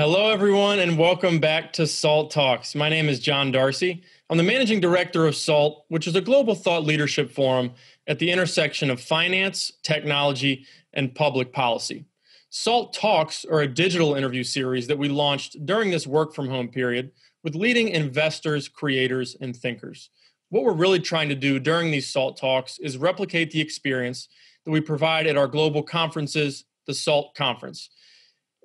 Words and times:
Hello, 0.00 0.30
everyone, 0.30 0.78
and 0.78 0.96
welcome 0.96 1.40
back 1.40 1.74
to 1.74 1.86
SALT 1.86 2.30
Talks. 2.30 2.74
My 2.74 2.88
name 2.88 3.10
is 3.10 3.20
John 3.20 3.52
Darcy. 3.52 4.02
I'm 4.30 4.38
the 4.38 4.42
managing 4.42 4.80
director 4.80 5.26
of 5.26 5.36
SALT, 5.36 5.84
which 5.88 6.06
is 6.06 6.16
a 6.16 6.22
global 6.22 6.54
thought 6.54 6.84
leadership 6.84 7.30
forum 7.30 7.72
at 8.06 8.18
the 8.18 8.30
intersection 8.30 8.88
of 8.88 8.98
finance, 8.98 9.70
technology, 9.82 10.64
and 10.94 11.14
public 11.14 11.52
policy. 11.52 12.06
SALT 12.48 12.94
Talks 12.94 13.44
are 13.44 13.60
a 13.60 13.68
digital 13.68 14.14
interview 14.14 14.42
series 14.42 14.86
that 14.86 14.96
we 14.96 15.10
launched 15.10 15.66
during 15.66 15.90
this 15.90 16.06
work 16.06 16.34
from 16.34 16.48
home 16.48 16.68
period 16.68 17.10
with 17.44 17.54
leading 17.54 17.88
investors, 17.88 18.68
creators, 18.68 19.36
and 19.38 19.54
thinkers. 19.54 20.08
What 20.48 20.64
we're 20.64 20.72
really 20.72 21.00
trying 21.00 21.28
to 21.28 21.34
do 21.34 21.58
during 21.58 21.90
these 21.90 22.08
SALT 22.08 22.38
Talks 22.38 22.78
is 22.78 22.96
replicate 22.96 23.50
the 23.50 23.60
experience 23.60 24.28
that 24.64 24.70
we 24.70 24.80
provide 24.80 25.26
at 25.26 25.36
our 25.36 25.46
global 25.46 25.82
conferences, 25.82 26.64
the 26.86 26.94
SALT 26.94 27.34
Conference. 27.34 27.90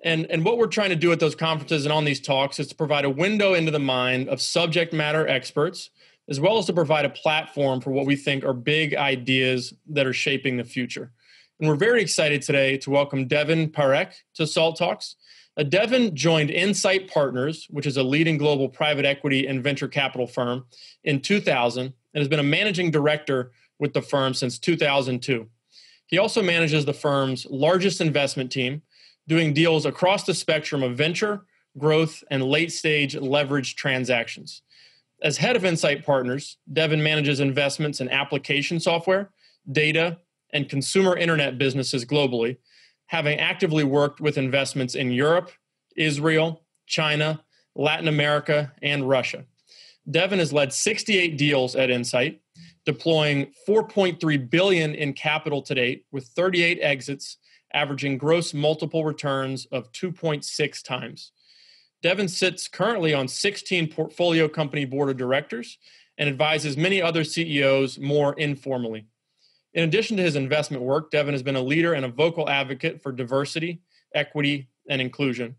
And, 0.06 0.28
and 0.30 0.46
what 0.46 0.60
we're 0.60 0.68
trying 0.68 0.92
to 0.92 0.96
do 0.96 1.12
at 1.12 1.20
those 1.20 1.34
conferences 1.34 1.84
and 1.84 1.92
on 1.92 2.06
these 2.06 2.22
talks 2.22 2.60
is 2.60 2.68
to 2.68 2.76
provide 2.76 3.06
a 3.06 3.10
window 3.10 3.56
into 3.56 3.72
the 3.72 3.80
mind 3.80 4.30
of 4.30 4.40
subject 4.40 4.94
matter 4.94 5.28
experts, 5.28 5.90
as 6.30 6.40
well 6.40 6.60
as 6.60 6.68
to 6.68 6.74
provide 6.74 7.06
a 7.06 7.10
platform 7.10 7.82
for 7.82 7.90
what 7.90 8.06
we 8.06 8.16
think 8.16 8.46
are 8.46 8.54
big 8.54 8.94
ideas 8.96 9.74
that 9.88 10.06
are 10.06 10.14
shaping 10.14 10.58
the 10.58 10.64
future. 10.64 11.12
And 11.60 11.68
we're 11.68 11.76
very 11.76 12.04
excited 12.04 12.44
today 12.44 12.78
to 12.78 12.92
welcome 12.92 13.28
Deven 13.28 13.72
Parekh 13.72 14.14
to 14.36 14.46
SALT 14.46 14.78
Talks. 14.78 15.16
Uh, 15.58 15.64
Deven 15.64 16.14
joined 16.14 16.52
Insight 16.52 17.10
Partners, 17.10 17.66
which 17.72 17.88
is 17.88 17.98
a 17.98 18.04
leading 18.04 18.38
global 18.38 18.70
private 18.70 19.06
equity 19.06 19.48
and 19.48 19.64
venture 19.64 19.88
capital 19.88 20.28
firm, 20.28 20.66
in 21.04 21.20
2000 21.20 21.86
and 21.86 21.94
has 22.14 22.28
been 22.28 22.40
a 22.40 22.44
managing 22.44 22.92
director 22.92 23.52
with 23.80 23.94
the 23.94 24.04
firm 24.04 24.36
since 24.36 24.60
2002. 24.60 25.48
He 26.06 26.20
also 26.20 26.44
manages 26.44 26.86
the 26.86 26.94
firm's 26.94 27.48
largest 27.50 28.02
investment 28.02 28.52
team, 28.52 28.84
doing 29.28 29.54
deals 29.54 29.86
across 29.86 30.24
the 30.24 30.34
spectrum 30.34 30.84
of 30.84 30.98
venture, 30.98 31.46
growth, 31.78 32.24
and 32.30 32.44
late 32.44 32.72
stage 32.72 33.16
leverage 33.16 33.76
transactions. 33.76 34.62
As 35.22 35.38
head 35.38 35.56
of 35.56 35.66
Insight 35.66 36.06
Partners, 36.06 36.58
Deven 36.72 37.02
manages 37.02 37.40
investments 37.40 38.02
in 38.02 38.10
application 38.10 38.80
software, 38.80 39.32
data, 39.72 40.20
and 40.54 40.70
consumer 40.70 41.18
internet 41.18 41.58
businesses 41.58 42.06
globally, 42.06 42.58
having 43.08 43.40
actively 43.40 43.84
worked 43.84 44.22
with 44.22 44.38
investments 44.38 44.96
in 44.96 45.12
Europe, 45.12 45.52
Israel, 45.96 46.62
China, 46.86 47.44
Latin 47.76 48.08
America, 48.08 48.72
and 48.82 49.08
Russia. 49.08 49.46
Deven 50.10 50.38
has 50.38 50.54
led 50.54 50.72
68 50.72 51.38
deals 51.38 51.76
at 51.76 51.90
Insight, 51.90 52.42
deploying 52.86 53.52
4.3 53.68 54.50
billion 54.50 54.94
in 54.94 55.14
capital 55.14 55.62
to 55.64 55.74
date 55.74 56.06
with 56.12 56.28
38 56.28 56.80
exits 56.82 57.38
averaging 57.76 58.18
gross 58.18 58.54
multiple 58.54 59.06
returns 59.06 59.68
of 59.68 59.92
2.6 59.92 60.84
times. 60.84 61.32
Deven 62.04 62.30
sits 62.30 62.68
currently 62.68 63.14
on 63.14 63.28
16 63.28 63.92
portfolio 63.92 64.48
company 64.48 64.86
board 64.86 65.10
of 65.10 65.18
directors 65.18 65.78
and 66.18 66.30
advises 66.30 66.78
many 66.78 67.02
other 67.02 67.24
CEOs 67.24 68.00
more 68.00 68.34
informally. 68.34 69.06
In 69.74 69.84
addition 69.84 70.16
to 70.18 70.24
his 70.24 70.36
investment 70.38 70.84
work, 70.84 71.12
Deven 71.12 71.34
has 71.34 71.44
been 71.44 71.58
a 71.58 71.62
leader 71.62 71.94
and 71.94 72.06
a 72.06 72.10
vocal 72.10 72.50
advocate 72.50 73.04
for 73.04 73.12
diversity, 73.12 73.82
equity, 74.14 74.70
and 74.90 75.02
inclusion. 75.02 75.56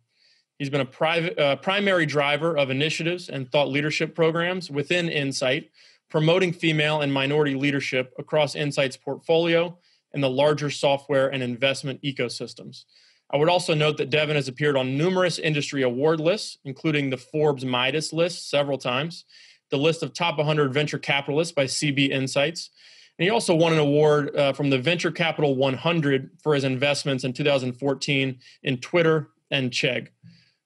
He's 0.59 0.71
been 0.71 0.81
a 0.81 0.87
private, 0.87 1.39
uh, 1.39 1.57
primary 1.57 2.07
driver 2.07 2.57
of 2.57 2.71
initiatives 2.71 3.29
and 3.29 3.51
thought 3.51 3.69
leadership 3.69 4.15
programs 4.15 4.71
within 4.71 5.11
Insight, 5.11 5.71
promoting 6.09 6.53
female 6.53 7.03
and 7.03 7.13
minority 7.13 7.55
leadership 7.55 8.15
across 8.19 8.55
Insight's 8.55 8.97
portfolio 8.97 9.77
in 10.17 10.23
the 10.23 10.31
larger 10.31 10.71
software 10.71 11.29
and 11.29 11.43
investment 11.43 12.03
ecosystems. 12.03 12.85
I 13.31 13.37
would 13.37 13.49
also 13.49 13.75
note 13.75 13.99
that 13.99 14.11
Deven 14.11 14.35
has 14.35 14.49
appeared 14.49 14.77
on 14.77 14.97
numerous 14.97 15.39
industry 15.39 15.83
award 15.83 16.21
lists, 16.21 16.59
including 16.65 17.11
the 17.11 17.17
Forbes 17.17 17.65
Midas 17.65 18.13
list 18.13 18.51
several 18.51 18.79
times, 18.79 19.25
the 19.71 19.77
list 19.77 20.03
of 20.03 20.13
top 20.13 20.39
100 20.39 20.73
venture 20.73 20.99
capitalists 20.99 21.53
by 21.53 21.65
CB 21.65 22.11
Insights. 22.11 22.71
And 23.19 23.25
he 23.25 23.31
also 23.31 23.55
won 23.55 23.73
an 23.73 23.79
award 23.79 24.35
uh, 24.37 24.53
from 24.53 24.71
the 24.71 24.79
Venture 24.79 25.11
Capital 25.11 25.55
100 25.55 26.31
for 26.43 26.55
his 26.55 26.65
investments 26.65 27.25
in 27.25 27.33
2014 27.33 28.39
in 28.63 28.79
Twitter 28.79 29.29
and 29.51 29.71
Chegg. 29.71 30.09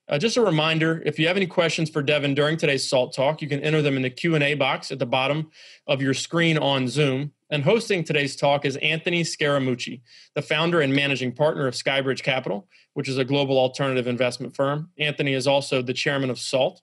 Uh, 0.08 0.18
just 0.18 0.36
a 0.36 0.42
reminder, 0.42 1.02
if 1.06 1.18
you 1.18 1.28
have 1.28 1.36
any 1.36 1.46
questions 1.46 1.88
for 1.88 2.02
Deven 2.02 2.34
during 2.34 2.56
today's 2.56 2.88
SALT 2.88 3.14
Talk, 3.14 3.40
you 3.40 3.48
can 3.48 3.60
enter 3.60 3.80
them 3.80 3.96
in 3.96 4.02
the 4.02 4.10
Q&A 4.10 4.54
box 4.54 4.90
at 4.90 4.98
the 4.98 5.06
bottom 5.06 5.50
of 5.86 6.02
your 6.02 6.14
screen 6.14 6.58
on 6.58 6.88
Zoom. 6.88 7.32
And 7.50 7.64
hosting 7.64 8.04
today's 8.04 8.36
talk 8.36 8.64
is 8.64 8.76
Anthony 8.76 9.22
Scaramucci, 9.24 10.02
the 10.34 10.42
founder 10.42 10.80
and 10.80 10.94
managing 10.94 11.32
partner 11.32 11.66
of 11.66 11.74
Skybridge 11.74 12.22
Capital, 12.22 12.68
which 12.94 13.08
is 13.08 13.18
a 13.18 13.24
global 13.24 13.58
alternative 13.58 14.06
investment 14.06 14.54
firm. 14.54 14.90
Anthony 14.98 15.34
is 15.34 15.48
also 15.48 15.82
the 15.82 15.92
chairman 15.92 16.30
of 16.30 16.38
SALT. 16.38 16.80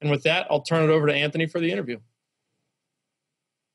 And 0.00 0.10
with 0.10 0.22
that, 0.22 0.46
I'll 0.50 0.62
turn 0.62 0.88
it 0.88 0.92
over 0.92 1.06
to 1.06 1.14
Anthony 1.14 1.46
for 1.46 1.60
the 1.60 1.70
interview. 1.70 1.98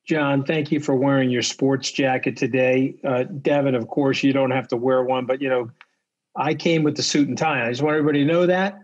John, 0.07 0.43
thank 0.43 0.71
you 0.71 0.79
for 0.79 0.95
wearing 0.95 1.29
your 1.29 1.43
sports 1.43 1.91
jacket 1.91 2.35
today. 2.35 2.95
Uh, 3.03 3.23
Deven, 3.23 3.75
of 3.75 3.87
course, 3.87 4.23
you 4.23 4.33
don't 4.33 4.51
have 4.51 4.67
to 4.69 4.77
wear 4.77 5.03
one, 5.03 5.27
but 5.27 5.41
you 5.41 5.49
know, 5.49 5.69
I 6.35 6.55
came 6.55 6.81
with 6.81 6.95
the 6.95 7.03
suit 7.03 7.27
and 7.27 7.37
tie. 7.37 7.65
I 7.65 7.69
just 7.69 7.83
want 7.83 7.95
everybody 7.95 8.25
to 8.25 8.25
know 8.25 8.47
that. 8.47 8.79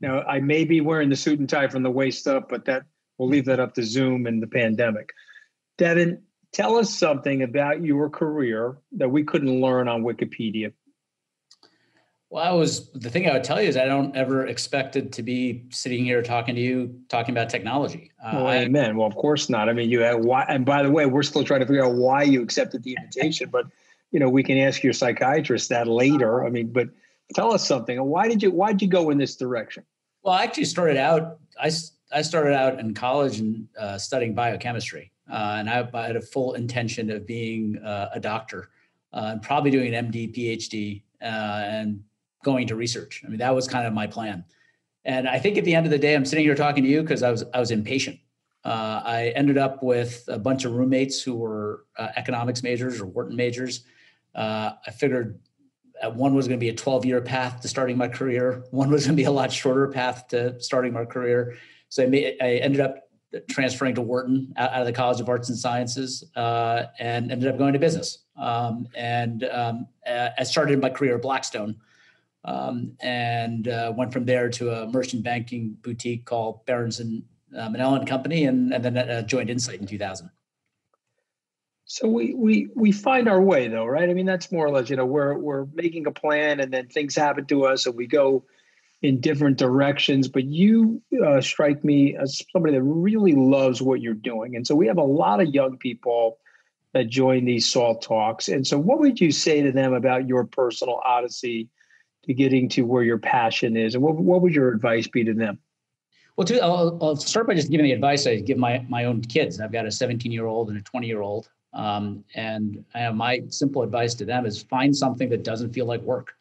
Now, 0.00 0.22
I 0.22 0.40
may 0.40 0.64
be 0.64 0.80
wearing 0.80 1.10
the 1.10 1.16
suit 1.16 1.38
and 1.38 1.48
tie 1.48 1.68
from 1.68 1.84
the 1.84 1.90
waist 1.90 2.26
up, 2.26 2.48
but 2.48 2.64
that 2.64 2.82
we'll 3.18 3.28
leave 3.28 3.44
that 3.44 3.60
up 3.60 3.74
to 3.74 3.84
Zoom 3.84 4.26
and 4.26 4.42
the 4.42 4.48
pandemic. 4.48 5.10
Deven, 5.78 6.18
tell 6.52 6.76
us 6.76 6.96
something 6.96 7.42
about 7.42 7.84
your 7.84 8.10
career 8.10 8.78
that 8.92 9.10
we 9.10 9.24
couldn't 9.24 9.60
learn 9.60 9.88
on 9.88 10.02
Wikipedia. 10.02 10.72
Well, 12.30 12.44
I 12.44 12.52
was 12.52 12.90
the 12.92 13.08
thing 13.08 13.28
I 13.28 13.32
would 13.32 13.44
tell 13.44 13.60
you 13.60 13.68
is 13.68 13.76
I 13.78 13.86
don't 13.86 14.14
ever 14.14 14.46
expected 14.46 15.14
to 15.14 15.22
be 15.22 15.64
sitting 15.70 16.04
here 16.04 16.22
talking 16.22 16.54
to 16.56 16.60
you 16.60 17.00
talking 17.08 17.34
about 17.34 17.48
technology. 17.48 18.10
Uh, 18.22 18.32
well, 18.34 18.52
amen. 18.52 18.96
Well, 18.96 19.06
of 19.06 19.14
course 19.16 19.48
not. 19.48 19.70
I 19.70 19.72
mean, 19.72 19.88
you 19.88 20.00
had 20.00 20.22
why, 20.22 20.44
and 20.46 20.66
by 20.66 20.82
the 20.82 20.90
way, 20.90 21.06
we're 21.06 21.22
still 21.22 21.42
trying 21.42 21.60
to 21.60 21.66
figure 21.66 21.84
out 21.84 21.94
why 21.94 22.24
you 22.24 22.42
accepted 22.42 22.82
the 22.82 22.96
invitation, 23.00 23.48
but 23.50 23.66
you 24.10 24.20
know, 24.20 24.28
we 24.28 24.42
can 24.42 24.58
ask 24.58 24.82
your 24.82 24.92
psychiatrist 24.92 25.70
that 25.70 25.86
later. 25.86 26.44
I 26.44 26.50
mean, 26.50 26.70
but 26.70 26.88
tell 27.34 27.52
us 27.52 27.66
something. 27.66 28.02
Why 28.02 28.28
did 28.28 28.42
you 28.42 28.50
Why 28.50 28.72
did 28.72 28.82
you 28.82 28.88
go 28.88 29.08
in 29.08 29.16
this 29.16 29.36
direction? 29.36 29.84
Well, 30.22 30.34
I 30.34 30.44
actually 30.44 30.66
started 30.66 30.98
out. 30.98 31.38
I 31.58 31.70
I 32.12 32.22
started 32.22 32.54
out 32.54 32.78
in 32.78 32.92
college 32.92 33.38
and 33.38 33.68
uh, 33.78 33.96
studying 33.96 34.34
biochemistry. 34.34 35.12
Uh, 35.30 35.56
and 35.58 35.68
I, 35.68 35.88
I, 35.92 36.06
had 36.06 36.16
a 36.16 36.20
full 36.20 36.54
intention 36.54 37.10
of 37.10 37.26
being 37.26 37.78
uh, 37.78 38.10
a 38.14 38.20
doctor 38.20 38.70
uh, 39.12 39.30
and 39.32 39.42
probably 39.42 39.70
doing 39.70 39.94
an 39.94 40.10
MD, 40.10 40.34
PhD, 40.34 41.02
uh, 41.20 41.24
and 41.24 42.02
going 42.44 42.66
to 42.68 42.76
research. 42.76 43.22
I 43.24 43.28
mean, 43.28 43.38
that 43.38 43.54
was 43.54 43.68
kind 43.68 43.86
of 43.86 43.92
my 43.92 44.06
plan. 44.06 44.44
And 45.04 45.28
I 45.28 45.38
think 45.38 45.58
at 45.58 45.64
the 45.64 45.74
end 45.74 45.86
of 45.86 45.92
the 45.92 45.98
day, 45.98 46.14
I'm 46.14 46.24
sitting 46.24 46.44
here 46.44 46.54
talking 46.54 46.82
to 46.82 46.88
you 46.88 47.02
because 47.02 47.22
I 47.22 47.30
was 47.30 47.44
I 47.54 47.60
was 47.60 47.70
impatient. 47.70 48.18
Uh, 48.64 49.00
I 49.04 49.32
ended 49.36 49.56
up 49.56 49.82
with 49.82 50.24
a 50.28 50.38
bunch 50.38 50.64
of 50.64 50.72
roommates 50.72 51.22
who 51.22 51.34
were 51.34 51.84
uh, 51.96 52.08
economics 52.16 52.62
majors 52.62 53.00
or 53.00 53.06
Wharton 53.06 53.36
majors. 53.36 53.84
I 54.34 54.74
figured 54.96 55.40
one 56.14 56.34
was 56.34 56.46
going 56.46 56.58
to 56.58 56.64
be 56.64 56.68
a 56.68 56.74
12 56.74 57.04
year 57.04 57.20
path 57.20 57.60
to 57.60 57.68
starting 57.68 57.96
my 57.96 58.08
career. 58.08 58.64
One 58.70 58.90
was 58.90 59.04
going 59.04 59.16
to 59.16 59.20
be 59.20 59.26
a 59.26 59.30
lot 59.30 59.52
shorter 59.52 59.88
path 59.88 60.28
to 60.28 60.60
starting 60.60 60.92
my 60.92 61.04
career. 61.04 61.56
So 61.88 62.04
I, 62.04 62.36
I 62.40 62.54
ended 62.56 62.80
up 62.80 63.07
transferring 63.48 63.94
to 63.94 64.00
Wharton 64.00 64.52
out, 64.56 64.72
of 64.72 64.86
the 64.86 64.92
College 64.92 65.20
of 65.20 65.28
Arts 65.28 65.48
and 65.48 65.58
Sciences 65.58 66.24
uh, 66.36 66.84
and 66.98 67.30
ended 67.30 67.48
up 67.48 67.58
going 67.58 67.72
to 67.72 67.78
business. 67.78 68.18
Um, 68.36 68.88
and 68.94 69.44
um, 69.44 69.86
I 70.06 70.42
started 70.44 70.80
my 70.80 70.90
career 70.90 71.16
at 71.16 71.22
Blackstone 71.22 71.76
um, 72.44 72.96
and 73.00 73.68
uh, 73.68 73.92
went 73.96 74.12
from 74.12 74.24
there 74.24 74.48
to 74.50 74.70
a 74.70 74.86
merchant 74.86 75.22
banking 75.22 75.76
boutique 75.82 76.24
called 76.24 76.64
Berenson 76.66 77.24
and 77.52 77.76
uh, 77.76 77.78
Minella 77.78 77.98
and 77.98 78.08
Company, 78.08 78.44
and, 78.44 78.72
and 78.72 78.84
then 78.84 78.96
uh, 78.96 79.22
joined 79.22 79.50
Insight 79.50 79.80
in 79.80 79.86
2000. 79.86 80.30
So 81.90 82.06
we 82.06 82.34
we 82.34 82.68
we 82.74 82.92
find 82.92 83.28
our 83.28 83.40
way 83.40 83.68
though, 83.68 83.86
right? 83.86 84.10
I 84.10 84.12
mean, 84.12 84.26
that's 84.26 84.52
more 84.52 84.66
or 84.66 84.70
less, 84.70 84.90
you 84.90 84.96
know, 84.96 85.06
we're 85.06 85.38
we're 85.38 85.66
making 85.72 86.06
a 86.06 86.10
plan, 86.10 86.60
and 86.60 86.70
then 86.70 86.86
things 86.88 87.16
happen 87.16 87.46
to 87.46 87.64
us, 87.64 87.86
and 87.86 87.96
we 87.96 88.06
go 88.06 88.44
in 89.02 89.20
different 89.20 89.56
directions, 89.56 90.28
but 90.28 90.44
you 90.44 91.00
uh, 91.24 91.40
strike 91.40 91.84
me 91.84 92.16
as 92.16 92.42
somebody 92.52 92.74
that 92.74 92.82
really 92.82 93.34
loves 93.34 93.80
what 93.80 94.00
you're 94.00 94.14
doing. 94.14 94.56
And 94.56 94.66
so 94.66 94.74
we 94.74 94.86
have 94.88 94.98
a 94.98 95.04
lot 95.04 95.40
of 95.40 95.54
young 95.54 95.78
people 95.78 96.38
that 96.94 97.08
join 97.08 97.44
these 97.44 97.70
SALT 97.70 98.02
talks. 98.02 98.48
And 98.48 98.66
so, 98.66 98.78
what 98.78 98.98
would 98.98 99.20
you 99.20 99.30
say 99.30 99.62
to 99.62 99.70
them 99.70 99.92
about 99.92 100.26
your 100.26 100.44
personal 100.44 101.00
odyssey 101.04 101.68
to 102.24 102.34
getting 102.34 102.68
to 102.70 102.82
where 102.82 103.02
your 103.04 103.18
passion 103.18 103.76
is? 103.76 103.94
And 103.94 104.02
what, 104.02 104.16
what 104.16 104.42
would 104.42 104.54
your 104.54 104.72
advice 104.72 105.06
be 105.06 105.22
to 105.24 105.34
them? 105.34 105.58
Well, 106.36 106.46
too, 106.46 106.60
I'll, 106.60 106.98
I'll 107.00 107.16
start 107.16 107.46
by 107.46 107.54
just 107.54 107.70
giving 107.70 107.84
the 107.84 107.92
advice 107.92 108.26
I 108.26 108.36
give 108.36 108.58
my, 108.58 108.84
my 108.88 109.04
own 109.04 109.22
kids. 109.22 109.60
I've 109.60 109.72
got 109.72 109.86
a 109.86 109.90
17 109.90 110.32
year 110.32 110.46
old 110.46 110.70
and 110.70 110.78
a 110.78 110.82
20 110.82 111.06
year 111.06 111.20
old. 111.20 111.50
Um, 111.74 112.24
and 112.34 112.84
my 112.94 113.42
simple 113.48 113.82
advice 113.82 114.14
to 114.14 114.24
them 114.24 114.46
is 114.46 114.62
find 114.62 114.96
something 114.96 115.28
that 115.28 115.44
doesn't 115.44 115.72
feel 115.72 115.86
like 115.86 116.00
work. 116.00 116.37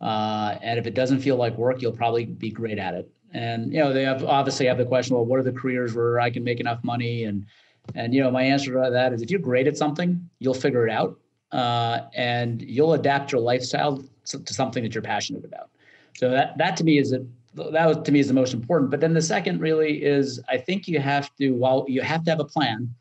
Uh, 0.00 0.56
and 0.62 0.78
if 0.78 0.86
it 0.86 0.94
doesn't 0.94 1.20
feel 1.20 1.36
like 1.36 1.56
work, 1.56 1.82
you'll 1.82 1.92
probably 1.92 2.24
be 2.24 2.50
great 2.50 2.78
at 2.78 2.94
it. 2.94 3.10
And 3.32 3.72
you 3.72 3.80
know, 3.80 3.92
they 3.92 4.04
have 4.04 4.24
obviously 4.24 4.66
have 4.66 4.78
the 4.78 4.84
question, 4.84 5.14
well, 5.14 5.24
what 5.24 5.38
are 5.38 5.42
the 5.42 5.52
careers 5.52 5.94
where 5.94 6.18
I 6.18 6.30
can 6.30 6.42
make 6.42 6.60
enough 6.60 6.82
money? 6.82 7.24
And 7.24 7.46
and 7.94 8.14
you 8.14 8.22
know, 8.22 8.30
my 8.30 8.42
answer 8.42 8.72
to 8.72 8.90
that 8.90 9.12
is 9.12 9.22
if 9.22 9.30
you're 9.30 9.40
great 9.40 9.66
at 9.66 9.76
something, 9.76 10.28
you'll 10.38 10.54
figure 10.54 10.86
it 10.86 10.92
out, 10.92 11.18
uh, 11.52 12.02
and 12.14 12.62
you'll 12.62 12.94
adapt 12.94 13.32
your 13.32 13.40
lifestyle 13.40 14.02
to, 14.26 14.52
something 14.52 14.82
that 14.82 14.94
you're 14.94 15.02
passionate 15.02 15.44
about. 15.44 15.70
So 16.16 16.30
that 16.30 16.56
that 16.58 16.76
to 16.78 16.84
me 16.84 16.98
is 16.98 17.12
a 17.12 17.24
that 17.54 17.86
was 17.86 17.98
to 18.04 18.12
me 18.12 18.20
is 18.20 18.28
the 18.28 18.34
most 18.34 18.54
important. 18.54 18.90
But 18.90 19.00
then 19.00 19.14
the 19.14 19.22
second 19.22 19.60
really 19.60 20.02
is 20.02 20.40
I 20.48 20.56
think 20.56 20.88
you 20.88 20.98
have 20.98 21.34
to 21.36 21.50
while 21.50 21.84
you 21.88 22.00
have 22.02 22.24
to 22.24 22.30
have 22.30 22.40
a 22.40 22.44
plan, 22.44 22.92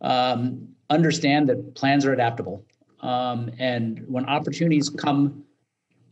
um, 0.00 0.68
understand 0.88 1.48
that 1.48 1.74
plans 1.74 2.06
are 2.06 2.12
adaptable, 2.12 2.64
um, 3.00 3.50
and 3.58 4.04
when 4.06 4.24
opportunities 4.26 4.88
come 4.88 5.44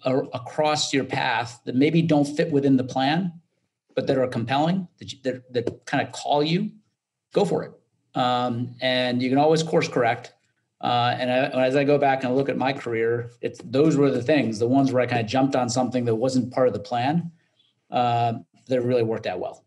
a- 0.05 0.29
across 0.35 0.93
your 0.93 1.05
path 1.05 1.61
that 1.65 1.75
maybe 1.75 2.03
don't 2.03 2.25
fit 2.25 2.51
within 2.51 2.77
the 2.77 2.85
plan, 2.85 3.33
but 3.95 4.07
that 4.07 4.19
are 4.19 4.27
compelling 4.27 4.89
that 4.99 5.13
you, 5.13 5.19
that, 5.25 5.53
that 5.53 5.87
kind 5.87 6.07
of 6.07 6.13
call 6.13 6.43
you, 6.43 6.71
go 7.33 7.45
for 7.45 7.65
it. 7.65 7.73
Um, 8.19 8.75
and 8.81 9.23
you 9.23 9.29
can 9.29 9.39
always 9.39 9.63
course 9.63 9.89
correct. 9.89 10.35
Uh, 10.81 11.15
and 11.19 11.31
I, 11.31 11.67
as 11.67 11.77
I 11.77 11.85
go 11.85 11.97
back 11.97 12.25
and 12.25 12.35
look 12.35 12.49
at 12.49 12.57
my 12.57 12.73
career, 12.73 13.31
it's 13.41 13.61
those 13.65 13.97
were 13.97 14.11
the 14.11 14.23
things, 14.23 14.59
the 14.59 14.67
ones 14.67 14.93
where 14.93 15.03
I 15.03 15.07
kind 15.07 15.21
of 15.21 15.27
jumped 15.27 15.55
on 15.55 15.69
something 15.69 16.05
that 16.07 16.15
wasn't 16.15 16.53
part 16.53 16.67
of 16.67 16.73
the 16.73 16.81
plan, 16.81 17.31
uh, 17.91 18.35
that 18.67 18.83
really 18.83 19.03
worked 19.03 19.27
out 19.27 19.39
well. 19.39 19.65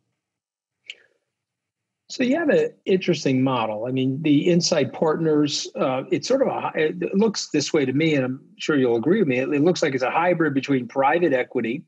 So 2.08 2.24
you 2.24 2.38
have 2.38 2.50
an 2.50 2.70
interesting 2.86 3.42
model. 3.42 3.86
I 3.88 3.92
mean, 3.92 4.22
the 4.22 4.48
Insight 4.48 4.94
Partners, 4.94 5.68
uh, 5.76 6.04
it's 6.12 6.28
sort 6.28 6.44
of 6.44 6.50
a, 6.50 6.72
it 6.76 7.16
looks 7.16 7.50
this 7.50 7.74
way 7.74 7.84
to 7.84 7.94
me, 7.94 8.14
and 8.14 8.26
I'm 8.26 8.42
sure 8.58 8.78
you'll 8.78 8.98
agree 8.98 9.20
with 9.20 9.28
me. 9.28 9.40
It, 9.40 9.50
it 9.50 9.64
looks 9.64 9.82
like 9.82 9.96
it's 9.96 10.04
a 10.04 10.12
hybrid 10.12 10.54
between 10.54 10.88
private 10.88 11.34
equity 11.34 11.84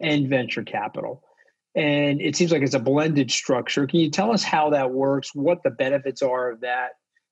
and 0.00 0.28
venture 0.28 0.64
capital. 0.64 1.22
And 1.76 2.20
it 2.20 2.34
seems 2.34 2.50
like 2.50 2.62
it's 2.62 2.74
a 2.74 2.80
blended 2.80 3.30
structure. 3.30 3.86
Can 3.86 4.00
you 4.00 4.10
tell 4.10 4.32
us 4.32 4.42
how 4.42 4.70
that 4.70 4.90
works, 4.90 5.32
what 5.32 5.62
the 5.62 5.70
benefits 5.70 6.22
are 6.22 6.50
of 6.50 6.60
that, 6.62 6.90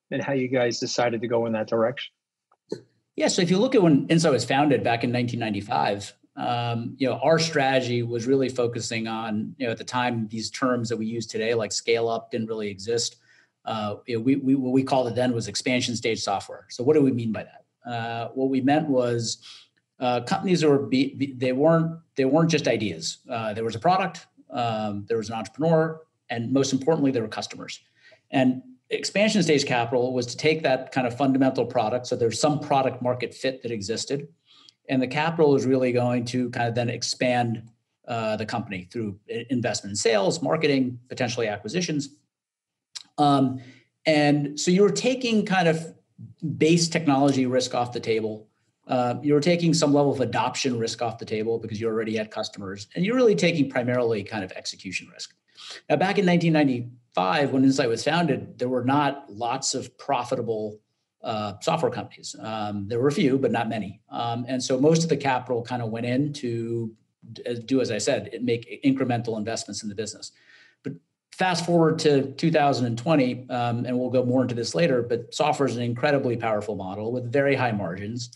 and 0.09 0.23
how 0.23 0.33
you 0.33 0.47
guys 0.47 0.79
decided 0.79 1.21
to 1.21 1.27
go 1.27 1.45
in 1.45 1.53
that 1.53 1.67
direction? 1.67 2.13
Yeah, 3.17 3.27
so 3.27 3.41
if 3.41 3.51
you 3.51 3.57
look 3.57 3.75
at 3.75 3.83
when 3.83 4.07
Insight 4.07 4.31
was 4.31 4.45
founded 4.45 4.83
back 4.83 5.03
in 5.03 5.11
1995, 5.11 6.13
um, 6.41 6.95
you 6.97 7.07
know, 7.07 7.19
our 7.21 7.37
strategy 7.37 8.01
was 8.01 8.25
really 8.25 8.49
focusing 8.49 9.07
on, 9.07 9.53
you 9.59 9.67
know, 9.67 9.71
at 9.71 9.77
the 9.77 9.83
time, 9.83 10.27
these 10.29 10.49
terms 10.49 10.89
that 10.89 10.97
we 10.97 11.05
use 11.05 11.27
today, 11.27 11.53
like 11.53 11.71
scale 11.71 12.09
up, 12.09 12.31
didn't 12.31 12.47
really 12.47 12.69
exist. 12.69 13.17
Uh, 13.63 13.97
you 14.07 14.15
know, 14.15 14.21
we, 14.23 14.37
we, 14.37 14.55
what 14.55 14.71
we 14.71 14.81
called 14.81 15.07
it 15.07 15.13
then 15.13 15.33
was 15.33 15.47
expansion 15.47 15.95
stage 15.95 16.19
software. 16.19 16.65
So 16.69 16.83
what 16.83 16.95
do 16.95 17.01
we 17.03 17.11
mean 17.11 17.31
by 17.31 17.43
that? 17.43 17.89
Uh, 17.89 18.29
what 18.33 18.49
we 18.49 18.59
meant 18.59 18.87
was 18.87 19.45
uh, 19.99 20.21
companies 20.21 20.65
were 20.65 20.79
be, 20.79 21.13
be, 21.13 21.33
they 21.33 21.51
weren't 21.51 21.99
they 22.15 22.25
weren't 22.25 22.49
just 22.49 22.67
ideas. 22.67 23.19
Uh, 23.29 23.53
there 23.53 23.63
was 23.63 23.75
a 23.75 23.79
product, 23.79 24.25
um, 24.49 25.05
there 25.07 25.17
was 25.17 25.29
an 25.29 25.35
entrepreneur, 25.35 26.01
and 26.31 26.51
most 26.51 26.73
importantly, 26.73 27.11
there 27.11 27.21
were 27.21 27.27
customers. 27.27 27.79
And 28.31 28.63
expansion 28.89 29.43
stage 29.43 29.65
capital 29.65 30.11
was 30.11 30.25
to 30.27 30.37
take 30.37 30.63
that 30.63 30.91
kind 30.91 31.05
of 31.05 31.15
fundamental 31.15 31.65
product. 31.65 32.07
So 32.07 32.15
there's 32.15 32.39
some 32.39 32.59
product 32.59 33.01
market 33.01 33.33
fit 33.33 33.61
that 33.61 33.71
existed 33.71 34.27
and 34.89 35.01
the 35.01 35.07
capital 35.07 35.55
is 35.55 35.65
really 35.65 35.91
going 35.91 36.25
to 36.25 36.49
kind 36.49 36.67
of 36.67 36.75
then 36.75 36.89
expand 36.89 37.63
uh, 38.07 38.35
the 38.35 38.45
company 38.45 38.87
through 38.91 39.17
investment 39.49 39.91
in 39.91 39.95
sales, 39.95 40.41
marketing, 40.41 40.99
potentially 41.07 41.47
acquisitions. 41.47 42.09
Um, 43.17 43.61
and 44.05 44.59
so 44.59 44.71
you're 44.71 44.91
taking 44.91 45.45
kind 45.45 45.67
of 45.67 45.93
base 46.57 46.87
technology 46.87 47.45
risk 47.45 47.75
off 47.75 47.93
the 47.93 47.99
table. 47.99 48.47
Uh, 48.87 49.15
you're 49.21 49.39
taking 49.39 49.73
some 49.73 49.93
level 49.93 50.11
of 50.11 50.19
adoption 50.19 50.77
risk 50.77 51.01
off 51.01 51.19
the 51.19 51.25
table 51.25 51.59
because 51.59 51.79
you 51.79 51.87
already 51.87 52.15
had 52.15 52.31
customers, 52.31 52.87
and 52.95 53.05
you're 53.05 53.15
really 53.15 53.35
taking 53.35 53.69
primarily 53.69 54.23
kind 54.23 54.43
of 54.43 54.51
execution 54.53 55.07
risk. 55.13 55.33
Now, 55.89 55.95
back 55.95 56.17
in 56.17 56.25
1995, 56.25 57.51
when 57.51 57.63
Insight 57.63 57.87
was 57.87 58.03
founded, 58.03 58.57
there 58.57 58.67
were 58.67 58.83
not 58.83 59.31
lots 59.31 59.75
of 59.75 59.95
profitable 59.97 60.79
uh, 61.23 61.53
software 61.61 61.91
companies. 61.91 62.35
Um, 62.39 62.87
there 62.87 62.99
were 62.99 63.07
a 63.07 63.11
few, 63.11 63.37
but 63.37 63.51
not 63.51 63.69
many. 63.69 64.01
Um, 64.09 64.45
and 64.47 64.61
so 64.61 64.79
most 64.79 65.03
of 65.03 65.09
the 65.09 65.17
capital 65.17 65.61
kind 65.61 65.81
of 65.81 65.89
went 65.89 66.05
in 66.05 66.33
to 66.33 66.91
do, 67.65 67.81
as 67.81 67.91
I 67.91 67.97
said, 67.97 68.37
make 68.41 68.81
incremental 68.83 69.37
investments 69.37 69.83
in 69.83 69.89
the 69.89 69.95
business. 69.95 70.31
But 70.83 70.93
fast 71.31 71.65
forward 71.65 71.99
to 71.99 72.31
2020, 72.33 73.49
um, 73.49 73.85
and 73.85 73.97
we'll 73.97 74.09
go 74.09 74.23
more 74.23 74.41
into 74.41 74.55
this 74.55 74.73
later, 74.73 75.01
but 75.01 75.33
software 75.33 75.67
is 75.67 75.77
an 75.77 75.83
incredibly 75.83 76.35
powerful 76.35 76.75
model 76.75 77.11
with 77.11 77.31
very 77.31 77.55
high 77.55 77.71
margins. 77.71 78.31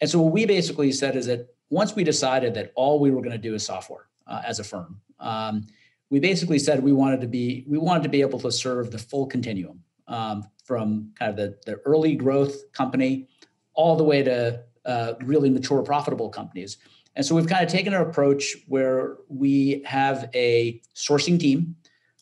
And 0.00 0.10
so 0.10 0.20
what 0.20 0.32
we 0.32 0.44
basically 0.44 0.92
said 0.92 1.16
is 1.16 1.26
that 1.26 1.54
once 1.70 1.94
we 1.94 2.04
decided 2.04 2.54
that 2.54 2.72
all 2.74 2.98
we 2.98 3.10
were 3.10 3.20
going 3.20 3.32
to 3.32 3.38
do 3.38 3.54
is 3.54 3.64
software 3.64 4.06
uh, 4.26 4.42
as 4.44 4.58
a 4.58 4.64
firm, 4.64 5.00
um, 5.20 5.66
we 6.10 6.20
basically 6.20 6.58
said 6.58 6.82
we 6.82 6.92
wanted 6.92 7.20
to 7.20 7.26
be 7.26 7.64
we 7.66 7.78
wanted 7.78 8.02
to 8.04 8.08
be 8.08 8.20
able 8.20 8.38
to 8.40 8.52
serve 8.52 8.90
the 8.92 8.98
full 8.98 9.26
continuum 9.26 9.82
um, 10.08 10.44
from 10.64 11.12
kind 11.18 11.30
of 11.30 11.36
the, 11.36 11.58
the 11.66 11.78
early 11.84 12.14
growth 12.14 12.72
company 12.72 13.28
all 13.74 13.96
the 13.96 14.04
way 14.04 14.22
to 14.22 14.62
uh, 14.84 15.14
really 15.24 15.50
mature, 15.50 15.82
profitable 15.82 16.28
companies. 16.28 16.78
And 17.14 17.24
so 17.24 17.34
we've 17.34 17.46
kind 17.46 17.64
of 17.64 17.70
taken 17.70 17.94
an 17.94 18.02
approach 18.02 18.56
where 18.68 19.16
we 19.28 19.82
have 19.86 20.28
a 20.34 20.80
sourcing 20.94 21.40
team 21.40 21.76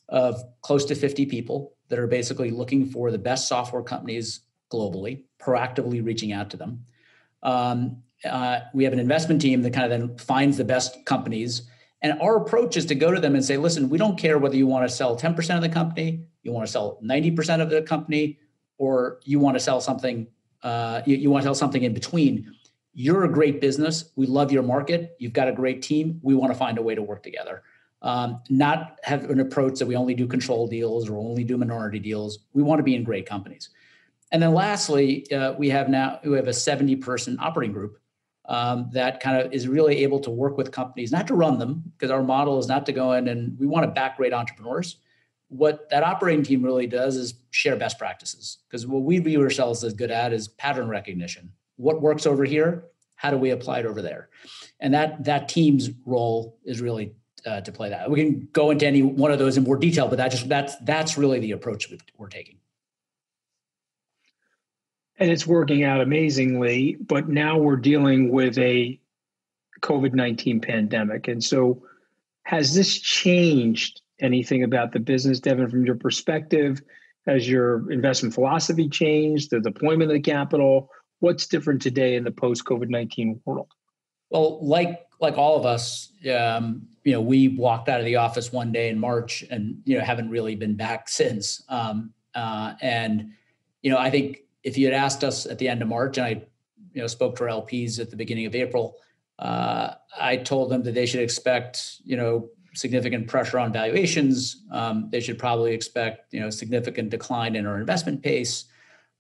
of 0.09 0.41
close 0.63 0.85
to 0.87 0.95
50 0.95 1.27
people 1.27 1.75
that 1.89 1.99
are 1.99 2.07
basically 2.07 2.51
looking 2.51 2.87
for 2.87 3.11
the 3.11 3.19
best 3.19 3.49
software 3.49 3.83
companies 3.83 4.41
globally, 4.73 5.25
proactively 5.41 6.05
reaching 6.05 6.33
out 6.33 6.51
to 6.51 6.57
them. 6.57 6.85
Um, 7.43 8.03
uh, 8.25 8.61
we 8.73 8.85
have 8.85 8.93
an 8.93 8.99
investment 8.99 9.41
team 9.41 9.63
that 9.63 9.73
kind 9.73 9.85
of 9.85 9.91
then 9.91 10.17
finds 10.17 10.57
the 10.57 10.65
best 10.65 11.05
companies. 11.05 11.69
And 12.01 12.19
our 12.21 12.37
approach 12.37 12.77
is 12.77 12.87
to 12.87 12.95
go 12.95 13.11
to 13.11 13.21
them 13.21 13.35
and 13.35 13.45
say, 13.45 13.57
listen, 13.57 13.89
we 13.89 13.99
don't 13.99 14.19
care 14.19 14.39
whether 14.39 14.57
you 14.57 14.67
want 14.67 14.89
to 14.89 14.95
sell 14.95 15.17
10% 15.17 15.57
of 15.57 15.63
the 15.63 15.69
company 15.69 16.27
you 16.45 16.53
want 16.53 16.67
to 16.67 16.71
sell 16.71 16.99
90% 17.03 17.61
of 17.61 17.71
the 17.71 17.83
company, 17.83 18.39
or 18.79 19.19
you 19.25 19.41
want 19.41 19.57
to 19.57 19.61
sell 19.61 19.81
something, 19.81 20.27
uh, 20.63 21.03
you, 21.07 21.17
you 21.17 21.31
want 21.31 21.43
to 21.43 21.47
sell 21.47 21.55
something 21.55 21.83
in 21.83 21.93
between. 21.93 22.55
You're 22.93 23.25
a 23.25 23.33
great 23.33 23.61
business. 23.61 24.11
We 24.15 24.27
love 24.27 24.53
your 24.53 24.63
market. 24.63 25.17
You've 25.19 25.33
got 25.33 25.49
a 25.49 25.53
great 25.53 25.83
team. 25.83 26.21
We 26.23 26.35
want 26.35 26.53
to 26.53 26.59
find 26.59 26.79
a 26.79 26.83
way 26.83 26.95
to 26.95 27.03
work 27.03 27.23
together. 27.23 27.63
Um, 28.03 28.43
not 28.51 29.01
have 29.03 29.31
an 29.31 29.41
approach 29.41 29.79
that 29.79 29.87
we 29.87 29.97
only 29.97 30.15
do 30.15 30.27
control 30.27 30.69
deals 30.69 31.09
or 31.09 31.17
only 31.17 31.43
do 31.43 31.57
minority 31.57 31.99
deals. 31.99 32.41
We 32.53 32.63
want 32.63 32.79
to 32.79 32.83
be 32.83 32.95
in 32.95 33.03
great 33.03 33.27
companies. 33.27 33.71
And 34.31 34.43
then 34.43 34.53
lastly, 34.53 35.31
uh, 35.33 35.55
we 35.55 35.71
have 35.71 35.89
now 35.89 36.21
we 36.25 36.37
have 36.37 36.49
a 36.49 36.53
70 36.53 36.97
person 36.97 37.39
operating 37.41 37.73
group 37.73 37.99
um, 38.47 38.91
that 38.93 39.21
kind 39.21 39.41
of 39.41 39.53
is 39.53 39.69
really 39.69 40.03
able 40.03 40.21
to 40.21 40.31
work 40.31 40.59
with 40.59 40.71
companies, 40.71 41.13
not 41.13 41.27
to 41.29 41.35
run 41.35 41.59
them, 41.59 41.83
because 41.97 42.11
our 42.11 42.23
model 42.23 42.59
is 42.59 42.69
not 42.69 42.85
to 42.87 42.93
go 42.93 43.13
in 43.13 43.29
and 43.29 43.59
we 43.59 43.67
want 43.67 43.85
to 43.85 43.91
back 43.91 44.17
great 44.17 44.33
entrepreneurs, 44.33 44.97
what 45.49 45.89
that 45.91 46.03
operating 46.03 46.43
team 46.43 46.63
really 46.63 46.87
does 46.87 47.17
is 47.17 47.35
share 47.51 47.77
best 47.77 47.99
practices. 47.99 48.59
Because 48.69 48.87
what 48.87 49.03
we 49.03 49.19
view 49.19 49.41
ourselves 49.43 49.85
as 49.85 49.95
good 49.95 50.11
at 50.11 50.33
is 50.33 50.49
pattern 50.49 50.89
recognition. 50.89 51.53
What 51.77 52.03
works 52.03 52.27
over 52.27 52.45
here 52.45 52.85
how 53.17 53.31
do 53.31 53.39
we 53.39 53.51
apply 53.51 53.81
it 53.81 53.87
over 53.87 54.03
there? 54.03 54.29
And 54.81 54.93
that 54.93 55.25
that 55.25 55.49
team's 55.49 55.91
role 56.05 56.59
is 56.65 56.81
really 56.81 57.15
uh, 57.47 57.61
to 57.63 57.73
play 57.73 57.89
that. 57.91 58.11
We 58.11 58.23
can 58.23 58.49
go 58.53 58.71
into 58.71 58.87
any 58.87 59.03
one 59.03 59.31
of 59.31 59.39
those 59.39 59.57
in 59.57 59.65
more 59.65 59.77
detail 59.77 60.09
but 60.09 60.17
that 60.19 60.31
just 60.31 60.49
that's 60.49 60.77
that's 60.83 61.17
really 61.17 61.39
the 61.41 61.53
approach 61.53 61.91
we're 62.19 62.29
taking. 62.29 62.59
And 65.19 65.31
it's 65.31 65.47
working 65.47 65.85
out 65.85 66.01
amazingly 66.01 66.97
but 67.01 67.29
now 67.29 67.57
we're 67.57 67.77
dealing 67.77 68.31
with 68.31 68.59
a 68.59 69.01
covid-19 69.81 70.63
pandemic. 70.63 71.29
And 71.29 71.43
so 71.43 71.83
has 72.43 72.75
this 72.75 72.99
changed 72.99 74.03
anything 74.25 74.65
about 74.65 74.93
the 74.93 75.01
business, 75.01 75.41
Deven, 75.41 75.71
from 75.71 75.85
your 75.85 75.95
perspective? 75.95 76.83
Has 77.27 77.49
your 77.49 77.91
investment 77.91 78.35
philosophy 78.35 78.89
changed? 78.89 79.51
The 79.51 79.61
deployment 79.61 80.11
of 80.11 80.15
the 80.15 80.21
capital? 80.21 80.91
What's 81.21 81.47
different 81.47 81.81
today 81.81 82.17
in 82.17 82.25
the 82.25 82.31
post 82.31 82.65
COVID 82.65 82.89
nineteen 82.89 83.41
world? 83.45 83.73
Well, 84.31 84.65
like 84.65 85.07
like 85.21 85.39
all 85.39 85.57
of 85.57 85.65
us, 85.65 86.13
um, 86.35 86.87
you 87.05 87.13
know, 87.13 87.21
we 87.21 87.49
walked 87.49 87.89
out 87.89 88.01
of 88.01 88.07
the 88.07 88.17
office 88.17 88.53
one 88.53 88.73
day 88.73 88.89
in 88.89 88.99
March, 88.99 89.45
and 89.51 89.81
you 89.85 89.97
know, 89.97 90.05
haven't 90.05 90.31
really 90.31 90.55
been 90.55 90.77
back 90.77 91.09
since. 91.21 91.63
Um, 91.69 92.13
uh, 92.35 92.75
and 92.81 93.31
you 93.83 93.91
know, 93.91 93.99
I 93.99 94.11
think 94.11 94.41
if 94.63 94.77
you 94.77 94.87
had 94.87 94.95
asked 94.95 95.23
us 95.23 95.47
at 95.47 95.59
the 95.59 95.69
end 95.69 95.83
of 95.83 95.89
March, 95.89 96.19
and 96.19 96.27
I, 96.27 96.43
you 96.93 97.01
know, 97.01 97.07
spoke 97.07 97.37
to 97.37 97.45
our 97.45 97.51
LPs 97.51 98.01
at 98.01 98.11
the 98.11 98.17
beginning 98.17 98.47
of 98.47 98.55
April, 98.55 98.97
uh, 99.39 99.95
I 100.19 100.39
told 100.39 100.71
them 100.71 100.83
that 100.85 100.95
they 100.95 101.07
should 101.07 101.21
expect, 101.21 102.01
you 102.05 102.17
know, 102.17 102.49
significant 102.75 103.29
pressure 103.29 103.59
on 103.59 103.73
valuations. 103.73 104.63
Um, 104.71 105.09
they 105.11 105.21
should 105.21 105.39
probably 105.39 105.73
expect 105.73 106.33
you 106.33 106.41
know 106.41 106.51
significant 106.51 107.11
decline 107.11 107.57
in 107.57 107.67
our 107.67 107.79
investment 107.79 108.23
pace, 108.23 108.67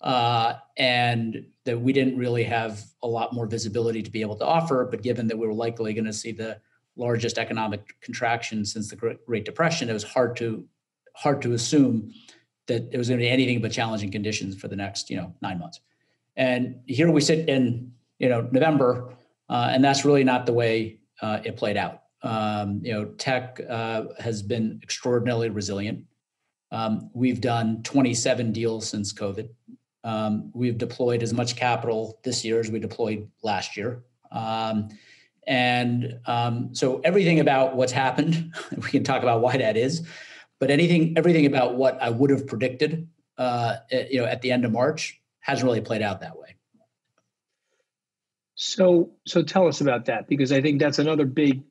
uh, 0.00 0.54
and 0.76 1.46
that 1.64 1.80
we 1.80 1.92
didn't 1.92 2.18
really 2.18 2.44
have 2.44 2.84
a 3.02 3.08
lot 3.08 3.32
more 3.32 3.46
visibility 3.46 4.02
to 4.02 4.10
be 4.10 4.20
able 4.20 4.36
to 4.36 4.44
offer. 4.44 4.86
But 4.90 5.02
given 5.02 5.26
that 5.28 5.38
we 5.38 5.46
were 5.46 5.54
likely 5.54 5.94
going 5.94 6.04
to 6.04 6.12
see 6.12 6.32
the 6.32 6.60
largest 6.96 7.38
economic 7.38 8.00
contraction 8.00 8.64
since 8.64 8.90
the 8.90 9.16
Great 9.26 9.44
Depression, 9.44 9.88
it 9.88 9.92
was 9.92 10.04
hard 10.04 10.36
to 10.36 10.64
hard 11.14 11.40
to 11.42 11.52
assume 11.52 12.12
that 12.66 12.88
it 12.92 12.98
was 12.98 13.08
going 13.08 13.20
to 13.20 13.24
be 13.24 13.30
anything 13.30 13.60
but 13.60 13.70
challenging 13.70 14.10
conditions 14.10 14.56
for 14.56 14.68
the 14.68 14.76
next 14.76 15.10
you 15.10 15.16
know 15.16 15.34
nine 15.42 15.58
months. 15.58 15.80
And 16.36 16.80
here 16.86 17.10
we 17.10 17.20
sit 17.20 17.48
in 17.48 17.92
you 18.18 18.28
know 18.28 18.48
November, 18.50 19.14
uh, 19.48 19.70
and 19.72 19.84
that's 19.84 20.04
really 20.04 20.24
not 20.24 20.46
the 20.46 20.52
way 20.52 20.98
uh, 21.22 21.40
it 21.44 21.56
played 21.56 21.76
out. 21.76 22.03
Um, 22.24 22.80
you 22.82 22.92
know, 22.92 23.04
tech 23.04 23.60
uh, 23.68 24.04
has 24.18 24.42
been 24.42 24.80
extraordinarily 24.82 25.50
resilient. 25.50 26.04
Um, 26.72 27.10
we've 27.12 27.40
done 27.40 27.82
27 27.82 28.50
deals 28.52 28.88
since 28.88 29.12
COVID. 29.12 29.50
Um, 30.02 30.50
we've 30.54 30.78
deployed 30.78 31.22
as 31.22 31.32
much 31.32 31.54
capital 31.54 32.18
this 32.24 32.44
year 32.44 32.58
as 32.58 32.70
we 32.70 32.80
deployed 32.80 33.30
last 33.42 33.76
year. 33.76 34.02
Um, 34.32 34.88
And 35.46 36.20
um, 36.24 36.74
so 36.74 37.00
everything 37.04 37.38
about 37.38 37.76
what's 37.76 37.92
happened, 37.92 38.54
we 38.76 38.88
can 38.88 39.04
talk 39.04 39.22
about 39.22 39.42
why 39.42 39.58
that 39.58 39.76
is, 39.76 40.06
but 40.58 40.70
anything, 40.70 41.14
everything 41.18 41.44
about 41.44 41.76
what 41.76 42.00
I 42.00 42.08
would 42.08 42.30
have 42.30 42.46
predicted, 42.46 43.08
uh, 43.36 43.76
you 43.90 44.20
know, 44.20 44.24
at 44.24 44.40
the 44.40 44.50
end 44.50 44.64
of 44.64 44.72
March 44.72 45.20
hasn't 45.40 45.66
really 45.66 45.82
played 45.82 46.00
out 46.00 46.20
that 46.22 46.38
way. 46.38 46.56
So, 48.54 49.10
so 49.26 49.42
tell 49.42 49.66
us 49.66 49.82
about 49.82 50.06
that 50.06 50.28
because 50.28 50.50
I 50.50 50.62
think 50.62 50.80
that's 50.80 50.98
another 50.98 51.26
big 51.26 51.62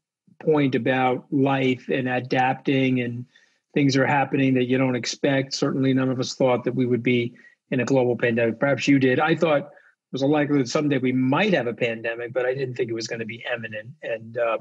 point 0.44 0.76
about 0.76 1.26
life 1.32 1.90
and 1.90 2.08
adapting 2.08 3.02
and 3.02 3.26
things 3.74 3.98
are 3.98 4.06
happening 4.06 4.54
that 4.54 4.66
you 4.66 4.78
don't 4.78 4.96
expect. 4.96 5.54
Certainly, 5.54 5.94
none 5.94 6.10
of 6.10 6.20
us 6.20 6.36
thought 6.36 6.64
that 6.64 6.76
we 6.76 6.86
would 6.86 7.04
be 7.04 7.34
in 7.72 7.80
a 7.80 7.86
global 7.86 8.18
pandemic. 8.18 8.60
Perhaps 8.60 8.88
you 8.88 9.00
did. 9.00 9.20
I 9.20 9.36
thought 9.36 9.62
it 9.62 10.12
was 10.12 10.22
a 10.22 10.28
likelihood 10.28 10.70
someday 10.70 11.00
we 11.00 11.12
might 11.12 11.54
have 11.54 11.68
a 11.68 11.74
pandemic, 11.74 12.34
but 12.34 12.46
I 12.46 12.54
didn't 12.54 12.76
think 12.76 12.90
it 12.90 12.94
was 12.94 13.08
going 13.08 13.20
to 13.20 13.26
be 13.26 13.44
imminent. 13.52 13.90
And 14.04 14.38
uh, 14.38 14.58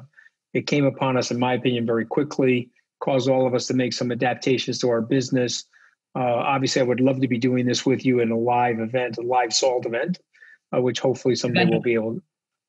it 0.55 0.67
came 0.67 0.85
upon 0.87 1.17
us, 1.17 1.31
in 1.31 1.39
my 1.39 1.55
opinion, 1.55 1.85
very 1.85 2.07
quickly, 2.07 2.71
caused 3.01 3.29
all 3.29 3.47
of 3.47 3.55
us 3.55 3.67
to 3.67 3.75
make 3.75 3.93
some 3.93 4.11
adaptations 4.11 4.79
to 4.81 4.89
our 4.89 5.03
business. 5.03 5.65
Uh, 6.15 6.21
obviously, 6.21 6.81
I 6.81 6.85
would 6.85 7.01
love 7.01 7.21
to 7.21 7.29
be 7.29 7.39
doing 7.39 7.67
this 7.67 7.85
with 7.85 8.05
you 8.05 8.21
in 8.21 8.31
a 8.31 8.39
live 8.39 8.81
event, 8.81 9.19
a 9.19 9.23
live 9.23 9.53
salt 9.53 9.87
event, 9.87 10.19
uh, 10.75 10.81
which 10.81 11.01
hopefully 11.01 11.35
someday 11.35 11.67
we'll 11.67 11.81
be 11.81 11.95
able. 11.95 12.15
To, 12.15 12.23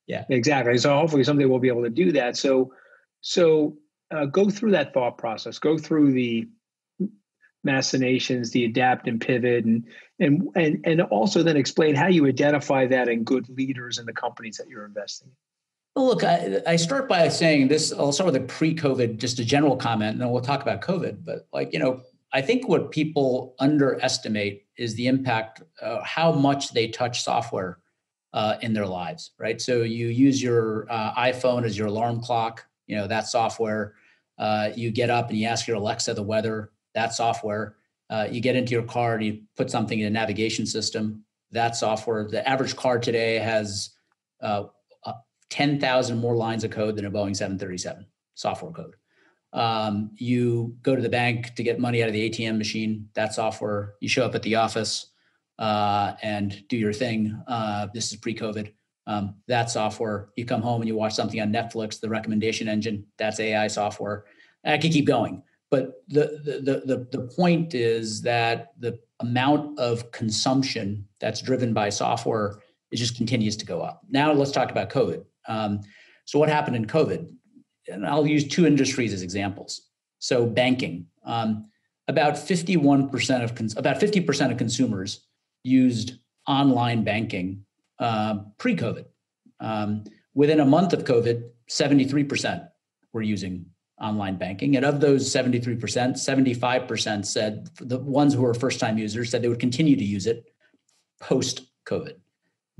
yeah, 0.06 0.24
exactly. 0.28 0.76
So 0.78 0.94
hopefully 0.94 1.24
someday 1.24 1.46
we'll 1.46 1.58
be 1.58 1.68
able 1.68 1.84
to 1.84 1.90
do 1.90 2.12
that. 2.12 2.36
So, 2.36 2.72
so 3.24 3.78
uh, 4.10 4.26
go 4.26 4.50
through 4.50 4.72
that 4.72 4.92
thought 4.92 5.16
process. 5.16 5.58
Go 5.58 5.78
through 5.78 6.12
the 6.12 6.46
machinations, 7.64 8.50
the 8.50 8.66
adapt 8.66 9.08
and 9.08 9.18
pivot, 9.18 9.64
and 9.64 9.84
and 10.20 10.46
and 10.54 10.80
and 10.84 11.00
also 11.00 11.42
then 11.42 11.56
explain 11.56 11.94
how 11.94 12.06
you 12.06 12.26
identify 12.26 12.86
that 12.86 13.08
in 13.08 13.24
good 13.24 13.48
leaders 13.48 13.98
in 13.98 14.04
the 14.04 14.12
companies 14.12 14.58
that 14.58 14.68
you're 14.68 14.84
investing 14.84 15.28
in. 15.28 16.02
Look, 16.02 16.22
I, 16.22 16.60
I 16.66 16.76
start 16.76 17.08
by 17.08 17.28
saying 17.28 17.68
this. 17.68 17.92
I'll 17.92 18.12
start 18.12 18.30
with 18.30 18.42
a 18.42 18.44
pre-COVID, 18.44 19.16
just 19.16 19.38
a 19.38 19.44
general 19.44 19.76
comment, 19.76 20.12
and 20.12 20.20
then 20.20 20.30
we'll 20.30 20.42
talk 20.42 20.60
about 20.60 20.82
COVID. 20.82 21.24
But 21.24 21.48
like 21.50 21.72
you 21.72 21.78
know, 21.78 22.02
I 22.30 22.42
think 22.42 22.68
what 22.68 22.90
people 22.90 23.54
underestimate 23.58 24.66
is 24.76 24.96
the 24.96 25.06
impact, 25.06 25.62
uh, 25.80 26.02
how 26.04 26.30
much 26.30 26.74
they 26.74 26.88
touch 26.88 27.22
software 27.22 27.78
uh, 28.34 28.56
in 28.60 28.74
their 28.74 28.86
lives, 28.86 29.30
right? 29.38 29.62
So 29.62 29.80
you 29.80 30.08
use 30.08 30.42
your 30.42 30.86
uh, 30.90 31.14
iPhone 31.14 31.64
as 31.64 31.78
your 31.78 31.86
alarm 31.86 32.20
clock. 32.20 32.66
You 32.86 32.96
know 32.96 33.06
that 33.06 33.26
software. 33.26 33.94
Uh, 34.38 34.70
you 34.74 34.90
get 34.90 35.10
up 35.10 35.30
and 35.30 35.38
you 35.38 35.46
ask 35.46 35.66
your 35.66 35.76
Alexa 35.76 36.14
the 36.14 36.22
weather 36.22 36.72
that 36.94 37.12
software. 37.12 37.76
Uh, 38.10 38.26
you 38.30 38.40
get 38.40 38.56
into 38.56 38.72
your 38.72 38.82
car 38.82 39.14
and 39.14 39.24
you 39.24 39.42
put 39.56 39.70
something 39.70 39.98
in 39.98 40.06
a 40.06 40.10
navigation 40.10 40.66
system. 40.66 41.24
That 41.50 41.76
software, 41.76 42.26
the 42.28 42.46
average 42.48 42.76
car 42.76 42.98
today 42.98 43.38
has 43.38 43.90
uh, 44.42 44.64
uh, 45.04 45.12
10,000 45.50 46.18
more 46.18 46.36
lines 46.36 46.64
of 46.64 46.70
code 46.70 46.96
than 46.96 47.06
a 47.06 47.10
Boeing 47.10 47.36
737 47.36 48.06
software 48.34 48.72
code. 48.72 48.96
Um, 49.52 50.10
you 50.16 50.76
go 50.82 50.96
to 50.96 51.02
the 51.02 51.08
bank 51.08 51.54
to 51.54 51.62
get 51.62 51.78
money 51.78 52.02
out 52.02 52.08
of 52.08 52.12
the 52.12 52.28
ATM 52.28 52.58
machine, 52.58 53.08
that 53.14 53.34
software. 53.34 53.94
You 54.00 54.08
show 54.08 54.24
up 54.24 54.34
at 54.34 54.42
the 54.42 54.56
office 54.56 55.12
uh, 55.58 56.14
and 56.22 56.66
do 56.68 56.76
your 56.76 56.92
thing. 56.92 57.40
Uh, 57.46 57.86
this 57.94 58.12
is 58.12 58.18
pre 58.18 58.34
COVID. 58.34 58.72
Um, 59.06 59.34
that 59.48 59.70
software. 59.70 60.30
You 60.36 60.46
come 60.46 60.62
home 60.62 60.80
and 60.80 60.88
you 60.88 60.94
watch 60.94 61.14
something 61.14 61.40
on 61.40 61.52
Netflix, 61.52 62.00
the 62.00 62.08
recommendation 62.08 62.68
engine, 62.68 63.04
that's 63.18 63.38
AI 63.38 63.66
software. 63.66 64.24
I 64.64 64.78
could 64.78 64.92
keep 64.92 65.06
going. 65.06 65.42
But 65.70 66.02
the, 66.08 66.40
the, 66.44 66.82
the, 66.86 67.08
the 67.10 67.26
point 67.36 67.74
is 67.74 68.22
that 68.22 68.72
the 68.78 68.98
amount 69.20 69.78
of 69.78 70.10
consumption 70.10 71.06
that's 71.20 71.42
driven 71.42 71.74
by 71.74 71.90
software 71.90 72.60
it 72.94 72.98
just 72.98 73.16
continues 73.16 73.56
to 73.56 73.66
go 73.66 73.82
up. 73.82 74.02
Now 74.08 74.32
let's 74.32 74.52
talk 74.52 74.70
about 74.70 74.88
COVID. 74.88 75.24
Um, 75.48 75.80
so 76.26 76.38
what 76.38 76.48
happened 76.48 76.76
in 76.76 76.86
COVID? 76.86 77.28
And 77.88 78.06
I'll 78.06 78.24
use 78.24 78.46
two 78.46 78.66
industries 78.68 79.12
as 79.12 79.22
examples. 79.22 79.88
So 80.20 80.46
banking, 80.46 81.06
um, 81.24 81.68
about 82.06 82.34
51% 82.34 83.42
of 83.42 83.56
cons- 83.56 83.76
about 83.76 83.98
50% 83.98 84.52
of 84.52 84.58
consumers 84.58 85.26
used 85.64 86.18
online 86.46 87.02
banking 87.02 87.63
uh, 87.98 88.36
pre-COVID. 88.58 89.04
Um, 89.60 90.04
within 90.34 90.60
a 90.60 90.64
month 90.64 90.92
of 90.92 91.04
COVID, 91.04 91.44
73% 91.70 92.68
were 93.12 93.22
using 93.22 93.66
online 94.00 94.36
banking. 94.36 94.76
And 94.76 94.84
of 94.84 95.00
those 95.00 95.32
73%, 95.32 95.78
75% 95.78 97.26
said 97.26 97.68
the 97.80 97.98
ones 97.98 98.34
who 98.34 98.42
were 98.42 98.54
first 98.54 98.80
time 98.80 98.98
users 98.98 99.30
said 99.30 99.42
they 99.42 99.48
would 99.48 99.60
continue 99.60 99.96
to 99.96 100.04
use 100.04 100.26
it 100.26 100.44
post 101.20 101.62
COVID. 101.86 102.16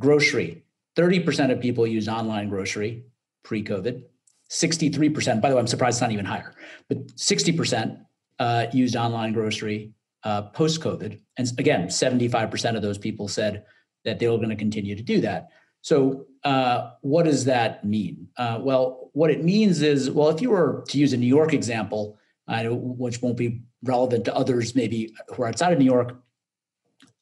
Grocery, 0.01 0.65
30% 0.97 1.53
of 1.53 1.61
people 1.61 1.87
use 1.87 2.09
online 2.09 2.49
grocery 2.49 3.05
pre 3.43 3.63
COVID. 3.63 4.03
63%, 4.51 5.41
by 5.41 5.49
the 5.49 5.55
way, 5.55 5.61
I'm 5.61 5.67
surprised 5.67 5.97
it's 5.97 6.03
not 6.03 6.13
even 6.13 6.25
higher, 6.25 6.55
but 6.89 7.07
60% 7.17 7.99
uh, 8.39 8.67
used 8.73 8.97
online 8.97 9.33
grocery 9.33 9.93
uh, 10.25 10.43
post 10.43 10.81
COVID. 10.81 11.19
And 11.39 11.53
again, 11.59 11.89
75% 11.89 12.77
of 12.77 12.83
those 12.83 12.99
people 12.99 13.29
said 13.29 13.65
that 14.05 14.19
they 14.19 14.29
were 14.29 14.37
going 14.37 14.51
to 14.51 14.57
continue 14.57 14.95
to 14.95 15.03
do 15.03 15.21
that. 15.21 15.49
So, 15.81 16.27
uh, 16.45 16.91
what 17.01 17.25
does 17.25 17.45
that 17.47 17.85
mean? 17.85 18.29
Uh, 18.37 18.59
well, 18.61 19.11
what 19.13 19.31
it 19.31 19.45
means 19.45 19.83
is, 19.83 20.11
well, 20.11 20.29
if 20.29 20.41
you 20.41 20.51
were 20.51 20.85
to 20.89 20.99
use 20.99 21.13
a 21.13 21.17
New 21.17 21.27
York 21.27 21.53
example, 21.53 22.19
uh, 22.49 22.65
which 22.71 23.23
won't 23.23 23.37
be 23.37 23.63
relevant 23.83 24.25
to 24.27 24.35
others 24.35 24.75
maybe 24.75 25.15
who 25.29 25.43
are 25.43 25.49
outside 25.49 25.73
of 25.73 25.79
New 25.79 25.85
York, 25.85 26.17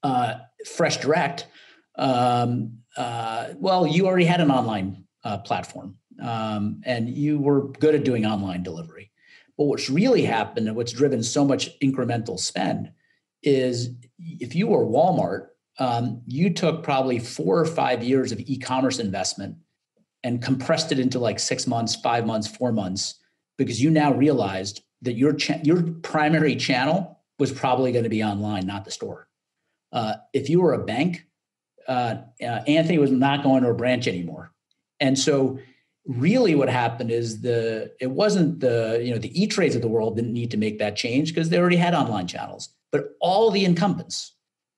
uh, 0.03 0.35
Fresh 0.67 0.99
Direct, 0.99 1.47
um, 1.97 2.79
uh, 2.97 3.49
well, 3.57 3.87
you 3.87 4.07
already 4.07 4.25
had 4.25 4.41
an 4.41 4.51
online 4.51 5.05
uh, 5.25 5.39
platform 5.39 5.97
um, 6.21 6.83
and 6.85 7.09
you 7.09 7.39
were 7.39 7.69
good 7.69 7.95
at 7.95 8.05
doing 8.05 8.27
online 8.27 8.63
delivery. 8.63 9.11
But 9.57 9.65
what's 9.65 9.91
really 9.91 10.23
happened 10.23 10.67
and 10.69 10.77
what's 10.77 10.93
driven 10.93 11.23
so 11.23 11.45
much 11.45 11.79
incremental 11.81 12.39
spend 12.39 12.93
is 13.43 13.91
if 14.19 14.55
you 14.55 14.69
were 14.69 14.85
Walmart 14.85 15.49
um, 15.83 16.23
you 16.29 16.49
took 16.49 16.85
probably 16.85 17.19
four 17.19 17.59
or 17.59 17.67
five 17.67 18.05
years 18.05 18.31
of 18.31 18.39
e-commerce 18.39 19.01
investment 19.01 19.57
and 20.23 20.41
compressed 20.41 20.93
it 20.93 21.01
into 21.01 21.19
like 21.19 21.41
six 21.41 21.67
months, 21.67 21.97
five 21.97 22.25
months, 22.25 22.47
four 22.47 22.71
months, 22.71 23.17
because 23.59 23.83
you 23.83 23.91
now 23.91 24.13
realized 24.15 24.85
that 25.03 25.15
your 25.15 25.33
cha- 25.33 25.59
your 25.65 25.83
primary 26.03 26.55
channel 26.55 27.19
was 27.41 27.51
probably 27.51 27.91
going 27.91 28.05
to 28.05 28.09
be 28.09 28.23
online, 28.23 28.65
not 28.65 28.85
the 28.85 28.93
store. 28.93 29.27
Uh, 29.91 30.15
if 30.33 30.49
you 30.49 30.61
were 30.61 30.73
a 30.73 30.85
bank, 30.85 31.27
uh, 31.89 32.15
uh, 32.41 32.61
Anthony 32.69 32.99
was 32.99 33.11
not 33.11 33.43
going 33.43 33.65
to 33.65 33.71
a 33.71 33.75
branch 33.75 34.07
anymore, 34.07 34.53
and 35.01 35.19
so 35.19 35.59
really 36.07 36.55
what 36.55 36.69
happened 36.69 37.11
is 37.11 37.41
the 37.41 37.93
it 38.01 38.13
wasn't 38.13 38.61
the 38.61 39.01
you 39.03 39.11
know 39.11 39.19
the 39.19 39.43
e 39.43 39.49
trades 39.49 39.75
of 39.75 39.83
the 39.83 39.89
world 39.89 40.15
didn't 40.15 40.33
need 40.33 40.53
to 40.53 40.57
make 40.57 40.79
that 40.79 40.95
change 40.95 41.35
because 41.35 41.49
they 41.49 41.59
already 41.59 41.75
had 41.75 41.93
online 41.93 42.29
channels, 42.29 42.69
but 42.93 43.17
all 43.21 43.51
the 43.51 43.65
incumbents 43.65 44.37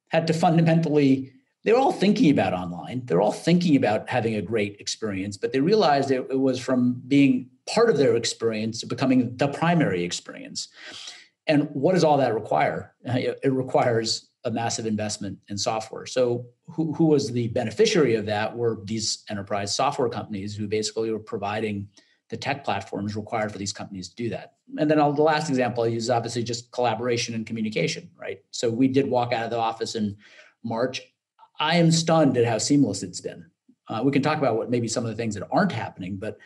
had 0.08 0.26
to 0.26 0.32
fundamentally 0.32 1.32
they're 1.64 1.78
all 1.78 1.92
thinking 1.92 2.30
about 2.30 2.52
online. 2.52 3.06
They're 3.06 3.22
all 3.22 3.32
thinking 3.32 3.74
about 3.74 4.06
having 4.10 4.34
a 4.34 4.42
great 4.42 4.76
experience 4.80 5.36
but 5.36 5.52
they 5.52 5.60
realized 5.60 6.10
it, 6.10 6.26
it 6.30 6.38
was 6.38 6.58
from 6.58 7.02
being 7.08 7.50
part 7.66 7.90
of 7.90 7.96
their 7.96 8.16
experience 8.16 8.80
to 8.80 8.86
becoming 8.86 9.36
the 9.36 9.48
primary 9.48 10.04
experience. 10.04 10.68
And 11.46 11.68
what 11.72 11.92
does 11.92 12.04
all 12.04 12.18
that 12.18 12.34
require? 12.34 12.94
It 13.04 13.52
requires 13.52 14.28
a 14.44 14.50
massive 14.50 14.86
investment 14.86 15.38
in 15.48 15.56
software. 15.56 16.06
So 16.06 16.46
who, 16.66 16.92
who 16.92 17.06
was 17.06 17.32
the 17.32 17.48
beneficiary 17.48 18.14
of 18.14 18.26
that 18.26 18.54
were 18.54 18.80
these 18.84 19.24
enterprise 19.30 19.74
software 19.74 20.08
companies 20.08 20.54
who 20.54 20.68
basically 20.68 21.10
were 21.10 21.18
providing 21.18 21.88
the 22.34 22.38
tech 22.38 22.64
platforms 22.64 23.14
required 23.14 23.52
for 23.52 23.58
these 23.58 23.72
companies 23.72 24.08
to 24.08 24.16
do 24.16 24.28
that. 24.28 24.54
And 24.76 24.90
then 24.90 24.98
I'll, 24.98 25.12
the 25.12 25.22
last 25.22 25.48
example 25.48 25.84
I 25.84 25.86
use 25.86 26.02
is 26.04 26.10
obviously 26.10 26.42
just 26.42 26.72
collaboration 26.72 27.36
and 27.36 27.46
communication, 27.46 28.10
right? 28.20 28.42
So 28.50 28.68
we 28.68 28.88
did 28.88 29.08
walk 29.08 29.32
out 29.32 29.44
of 29.44 29.50
the 29.50 29.56
office 29.56 29.94
in 29.94 30.16
March. 30.64 31.00
I 31.60 31.76
am 31.76 31.92
stunned 31.92 32.36
at 32.36 32.44
how 32.44 32.58
seamless 32.58 33.04
it's 33.04 33.20
been. 33.20 33.46
Uh, 33.86 34.00
we 34.04 34.10
can 34.10 34.20
talk 34.20 34.36
about 34.36 34.56
what 34.56 34.68
maybe 34.68 34.88
some 34.88 35.04
of 35.04 35.10
the 35.10 35.16
things 35.16 35.36
that 35.36 35.46
aren't 35.52 35.70
happening, 35.70 36.16
but 36.16 36.38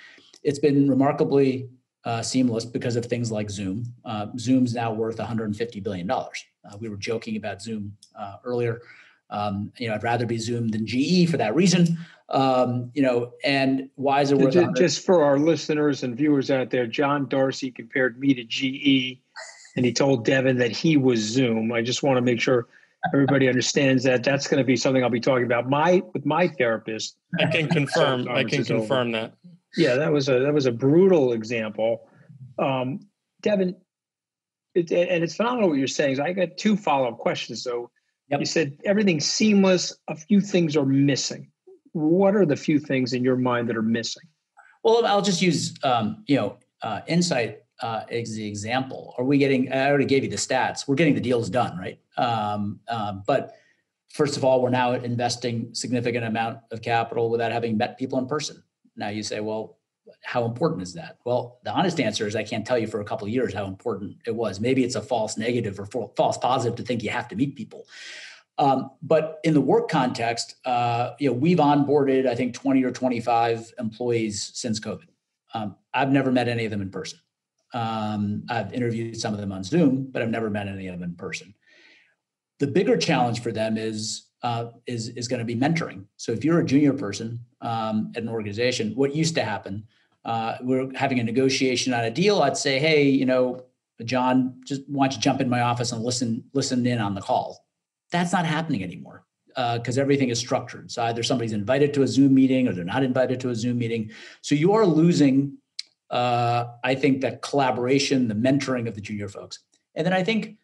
it's 0.42 0.59
been 0.59 0.90
remarkably 0.90 1.71
uh, 2.04 2.21
seamless 2.21 2.66
because 2.66 2.97
of 2.97 3.07
things 3.07 3.33
like 3.33 3.49
Zoom. 3.49 3.87
Uh, 4.04 4.26
Zoom's 4.38 4.75
now 4.75 4.92
worth 4.92 5.16
150 5.16 5.80
billion 5.80 6.07
dollars. 6.07 6.45
Uh, 6.71 6.76
we 6.78 6.90
were 6.90 6.99
joking 6.99 7.38
about 7.38 7.62
Zoom 7.62 7.97
uh, 8.14 8.37
earlier. 8.45 8.83
Um, 9.30 9.73
you 9.78 9.88
know, 9.88 9.94
I'd 9.94 10.02
rather 10.02 10.26
be 10.26 10.38
Zoom 10.38 10.68
than 10.68 10.87
GE 10.87 11.30
for 11.30 11.37
that 11.37 11.54
reason. 11.54 11.99
Um, 12.30 12.90
you 12.94 13.02
know, 13.02 13.32
and 13.44 13.88
why 13.94 14.20
is 14.20 14.32
it 14.32 14.38
worth? 14.38 14.52
Just, 14.52 14.76
just 14.76 15.06
for 15.06 15.25
our 15.25 15.38
listeners 15.38 16.02
and 16.02 16.16
viewers 16.16 16.50
out 16.50 16.70
there, 16.70 16.87
John 16.87 17.28
Darcy 17.28 17.70
compared 17.70 18.18
me 18.18 18.35
to 18.35 18.44
GE, 18.44 19.20
and 19.76 19.85
he 19.87 19.92
told 19.92 20.26
Deven 20.26 20.58
that 20.58 20.70
he 20.70 20.97
was 20.97 21.20
Zoom. 21.20 21.73
I 21.73 21.82
just 21.82 22.02
want 22.02 22.16
to 22.18 22.23
make 22.23 22.40
sure 22.40 22.68
everybody 23.12 23.49
understands 23.49 24.04
that. 24.04 24.25
That's 24.25 24.47
going 24.47 24.58
to 24.58 24.64
be 24.64 24.76
something 24.76 25.02
I'll 25.02 25.11
be 25.11 25.20
talking 25.20 25.44
about 25.44 25.68
my 25.68 26.02
with 26.12 26.26
my 26.26 26.49
therapist. 26.49 27.16
I 27.38 27.47
can 27.47 27.68
confirm. 27.68 28.28
I 28.28 28.44
can 28.44 28.64
confirm 28.64 29.08
over. 29.08 29.18
that. 29.18 29.35
Yeah, 29.76 29.97
that 29.97 30.12
was 30.12 30.28
a 30.28 30.40
that 30.40 30.52
was 30.52 30.66
a 30.66 30.73
brutal 30.73 31.32
example. 31.32 32.08
Um, 32.58 33.00
Deven, 33.42 33.76
it, 34.75 34.90
and 34.90 35.23
it's 35.23 35.37
phenomenal 35.37 35.70
what 35.70 35.78
you're 35.78 35.87
saying. 35.87 36.16
So 36.16 36.25
I 36.25 36.32
got 36.32 36.56
two 36.56 36.76
follow 36.76 37.08
up 37.08 37.18
questions. 37.18 37.62
So 37.62 37.90
Yep. 38.30 38.40
You 38.40 38.47
said 38.47 38.78
everything's 38.85 39.26
seamless. 39.26 39.94
A 40.08 40.16
few 40.16 40.40
things 40.40 40.76
are 40.76 40.85
missing. 40.85 41.50
What 41.92 42.37
are 42.37 42.44
the 42.44 42.56
few 42.56 42.78
things 42.78 43.12
in 43.12 43.25
your 43.25 43.37
mind 43.37 43.68
that 43.68 43.76
are 43.76 43.82
missing? 43.82 44.25
Well, 44.85 45.04
I'll 45.06 45.23
just 45.23 45.42
use 45.42 45.75
um, 45.82 46.25
you 46.26 46.37
know 46.37 46.58
uh, 46.82 47.00
insight 47.06 47.62
uh, 47.80 48.02
as 48.11 48.35
the 48.35 48.47
example. 48.47 49.14
Are 49.18 49.25
we 49.25 49.38
getting? 49.38 49.73
I 49.73 49.88
already 49.88 50.04
gave 50.04 50.25
you 50.25 50.30
the 50.30 50.37
stats. 50.37 50.87
We're 50.87 50.94
getting 50.94 51.14
the 51.14 51.20
deals 51.20 51.49
done, 51.49 51.78
right? 51.78 51.99
Um, 52.16 52.80
uh, 52.88 53.14
but 53.26 53.56
first 54.11 54.37
of 54.37 54.44
all, 54.44 54.62
we're 54.62 54.70
now 54.70 54.92
investing 54.92 55.75
significant 55.75 56.25
amount 56.25 56.58
of 56.70 56.82
capital 56.82 57.30
without 57.30 57.52
having 57.52 57.76
met 57.76 57.99
people 57.99 58.18
in 58.18 58.26
person. 58.26 58.62
Now 58.97 59.08
you 59.08 59.23
say, 59.23 59.40
well, 59.40 59.77
how 60.23 60.45
important 60.45 60.83
is 60.83 60.95
that? 60.95 61.19
Well, 61.25 61.59
the 61.65 61.73
honest 61.73 62.00
answer 62.00 62.27
is 62.27 62.37
I 62.37 62.43
can't 62.43 62.67
tell 62.67 62.79
you 62.79 62.87
for 62.87 63.00
a 63.00 63.05
couple 63.05 63.27
of 63.27 63.33
years 63.33 63.55
how 63.55 63.67
important 63.67 64.17
it 64.27 64.35
was. 64.35 64.61
Maybe 64.61 64.85
it's 64.85 64.95
a 64.95 65.03
false 65.03 65.37
negative 65.37 65.79
or 65.79 65.87
false 65.87 66.38
positive 66.38 66.77
to 66.77 66.83
think 66.83 67.03
you 67.03 67.11
have 67.11 67.29
to 67.29 67.37
meet 67.37 67.57
people. 67.57 67.87
Um, 68.59 68.91
but 69.03 69.38
in 69.45 69.55
the 69.55 69.61
work 69.61 69.88
context, 69.88 70.57
uh, 70.65 71.12
you 71.19 71.31
know, 71.31 71.35
we've 71.35 71.59
onboarded 71.59 72.27
I 72.27 72.35
think 72.35 72.55
20 72.55 72.85
or 72.85 72.91
25 72.91 73.73
employees 73.79 74.50
since 74.55 74.81
COVID. 74.81 75.09
Um, 75.55 75.77
I've 75.95 76.11
never 76.11 76.33
met 76.33 76.49
any 76.49 76.65
of 76.65 76.71
them 76.71 76.83
in 76.83 76.91
person. 76.91 77.21
Um, 77.73 78.45
I've 78.49 78.73
interviewed 78.73 79.17
some 79.17 79.35
of 79.35 79.41
them 79.41 79.53
on 79.53 79.62
Zoom, 79.62 80.09
but 80.11 80.23
I've 80.23 80.31
never 80.31 80.50
met 80.50 80.69
any 80.69 80.88
of 80.88 80.99
them 80.99 81.11
in 81.11 81.17
person. 81.17 81.55
The 82.59 82.67
bigger 82.67 82.97
challenge 82.97 83.41
for 83.41 83.53
them 83.53 83.77
is 83.77 84.27
uh, 84.42 84.66
is 84.87 85.09
is 85.11 85.28
going 85.28 85.40
to 85.40 85.45
be 85.45 85.57
mentoring. 85.57 86.04
So 86.16 86.33
if 86.33 86.45
you're 86.45 86.61
a 86.61 86.64
junior 86.64 86.92
person 86.92 87.40
um, 87.61 88.12
at 88.14 88.23
an 88.23 88.28
organization, 88.28 88.92
what 88.95 89.14
used 89.14 89.35
to 89.35 89.45
happen, 89.45 89.87
uh, 90.25 90.57
we're 90.62 90.90
having 90.95 91.18
a 91.21 91.25
negotiation 91.25 91.92
on 91.92 92.04
a 92.04 92.11
deal. 92.11 92.42
I'd 92.42 92.57
say, 92.57 92.78
hey, 92.78 93.02
you 93.02 93.26
know, 93.26 93.64
John, 94.04 94.61
just 94.64 94.83
why 94.87 95.07
don't 95.07 95.16
you 95.16 95.21
jump 95.21 95.40
in 95.40 95.49
my 95.49 95.61
office 95.61 95.92
and 95.92 96.02
listen 96.04 96.45
listen 96.52 96.87
in 96.87 96.99
on 96.99 97.14
the 97.14 97.21
call? 97.21 97.66
That's 98.11 98.33
not 98.33 98.47
happening 98.47 98.83
anymore 98.83 99.25
because 99.49 99.99
uh, 99.99 100.00
everything 100.00 100.28
is 100.28 100.38
structured. 100.38 100.90
So 100.90 101.02
either 101.02 101.23
somebody's 101.23 101.52
invited 101.52 101.92
to 101.95 102.02
a 102.02 102.07
Zoom 102.07 102.35
meeting 102.35 102.68
or 102.68 102.73
they're 102.73 102.85
not 102.85 103.02
invited 103.02 103.40
to 103.40 103.50
a 103.50 103.54
Zoom 103.54 103.78
meeting. 103.78 104.11
So 104.40 104.54
you 104.54 104.73
are 104.75 104.87
losing, 104.87 105.59
uh, 106.11 106.66
I 106.85 106.95
think, 106.95 107.23
that 107.23 107.42
collaboration, 107.42 108.28
the 108.28 108.35
mentoring 108.35 108.87
of 108.87 108.95
the 108.95 109.00
junior 109.00 109.28
folks. 109.28 109.59
And 109.97 110.07
then 110.07 110.12
I 110.12 110.23
think, 110.23 110.59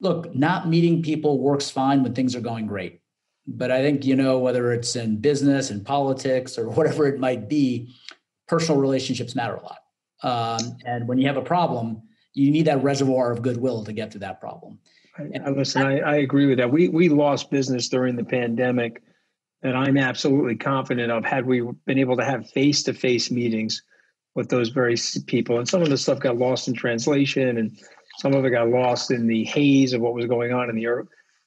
look, 0.00 0.34
not 0.34 0.68
meeting 0.68 1.02
people 1.02 1.38
works 1.38 1.70
fine 1.70 2.02
when 2.02 2.14
things 2.14 2.34
are 2.34 2.40
going 2.40 2.66
great. 2.66 3.01
But 3.46 3.70
I 3.70 3.82
think, 3.82 4.04
you 4.04 4.14
know, 4.14 4.38
whether 4.38 4.72
it's 4.72 4.94
in 4.94 5.16
business 5.16 5.70
and 5.70 5.84
politics 5.84 6.58
or 6.58 6.68
whatever 6.70 7.06
it 7.06 7.18
might 7.18 7.48
be, 7.48 7.94
personal 8.48 8.80
relationships 8.80 9.34
matter 9.34 9.54
a 9.54 9.62
lot. 9.62 9.78
Um, 10.22 10.76
and 10.86 11.08
when 11.08 11.18
you 11.18 11.26
have 11.26 11.36
a 11.36 11.42
problem, 11.42 12.02
you 12.34 12.50
need 12.50 12.66
that 12.66 12.82
reservoir 12.82 13.32
of 13.32 13.42
goodwill 13.42 13.84
to 13.84 13.92
get 13.92 14.10
to 14.12 14.18
that 14.20 14.40
problem. 14.40 14.78
I, 15.18 15.50
listen, 15.50 15.82
I, 15.82 15.98
I 15.98 16.16
agree 16.16 16.46
with 16.46 16.58
that. 16.58 16.70
We 16.70 16.88
we 16.88 17.10
lost 17.10 17.50
business 17.50 17.88
during 17.88 18.16
the 18.16 18.24
pandemic 18.24 19.02
that 19.62 19.76
I'm 19.76 19.98
absolutely 19.98 20.56
confident 20.56 21.12
of 21.12 21.24
had 21.24 21.46
we 21.46 21.62
been 21.86 21.98
able 21.98 22.16
to 22.16 22.24
have 22.24 22.48
face 22.50 22.82
to 22.84 22.94
face 22.94 23.30
meetings 23.30 23.82
with 24.34 24.48
those 24.48 24.70
very 24.70 24.96
people. 25.26 25.58
And 25.58 25.68
some 25.68 25.82
of 25.82 25.90
the 25.90 25.98
stuff 25.98 26.18
got 26.18 26.38
lost 26.38 26.66
in 26.66 26.74
translation 26.74 27.58
and 27.58 27.78
some 28.18 28.34
of 28.34 28.44
it 28.44 28.50
got 28.50 28.68
lost 28.68 29.10
in 29.10 29.26
the 29.26 29.44
haze 29.44 29.92
of 29.92 30.00
what 30.00 30.14
was 30.14 30.26
going 30.26 30.52
on 30.52 30.70
in 30.70 30.76
the 30.76 30.86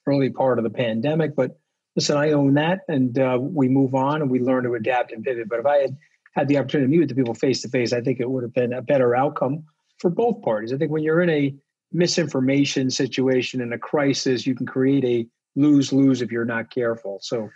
early 0.06 0.30
part 0.30 0.58
of 0.58 0.64
the 0.64 0.70
pandemic. 0.70 1.34
But 1.34 1.58
listen, 1.96 2.16
I 2.16 2.32
own 2.32 2.54
that 2.54 2.80
and 2.88 3.18
uh, 3.18 3.38
we 3.40 3.68
move 3.68 3.94
on 3.94 4.22
and 4.22 4.30
we 4.30 4.38
learn 4.38 4.64
to 4.64 4.74
adapt 4.74 5.12
and 5.12 5.24
pivot. 5.24 5.48
But 5.48 5.60
if 5.60 5.66
I 5.66 5.78
had 5.78 5.96
had 6.32 6.48
the 6.48 6.58
opportunity 6.58 6.86
to 6.86 6.90
meet 6.90 7.00
with 7.00 7.08
the 7.08 7.14
people 7.14 7.34
face 7.34 7.62
to 7.62 7.68
face, 7.68 7.92
I 7.92 8.02
think 8.02 8.20
it 8.20 8.30
would 8.30 8.42
have 8.42 8.52
been 8.52 8.74
a 8.74 8.82
better 8.82 9.16
outcome 9.16 9.64
for 9.98 10.10
both 10.10 10.42
parties. 10.42 10.72
I 10.72 10.76
think 10.76 10.92
when 10.92 11.02
you're 11.02 11.22
in 11.22 11.30
a 11.30 11.54
misinformation 11.92 12.90
situation 12.90 13.62
in 13.62 13.72
a 13.72 13.78
crisis, 13.78 14.46
you 14.46 14.54
can 14.54 14.66
create 14.66 15.04
a 15.04 15.26
lose 15.58 15.92
lose 15.92 16.20
if 16.20 16.30
you're 16.30 16.44
not 16.44 16.70
careful. 16.70 17.18
So 17.22 17.48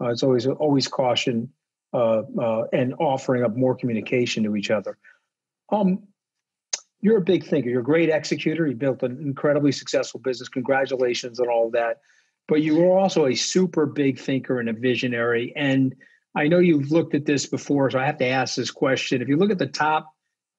uh, 0.00 0.10
it's 0.10 0.22
always 0.22 0.46
always 0.46 0.86
caution 0.86 1.50
uh, 1.92 2.22
uh, 2.40 2.64
and 2.72 2.94
offering 3.00 3.42
up 3.42 3.56
more 3.56 3.74
communication 3.74 4.44
to 4.44 4.54
each 4.54 4.70
other. 4.70 4.96
Um, 5.72 6.04
you're 7.00 7.18
a 7.18 7.22
big 7.22 7.44
thinker. 7.44 7.68
You're 7.68 7.80
a 7.80 7.84
great 7.84 8.10
executor. 8.10 8.66
You 8.66 8.74
built 8.74 9.02
an 9.02 9.20
incredibly 9.20 9.72
successful 9.72 10.20
business. 10.20 10.48
Congratulations 10.48 11.40
on 11.40 11.48
all 11.48 11.70
that. 11.70 11.98
But 12.48 12.62
you 12.62 12.76
were 12.76 12.98
also 12.98 13.26
a 13.26 13.34
super 13.34 13.86
big 13.86 14.18
thinker 14.18 14.58
and 14.58 14.70
a 14.70 14.72
visionary. 14.72 15.52
And 15.54 15.94
I 16.34 16.48
know 16.48 16.58
you've 16.58 16.90
looked 16.90 17.14
at 17.14 17.26
this 17.26 17.46
before, 17.46 17.90
so 17.90 17.98
I 17.98 18.06
have 18.06 18.18
to 18.18 18.26
ask 18.26 18.56
this 18.56 18.70
question. 18.70 19.20
If 19.20 19.28
you 19.28 19.36
look 19.36 19.50
at 19.50 19.58
the 19.58 19.66
top 19.66 20.12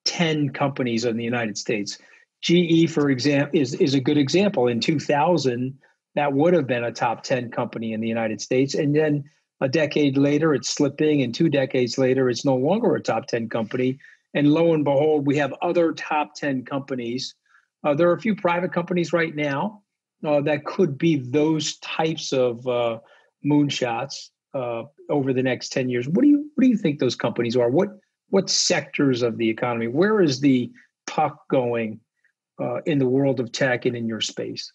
10 0.06 0.52
companies 0.52 1.06
in 1.06 1.18
the 1.18 1.24
United 1.24 1.58
States, 1.58 1.98
GE, 2.42 2.90
for 2.90 3.10
example, 3.10 3.60
is, 3.60 3.74
is 3.74 3.96
a 3.96 4.00
good 4.00 4.18
example. 4.18 4.68
In 4.68 4.80
2000, 4.80 5.78
that 6.16 6.34
would 6.34 6.54
have 6.54 6.68
been 6.68 6.84
a 6.84 6.92
top 6.92 7.24
10 7.24 7.52
company 7.52 7.94
in 7.94 8.02
the 8.02 8.08
United 8.08 8.40
States. 8.40 8.76
And 8.76 8.96
then 8.96 9.30
a 9.62 9.68
decade 9.68 10.18
later, 10.18 10.54
it's 10.54 10.70
slipping. 10.70 11.24
And 11.24 11.34
two 11.34 11.50
decades 11.50 11.98
later, 11.98 12.30
it's 12.30 12.46
no 12.46 12.56
longer 12.56 12.96
a 12.96 13.02
top 13.02 13.28
10 13.28 13.50
company. 13.50 14.00
And 14.34 14.52
lo 14.52 14.74
and 14.74 14.84
behold, 14.84 15.26
we 15.26 15.38
have 15.38 15.54
other 15.62 15.92
top 15.94 16.36
10 16.36 16.66
companies. 16.66 17.36
Uh, 17.84 17.96
there 17.96 18.10
are 18.10 18.14
a 18.14 18.22
few 18.22 18.36
private 18.36 18.74
companies 18.74 19.12
right 19.12 19.36
now 19.36 19.82
uh, 20.26 20.42
that 20.42 20.66
could 20.66 20.98
be 20.98 21.16
those 21.16 21.78
types 21.80 22.34
of 22.34 22.66
uh, 22.68 23.00
moonshots 23.46 24.30
uh, 24.54 24.84
over 25.10 25.34
the 25.34 25.44
next 25.44 25.72
10 25.72 25.90
years. 25.90 26.08
What 26.08 26.24
do 26.24 26.28
you 26.28 26.50
what 26.56 26.64
do 26.64 26.68
you 26.68 26.78
think 26.78 27.00
those 27.00 27.16
companies 27.16 27.56
are? 27.56 27.70
What 27.70 27.90
what 28.30 28.50
sectors 28.50 29.22
of 29.22 29.38
the 29.38 29.50
economy? 29.50 29.88
Where 29.88 30.22
is 30.22 30.40
the 30.40 30.72
puck 31.08 31.48
going 31.50 32.00
uh, 32.62 32.82
in 32.86 33.00
the 33.00 33.08
world 33.08 33.40
of 33.40 33.52
tech 33.52 33.86
and 33.86 33.96
in 33.96 34.08
your 34.08 34.22
space? 34.22 34.72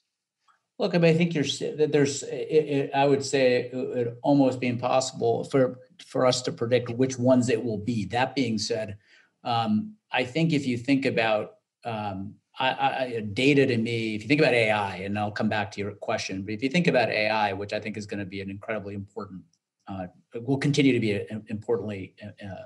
Look, 0.78 0.94
I 0.94 0.98
mean, 0.98 1.14
I 1.14 1.16
think 1.16 1.34
you're 1.34 1.86
there's. 1.86 2.24
It, 2.24 2.32
it, 2.32 2.90
I 2.94 3.06
would 3.06 3.24
say 3.24 3.70
it 3.72 3.74
would 3.74 4.16
almost 4.24 4.58
be 4.58 4.66
impossible 4.66 5.44
for 5.44 5.78
for 6.04 6.26
us 6.26 6.42
to 6.42 6.52
predict 6.52 6.90
which 6.90 7.16
ones 7.16 7.48
it 7.48 7.62
will 7.62 7.78
be. 7.78 8.06
That 8.06 8.34
being 8.34 8.58
said, 8.58 8.96
um, 9.44 9.94
I 10.10 10.24
think 10.24 10.52
if 10.52 10.66
you 10.66 10.76
think 10.76 11.06
about 11.06 11.52
um, 11.84 12.34
I, 12.58 12.68
I, 12.68 13.20
data 13.32 13.66
to 13.66 13.76
me, 13.76 14.14
if 14.14 14.22
you 14.22 14.28
think 14.28 14.40
about 14.40 14.54
AI, 14.54 14.96
and 14.96 15.18
I'll 15.18 15.32
come 15.32 15.48
back 15.48 15.72
to 15.72 15.80
your 15.80 15.92
question, 15.92 16.42
but 16.42 16.54
if 16.54 16.62
you 16.62 16.68
think 16.68 16.86
about 16.86 17.08
AI, 17.08 17.52
which 17.52 17.72
I 17.72 17.80
think 17.80 17.96
is 17.96 18.06
going 18.06 18.20
to 18.20 18.26
be 18.26 18.40
an 18.40 18.50
incredibly 18.50 18.94
important, 18.94 19.42
uh, 19.88 20.06
will 20.34 20.58
continue 20.58 20.92
to 20.92 21.00
be 21.00 21.12
an 21.12 21.44
importantly 21.48 22.14
uh, 22.22 22.46
uh, 22.46 22.64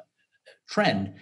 trend. 0.69 1.15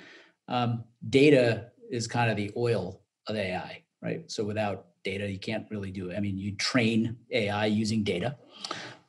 Um, 0.48 0.84
data 1.08 1.70
is 1.90 2.06
kind 2.06 2.30
of 2.30 2.36
the 2.36 2.50
oil 2.56 3.02
of 3.28 3.36
AI 3.36 3.84
right? 4.06 4.30
So 4.30 4.44
without 4.44 4.86
data, 5.02 5.30
you 5.30 5.38
can't 5.38 5.66
really 5.70 5.90
do 5.90 6.10
it. 6.10 6.16
I 6.16 6.20
mean, 6.20 6.38
you 6.38 6.54
train 6.56 7.16
AI 7.30 7.66
using 7.66 8.02
data. 8.02 8.36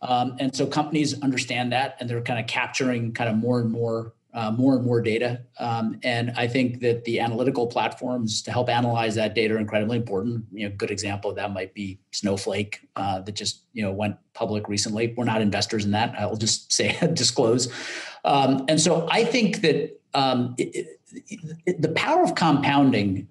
Um, 0.02 0.36
and 0.40 0.56
so 0.56 0.66
companies 0.68 1.22
understand 1.22 1.72
that 1.72 1.98
and 2.00 2.10
they're 2.10 2.22
kind 2.22 2.40
of 2.40 2.48
capturing 2.48 3.14
kind 3.14 3.30
of 3.30 3.36
more 3.36 3.60
and 3.60 3.72
more 3.72 4.14
uh, 4.34 4.52
more 4.52 4.76
and 4.76 4.86
more 4.86 5.02
data. 5.02 5.42
Um, 5.60 6.00
and 6.04 6.32
I 6.36 6.48
think 6.48 6.82
that 6.82 7.06
the 7.06 7.20
analytical 7.20 7.68
platforms 7.68 8.42
to 8.44 8.52
help 8.52 8.70
analyze 8.70 9.16
that 9.16 9.34
data 9.34 9.56
are 9.56 9.60
incredibly 9.60 9.98
important. 9.98 10.46
You 10.52 10.70
know, 10.70 10.76
good 10.76 10.92
example 10.92 11.32
of 11.32 11.36
that 11.38 11.52
might 11.54 11.74
be 11.74 12.00
Snowflake 12.12 12.82
that 12.96 13.34
just 13.34 13.64
you 13.74 13.84
know 13.84 13.92
went 13.92 14.18
public 14.34 14.68
recently. 14.68 15.14
We're 15.18 15.24
not 15.26 15.42
investors 15.42 15.86
in 15.86 15.92
that. 15.92 16.14
I'll 16.20 16.36
just 16.36 16.72
say 16.78 16.98
disclose. 17.14 17.72
Um, 18.26 18.66
and 18.68 18.80
so 18.80 19.08
I 19.10 19.24
think 19.24 19.62
that 19.62 20.00
um, 20.14 20.56
it, 20.58 21.00
it, 21.66 21.82
the 21.82 21.90
power 21.90 22.24
of 22.24 22.36
compounding 22.36 23.28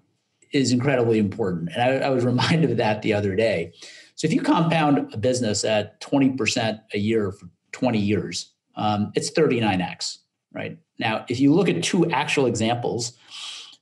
is 0.52 0.72
incredibly 0.72 1.18
important. 1.18 1.70
And 1.74 1.82
I, 1.82 2.06
I, 2.06 2.10
was 2.10 2.24
reminded 2.32 2.70
of 2.70 2.76
that 2.78 3.02
the 3.02 3.12
other 3.12 3.34
day. 3.36 3.72
So 4.14 4.26
if 4.26 4.32
you 4.32 4.40
compound 4.40 5.12
a 5.12 5.18
business 5.18 5.64
at 5.64 6.00
20% 6.00 6.80
a 6.94 6.98
year 6.98 7.32
for 7.32 7.48
20 7.72 7.98
years, 7.98 8.52
um, 8.76 9.12
it's 9.14 9.30
39x, 9.30 10.18
right? 10.52 10.78
Now, 10.98 11.24
if 11.28 11.40
you 11.40 11.52
look 11.52 11.68
at 11.68 11.82
two 11.82 12.10
actual 12.10 12.46
examples, 12.46 13.12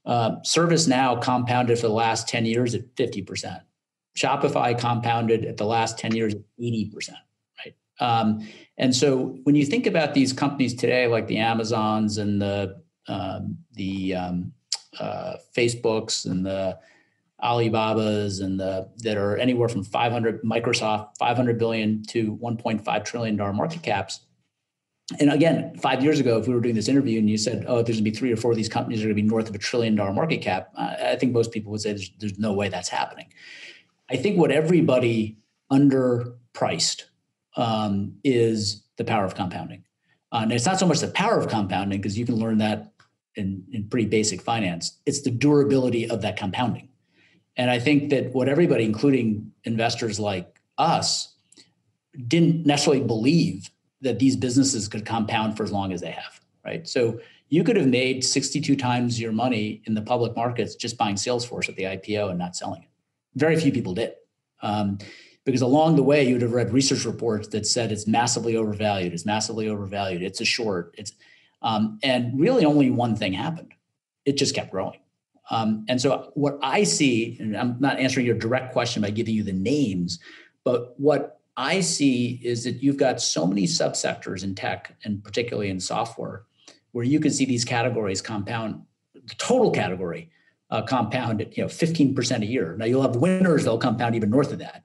uh, 0.07 0.37
ServiceNow 0.41 1.23
compounded 1.23 1.79
for 1.79 1.89
the 1.89 1.95
last 1.95 2.29
10 2.29 2.45
years 2.45 2.75
at 2.75 2.95
50%. 2.97 3.61
Shopify 4.17 4.79
compounded 4.79 5.45
at 5.45 5.57
the 5.57 5.65
last 5.65 5.99
10 5.99 6.15
years 6.15 6.35
at 6.35 6.41
80%, 6.61 7.11
right? 7.65 7.75
Um, 8.01 8.47
and 8.79 8.95
so 8.95 9.39
when 9.45 9.55
you 9.55 9.65
think 9.65 9.87
about 9.87 10.15
these 10.15 10.33
companies 10.33 10.75
today, 10.75 11.07
like 11.07 11.27
the 11.27 11.39
Amazons 11.39 12.19
and 12.19 12.41
the 12.41 12.83
um, 13.07 13.59
the 13.73 14.15
um, 14.15 14.53
uh, 14.99 15.35
Facebooks 15.55 16.25
and 16.25 16.47
the 16.47 16.79
Alibabas 17.43 18.41
and 18.41 18.59
the 18.59 18.89
that 18.99 19.17
are 19.17 19.37
anywhere 19.37 19.69
from 19.69 19.85
500 19.85 20.43
Microsoft 20.43 21.11
500 21.19 21.59
billion 21.59 22.03
to 22.05 22.37
1.5 22.37 23.05
trillion 23.05 23.37
dollar 23.37 23.53
market 23.53 23.83
caps. 23.83 24.21
And 25.21 25.31
again, 25.31 25.77
five 25.77 26.03
years 26.03 26.19
ago, 26.19 26.39
if 26.39 26.49
we 26.49 26.55
were 26.55 26.61
doing 26.61 26.75
this 26.75 26.89
interview 26.89 27.19
and 27.19 27.29
you 27.29 27.37
said, 27.37 27.65
"Oh, 27.69 27.83
there's 27.83 27.97
going 27.97 28.05
to 28.05 28.11
be 28.11 28.17
three 28.17 28.33
or 28.33 28.37
four 28.37 28.53
of 28.53 28.57
these 28.57 28.71
companies 28.71 29.01
that 29.01 29.05
are 29.05 29.09
going 29.09 29.17
to 29.17 29.23
be 29.23 29.29
north 29.29 29.49
of 29.49 29.55
a 29.55 29.59
trillion 29.59 29.95
dollar 29.97 30.13
market 30.13 30.39
cap," 30.39 30.71
I 30.77 31.17
think 31.17 31.33
most 31.33 31.53
people 31.53 31.73
would 31.73 31.83
say 31.83 31.93
there's, 31.93 32.11
there's 32.19 32.39
no 32.39 32.55
way 32.55 32.69
that's 32.71 32.89
happening. 32.89 33.27
I 34.11 34.17
think 34.17 34.39
what 34.39 34.51
everybody 34.51 35.37
underpriced 35.71 37.03
um, 37.57 38.15
is 38.25 38.83
the 38.97 39.05
power 39.05 39.25
of 39.25 39.35
compounding. 39.35 39.85
Uh, 40.33 40.41
and 40.43 40.53
it's 40.53 40.67
not 40.67 40.79
so 40.79 40.87
much 40.87 41.01
the 41.01 41.09
power 41.09 41.39
of 41.39 41.49
compounding 41.49 42.01
because 42.01 42.19
you 42.19 42.27
can 42.27 42.37
learn 42.37 42.59
that 42.59 42.93
in, 43.37 43.65
in 43.73 43.89
pretty 43.89 44.07
basic 44.07 44.41
finance. 44.41 44.99
It's 45.07 45.23
the 45.23 45.31
durability 45.31 46.09
of 46.09 46.23
that 46.23 46.37
compounding. 46.37 46.89
And 47.57 47.71
I 47.71 47.79
think 47.79 48.11
that 48.11 48.33
what 48.35 48.49
everybody, 48.49 48.85
including 48.85 49.53
investors 49.65 50.19
like 50.19 50.61
us, 50.77 51.35
didn't 52.27 52.67
necessarily 52.67 53.05
believe 53.05 53.71
that 54.05 54.19
these 54.19 54.37
businesses 54.37 54.87
could 54.87 55.05
compound 55.05 55.57
for 55.57 55.65
as 55.65 55.73
long 55.73 55.93
as 55.93 56.01
they 56.01 56.13
have, 56.13 56.41
right? 56.65 56.87
So 56.87 57.19
you 57.49 57.65
could 57.65 57.77
have 57.77 57.89
made 57.89 58.25
62 58.25 58.77
times 58.77 59.21
your 59.21 59.33
money 59.33 59.83
in 59.87 59.95
the 59.95 60.03
public 60.03 60.37
markets 60.37 60.77
just 60.77 60.97
buying 60.97 61.17
Salesforce 61.17 61.69
at 61.69 61.77
the 61.77 61.85
IPO 61.85 62.31
and 62.31 62.39
not 62.39 62.55
selling 62.55 62.83
it. 62.83 62.89
Very 63.35 63.59
few 63.59 63.73
people 63.73 63.95
did. 63.95 64.15
Um, 64.63 64.99
because 65.45 65.63
along 65.63 65.97
the 65.97 66.03
way, 66.03 66.27
you 66.27 66.35
would 66.35 66.43
have 66.43 66.53
read 66.53 66.73
research 66.73 67.05
reports 67.05 67.49
that 67.49 67.67
said 67.67 67.93
it's 67.93 68.07
massively 68.07 68.57
overvalued, 68.57 69.13
it's 69.13 69.27
massively 69.27 69.69
overvalued, 69.69 70.23
it's 70.23 70.41
a 70.41 70.45
short, 70.45 70.95
it's, 70.97 71.13
um, 71.61 71.99
and 72.03 72.39
really 72.41 72.65
only 72.65 72.91
one 72.91 73.15
thing 73.15 73.35
happened. 73.35 73.75
It 74.25 74.39
just 74.39 74.55
kept 74.55 74.71
growing. 74.71 75.01
Um, 75.51 75.85
and 75.89 76.01
so 76.01 76.31
what 76.35 76.59
I 76.63 76.85
see, 76.85 77.37
and 77.41 77.55
I'm 77.55 77.77
not 77.79 77.99
answering 77.99 78.25
your 78.25 78.39
direct 78.39 78.73
question 78.73 79.03
by 79.03 79.11
giving 79.11 79.35
you 79.35 79.43
the 79.43 79.53
names, 79.53 80.19
but 80.65 80.99
what 80.99 81.34
I 81.57 81.81
see 81.81 82.41
is 82.43 82.65
that 82.65 82.83
you've 82.83 82.97
got 82.97 83.21
so 83.21 83.47
many 83.47 83.65
subsectors 83.65 84.43
in 84.43 84.55
tech 84.55 84.97
and 85.05 85.23
particularly 85.23 85.71
in 85.71 85.81
software 85.81 86.45
where 86.93 87.05
you 87.05 87.21
can 87.21 87.31
see 87.31 87.45
these 87.45 87.65
categories 87.65 88.23
compound, 88.23 88.83
the 89.15 89.35
total 89.37 89.71
category 89.71 90.31
uh, 90.71 90.83
compound 90.83 91.41
at 91.41 91.57
you 91.57 91.63
know 91.63 91.69
15% 91.69 92.43
a 92.43 92.47
year. 92.47 92.77
Now 92.77 92.87
you'll 92.87 93.03
have 93.03 93.17
winners 93.17 93.65
that'll 93.65 93.79
compound 93.79 94.15
even 94.15 94.31
north 94.31 94.53
of 94.53 94.59
that. 94.59 94.85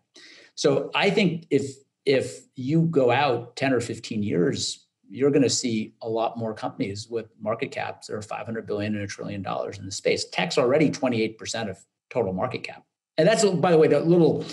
So 0.56 0.92
I 0.94 1.10
think 1.10 1.48
if 1.50 1.76
if 2.06 2.42
you 2.56 2.84
go 2.84 3.12
out 3.12 3.56
10 3.56 3.74
or 3.74 3.80
15 3.80 4.24
years, 4.24 4.88
you're 5.10 5.32
going 5.32 5.44
to 5.44 5.50
see 5.50 5.94
a 6.02 6.10
lot 6.10 6.38
more 6.38 6.54
companies 6.54 7.08
with 7.10 7.28
market 7.40 7.72
caps 7.72 8.08
that 8.08 8.16
are 8.16 8.22
500 8.22 8.66
billion 8.66 8.96
and 8.96 9.04
a 9.04 9.08
trillion 9.08 9.42
dollars 9.42 9.78
in 9.80 9.86
the 9.86 9.92
space. 9.92 10.26
Tech's 10.30 10.58
already 10.58 10.90
28% 10.90 11.70
of 11.70 11.78
total 12.10 12.34
market 12.34 12.64
cap. 12.64 12.84
And 13.18 13.28
that's, 13.28 13.44
by 13.44 13.72
the 13.72 13.78
way, 13.78 13.88
the 13.88 14.00
little 14.00 14.46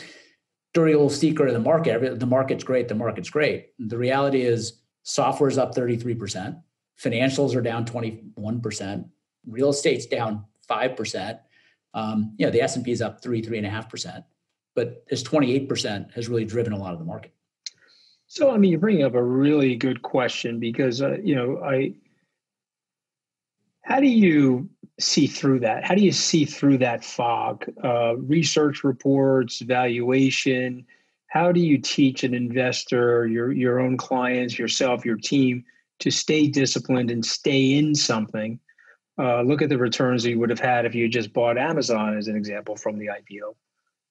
dirty 0.76 0.92
little 0.92 1.08
secret 1.08 1.50
the 1.54 1.58
market. 1.58 2.20
The 2.20 2.26
market's 2.26 2.62
great. 2.62 2.86
The 2.86 2.94
market's 2.94 3.30
great. 3.30 3.70
The 3.78 3.96
reality 3.96 4.42
is 4.42 4.82
software 5.04 5.48
is 5.48 5.56
up 5.56 5.74
33%. 5.74 6.62
Financials 7.02 7.56
are 7.56 7.62
down 7.62 7.86
21%. 7.86 9.08
Real 9.46 9.70
estate's 9.70 10.04
down 10.04 10.44
5%. 10.70 11.38
Um, 11.94 12.34
you 12.36 12.44
know, 12.44 12.52
the 12.52 12.60
S&P 12.60 12.92
is 12.92 13.00
up 13.00 13.22
three, 13.22 13.40
three 13.40 13.56
and 13.56 13.66
a 13.66 13.70
half 13.70 13.88
percent, 13.88 14.22
but 14.74 15.06
this 15.08 15.22
28% 15.22 16.12
has 16.12 16.28
really 16.28 16.44
driven 16.44 16.74
a 16.74 16.78
lot 16.78 16.92
of 16.92 16.98
the 16.98 17.06
market. 17.06 17.32
So, 18.26 18.50
I 18.50 18.58
mean, 18.58 18.70
you're 18.70 18.80
bringing 18.80 19.04
up 19.04 19.14
a 19.14 19.22
really 19.22 19.76
good 19.76 20.02
question 20.02 20.60
because, 20.60 21.00
uh, 21.00 21.16
you 21.22 21.36
know, 21.36 21.62
I, 21.64 21.94
how 23.86 24.00
do 24.00 24.08
you 24.08 24.68
see 24.98 25.28
through 25.28 25.60
that? 25.60 25.84
How 25.84 25.94
do 25.94 26.02
you 26.02 26.10
see 26.10 26.44
through 26.44 26.78
that 26.78 27.04
fog? 27.04 27.64
Uh, 27.82 28.16
research 28.16 28.82
reports, 28.82 29.60
valuation. 29.60 30.84
How 31.28 31.52
do 31.52 31.60
you 31.60 31.78
teach 31.78 32.24
an 32.24 32.34
investor, 32.34 33.26
your 33.26 33.52
your 33.52 33.78
own 33.78 33.96
clients, 33.96 34.58
yourself, 34.58 35.04
your 35.04 35.16
team, 35.16 35.64
to 36.00 36.10
stay 36.10 36.48
disciplined 36.48 37.12
and 37.12 37.24
stay 37.24 37.74
in 37.74 37.94
something? 37.94 38.58
Uh, 39.18 39.42
look 39.42 39.62
at 39.62 39.68
the 39.68 39.78
returns 39.78 40.24
that 40.24 40.30
you 40.30 40.38
would 40.40 40.50
have 40.50 40.60
had 40.60 40.84
if 40.84 40.94
you 40.94 41.08
just 41.08 41.32
bought 41.32 41.56
Amazon, 41.56 42.16
as 42.16 42.26
an 42.26 42.36
example, 42.36 42.76
from 42.76 42.98
the 42.98 43.06
IPO. 43.06 43.54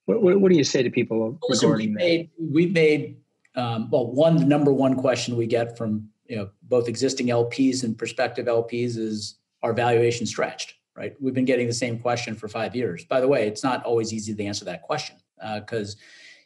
What, 0.06 0.22
what, 0.22 0.40
what 0.40 0.52
do 0.52 0.58
you 0.58 0.64
say 0.64 0.84
to 0.84 0.90
people 0.90 1.38
regarding 1.50 1.90
we've 1.90 1.96
made, 1.96 2.30
that? 2.38 2.54
We've 2.54 2.74
made 2.74 3.18
um, 3.56 3.90
well, 3.92 4.08
one 4.08 4.38
the 4.38 4.46
number 4.46 4.72
one 4.72 4.96
question 4.96 5.36
we 5.36 5.48
get 5.48 5.78
from 5.78 6.08
you 6.28 6.38
know 6.38 6.50
both 6.64 6.88
existing 6.88 7.28
LPs 7.28 7.84
and 7.84 7.98
prospective 7.98 8.46
LPs 8.46 8.98
is 8.98 9.36
our 9.64 9.74
valuation 9.74 10.26
stretched? 10.26 10.76
Right. 10.96 11.14
We've 11.20 11.34
been 11.34 11.46
getting 11.46 11.68
the 11.68 11.74
same 11.74 12.00
question 12.00 12.36
for 12.36 12.48
five 12.48 12.74
years. 12.74 13.04
By 13.04 13.20
the 13.20 13.28
way, 13.28 13.48
it's 13.48 13.64
not 13.64 13.84
always 13.84 14.14
easy 14.14 14.34
to 14.34 14.44
answer 14.46 14.64
that 14.66 14.82
question 14.82 15.18
because 15.56 15.96
uh, 15.96 16.00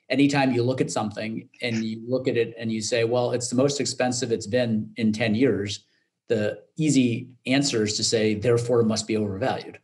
anytime 0.09 0.51
you 0.51 0.63
look 0.63 0.81
at 0.81 0.91
something 0.91 1.47
and 1.61 1.83
you 1.83 2.01
look 2.07 2.27
at 2.27 2.35
it 2.35 2.55
and 2.57 2.71
you 2.71 2.81
say, 2.81 3.03
well, 3.03 3.31
it's 3.31 3.49
the 3.49 3.55
most 3.55 3.79
expensive 3.79 4.31
it's 4.31 4.47
been 4.47 4.91
in 4.97 5.13
10 5.13 5.35
years, 5.35 5.85
the 6.27 6.59
easy 6.77 7.29
answer 7.45 7.83
is 7.83 7.95
to 7.97 8.03
say, 8.03 8.33
therefore, 8.33 8.81
it 8.81 8.85
must 8.85 9.07
be 9.07 9.17
overvalued. 9.17 9.79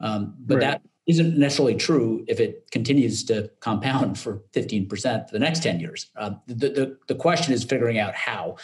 Um, 0.00 0.34
but 0.38 0.56
right. 0.56 0.60
that 0.60 0.82
isn't 1.06 1.36
necessarily 1.36 1.74
true 1.74 2.24
if 2.28 2.40
it 2.40 2.70
continues 2.70 3.24
to 3.24 3.50
compound 3.60 4.18
for 4.18 4.42
15% 4.52 4.88
for 5.28 5.32
the 5.32 5.38
next 5.38 5.62
10 5.62 5.80
years. 5.80 6.10
Uh, 6.16 6.32
the, 6.46 6.68
the, 6.68 6.98
the 7.08 7.14
question 7.14 7.52
is 7.52 7.64
figuring 7.64 7.98
out 7.98 8.14
how. 8.14 8.56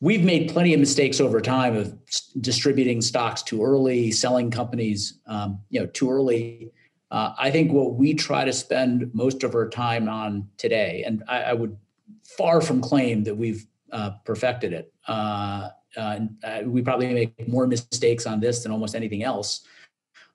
We've 0.00 0.24
made 0.24 0.50
plenty 0.50 0.74
of 0.74 0.80
mistakes 0.80 1.20
over 1.20 1.40
time 1.40 1.74
of 1.74 1.94
distributing 2.40 3.00
stocks 3.00 3.42
too 3.42 3.64
early, 3.64 4.12
selling 4.12 4.50
companies, 4.50 5.20
um, 5.26 5.60
you 5.70 5.80
know, 5.80 5.86
too 5.86 6.10
early. 6.10 6.70
Uh, 7.10 7.32
I 7.38 7.50
think 7.50 7.72
what 7.72 7.94
we 7.94 8.12
try 8.12 8.44
to 8.44 8.52
spend 8.52 9.10
most 9.14 9.42
of 9.42 9.54
our 9.54 9.68
time 9.68 10.08
on 10.08 10.48
today, 10.58 11.02
and 11.06 11.24
I, 11.28 11.44
I 11.44 11.52
would 11.54 11.76
far 12.36 12.60
from 12.60 12.82
claim 12.82 13.24
that 13.24 13.34
we've 13.34 13.66
uh, 13.90 14.10
perfected 14.24 14.72
it. 14.72 14.92
Uh, 15.08 15.70
uh, 15.96 16.18
we 16.64 16.82
probably 16.82 17.14
make 17.14 17.48
more 17.48 17.66
mistakes 17.66 18.26
on 18.26 18.40
this 18.40 18.62
than 18.62 18.72
almost 18.72 18.94
anything 18.94 19.22
else 19.22 19.66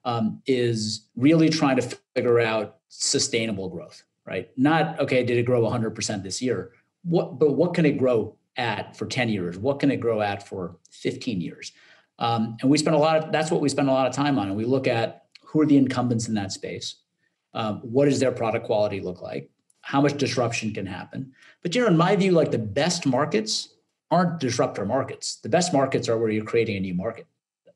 um, 0.04 0.42
is 0.46 1.08
really 1.14 1.48
trying 1.48 1.76
to 1.76 1.96
figure 2.16 2.40
out 2.40 2.78
sustainable 2.88 3.68
growth, 3.68 4.02
right? 4.26 4.50
Not 4.56 4.98
okay, 4.98 5.22
did 5.22 5.38
it 5.38 5.44
grow 5.44 5.62
100% 5.62 6.22
this 6.22 6.42
year? 6.42 6.72
What, 7.04 7.38
but 7.38 7.52
what 7.52 7.74
can 7.74 7.86
it 7.86 7.98
grow 7.98 8.36
at 8.56 8.96
for 8.96 9.06
10 9.06 9.28
years? 9.28 9.58
What 9.58 9.80
can 9.80 9.90
it 9.90 9.98
grow 9.98 10.20
at 10.20 10.46
for 10.46 10.76
15 10.90 11.40
years? 11.40 11.72
Um, 12.18 12.56
and 12.60 12.70
we 12.70 12.78
spend 12.78 12.96
a 12.96 12.98
lot 12.98 13.16
of 13.16 13.32
that's 13.32 13.50
what 13.50 13.60
we 13.60 13.68
spend 13.68 13.88
a 13.88 13.92
lot 13.92 14.06
of 14.06 14.14
time 14.14 14.38
on. 14.38 14.48
And 14.48 14.56
we 14.56 14.64
look 14.64 14.86
at 14.86 15.26
who 15.44 15.60
are 15.60 15.66
the 15.66 15.76
incumbents 15.76 16.28
in 16.28 16.34
that 16.34 16.52
space. 16.52 16.96
Um, 17.54 17.80
what 17.80 18.06
does 18.06 18.20
their 18.20 18.32
product 18.32 18.66
quality 18.66 19.00
look 19.00 19.20
like? 19.20 19.50
How 19.80 20.00
much 20.00 20.16
disruption 20.16 20.72
can 20.72 20.86
happen? 20.86 21.32
But 21.62 21.74
you 21.74 21.82
know, 21.82 21.88
in 21.88 21.96
my 21.96 22.14
view, 22.16 22.32
like 22.32 22.50
the 22.50 22.58
best 22.58 23.06
markets 23.06 23.74
aren't 24.10 24.40
disruptor 24.40 24.84
markets. 24.84 25.36
The 25.36 25.48
best 25.48 25.72
markets 25.72 26.08
are 26.08 26.18
where 26.18 26.30
you're 26.30 26.44
creating 26.44 26.76
a 26.76 26.80
new 26.80 26.94
market. 26.94 27.26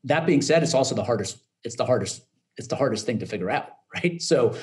That 0.03 0.25
being 0.25 0.41
said, 0.41 0.63
it's 0.63 0.73
also 0.73 0.95
the 0.95 1.03
hardest 1.03 1.39
it's 1.63 1.75
the 1.75 1.85
hardest 1.85 2.23
it's 2.57 2.67
the 2.67 2.75
hardest 2.75 3.05
thing 3.05 3.19
to 3.19 3.25
figure 3.25 3.49
out 3.49 3.69
right 3.95 4.21
so 4.21 4.55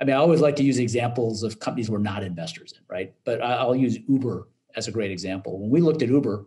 i 0.00 0.04
mean 0.04 0.14
i 0.14 0.18
always 0.18 0.40
like 0.40 0.56
to 0.56 0.62
use 0.62 0.78
examples 0.78 1.42
of 1.42 1.58
companies 1.58 1.90
we're 1.90 1.98
not 1.98 2.22
investors 2.22 2.72
in 2.72 2.82
right 2.88 3.14
but 3.24 3.42
i'll 3.42 3.76
use 3.76 3.98
uber 4.08 4.48
as 4.76 4.88
a 4.88 4.92
great 4.92 5.10
example 5.10 5.58
when 5.58 5.70
we 5.70 5.80
looked 5.80 6.02
at 6.02 6.08
uber 6.08 6.46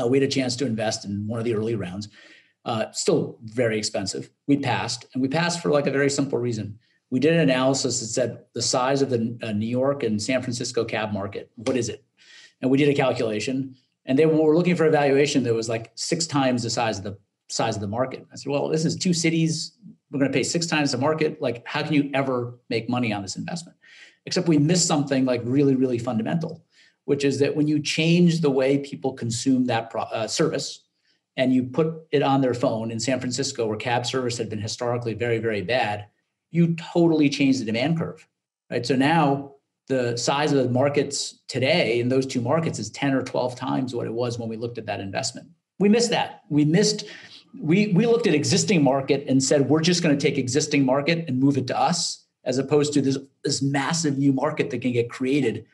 uh, 0.00 0.06
we 0.06 0.18
had 0.18 0.28
a 0.28 0.30
chance 0.30 0.56
to 0.56 0.66
invest 0.66 1.04
in 1.04 1.26
one 1.26 1.38
of 1.38 1.44
the 1.44 1.54
early 1.54 1.74
rounds 1.74 2.08
uh, 2.64 2.86
still 2.92 3.38
very 3.44 3.78
expensive 3.78 4.30
we 4.46 4.56
passed 4.56 5.06
and 5.14 5.22
we 5.22 5.28
passed 5.28 5.62
for 5.62 5.70
like 5.70 5.86
a 5.86 5.90
very 5.90 6.10
simple 6.10 6.38
reason 6.38 6.78
we 7.10 7.18
did 7.18 7.32
an 7.32 7.40
analysis 7.40 8.00
that 8.00 8.06
said 8.06 8.44
the 8.54 8.62
size 8.62 9.02
of 9.02 9.10
the 9.10 9.38
uh, 9.42 9.52
new 9.52 9.66
york 9.66 10.02
and 10.02 10.20
san 10.20 10.42
francisco 10.42 10.84
cab 10.84 11.12
market 11.12 11.50
what 11.56 11.76
is 11.76 11.88
it 11.88 12.04
and 12.60 12.70
we 12.70 12.78
did 12.78 12.88
a 12.88 12.94
calculation 12.94 13.74
and 14.06 14.18
they 14.18 14.26
were 14.26 14.56
looking 14.56 14.76
for 14.76 14.86
a 14.86 14.90
valuation 14.90 15.42
that 15.44 15.54
was 15.54 15.68
like 15.68 15.92
six 15.94 16.26
times 16.26 16.62
the 16.62 16.70
size 16.70 16.98
of 16.98 17.04
the 17.04 17.18
size 17.50 17.74
of 17.74 17.80
the 17.80 17.88
market. 17.88 18.26
I 18.32 18.36
said, 18.36 18.50
well, 18.50 18.68
this 18.68 18.84
is 18.84 18.96
two 18.96 19.12
cities. 19.12 19.76
We're 20.10 20.18
going 20.18 20.30
to 20.30 20.36
pay 20.36 20.42
six 20.42 20.66
times 20.66 20.92
the 20.92 20.98
market. 20.98 21.40
Like, 21.42 21.66
how 21.66 21.82
can 21.82 21.92
you 21.92 22.10
ever 22.14 22.58
make 22.68 22.88
money 22.88 23.12
on 23.12 23.22
this 23.22 23.36
investment? 23.36 23.76
Except 24.26 24.48
we 24.48 24.58
missed 24.58 24.86
something 24.86 25.24
like 25.24 25.42
really, 25.44 25.74
really 25.74 25.98
fundamental, 25.98 26.64
which 27.10 27.24
is 27.24 27.40
that 27.40 27.56
when 27.56 27.66
you 27.66 27.80
change 27.80 28.40
the 28.40 28.48
way 28.48 28.78
people 28.78 29.12
consume 29.12 29.64
that 29.64 29.90
pro- 29.90 30.02
uh, 30.02 30.28
service 30.28 30.84
and 31.36 31.52
you 31.52 31.64
put 31.64 31.92
it 32.12 32.22
on 32.22 32.40
their 32.40 32.54
phone 32.54 32.92
in 32.92 33.00
San 33.00 33.18
Francisco, 33.18 33.66
where 33.66 33.76
cab 33.76 34.06
service 34.06 34.38
had 34.38 34.48
been 34.48 34.60
historically 34.60 35.12
very, 35.12 35.38
very 35.38 35.60
bad, 35.60 36.06
you 36.52 36.76
totally 36.76 37.28
change 37.28 37.58
the 37.58 37.64
demand 37.64 37.98
curve, 37.98 38.24
right? 38.70 38.86
So 38.86 38.94
now 38.94 39.54
the 39.88 40.16
size 40.16 40.52
of 40.52 40.62
the 40.62 40.70
markets 40.70 41.40
today 41.48 41.98
in 41.98 42.08
those 42.08 42.26
two 42.26 42.40
markets 42.40 42.78
is 42.78 42.90
10 42.90 43.12
or 43.12 43.24
12 43.24 43.56
times 43.56 43.92
what 43.92 44.06
it 44.06 44.12
was 44.12 44.38
when 44.38 44.48
we 44.48 44.56
looked 44.56 44.78
at 44.78 44.86
that 44.86 45.00
investment. 45.00 45.48
We 45.80 45.88
missed 45.88 46.10
that. 46.10 46.42
We 46.48 46.64
missed 46.64 47.06
we 47.60 47.88
we 47.88 48.06
looked 48.06 48.28
at 48.28 48.34
existing 48.34 48.84
market 48.84 49.24
and 49.26 49.42
said 49.42 49.68
we're 49.68 49.80
just 49.80 50.04
going 50.04 50.16
to 50.16 50.28
take 50.28 50.38
existing 50.38 50.86
market 50.86 51.24
and 51.26 51.40
move 51.40 51.56
it 51.56 51.66
to 51.66 51.76
us 51.76 52.24
as 52.44 52.58
opposed 52.58 52.92
to 52.92 53.02
this 53.02 53.18
this 53.42 53.62
massive 53.62 54.16
new 54.16 54.32
market 54.32 54.70
that 54.70 54.80
can 54.80 54.92
get 54.92 55.10
created 55.10 55.66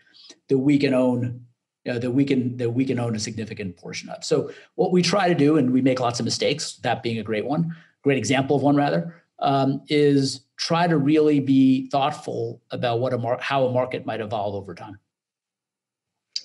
that 0.48 0.58
we 0.58 0.78
can 0.78 0.94
own 0.94 1.42
you 1.84 1.92
know, 1.92 1.98
that 1.98 2.10
we 2.10 2.24
can 2.24 2.56
that 2.56 2.70
we 2.70 2.84
can 2.84 2.98
own 2.98 3.14
a 3.14 3.18
significant 3.18 3.76
portion 3.76 4.08
of 4.08 4.24
so 4.24 4.50
what 4.74 4.92
we 4.92 5.02
try 5.02 5.28
to 5.28 5.34
do 5.34 5.56
and 5.56 5.72
we 5.72 5.80
make 5.80 6.00
lots 6.00 6.18
of 6.18 6.24
mistakes 6.24 6.76
that 6.82 7.02
being 7.02 7.18
a 7.18 7.22
great 7.22 7.44
one 7.44 7.74
great 8.02 8.18
example 8.18 8.56
of 8.56 8.62
one 8.62 8.76
rather 8.76 9.22
um, 9.40 9.82
is 9.88 10.40
try 10.56 10.86
to 10.86 10.96
really 10.96 11.40
be 11.40 11.88
thoughtful 11.90 12.62
about 12.70 13.00
what 13.00 13.12
a 13.12 13.18
mar- 13.18 13.38
how 13.40 13.66
a 13.66 13.72
market 13.72 14.06
might 14.06 14.20
evolve 14.20 14.54
over 14.54 14.74
time 14.74 14.98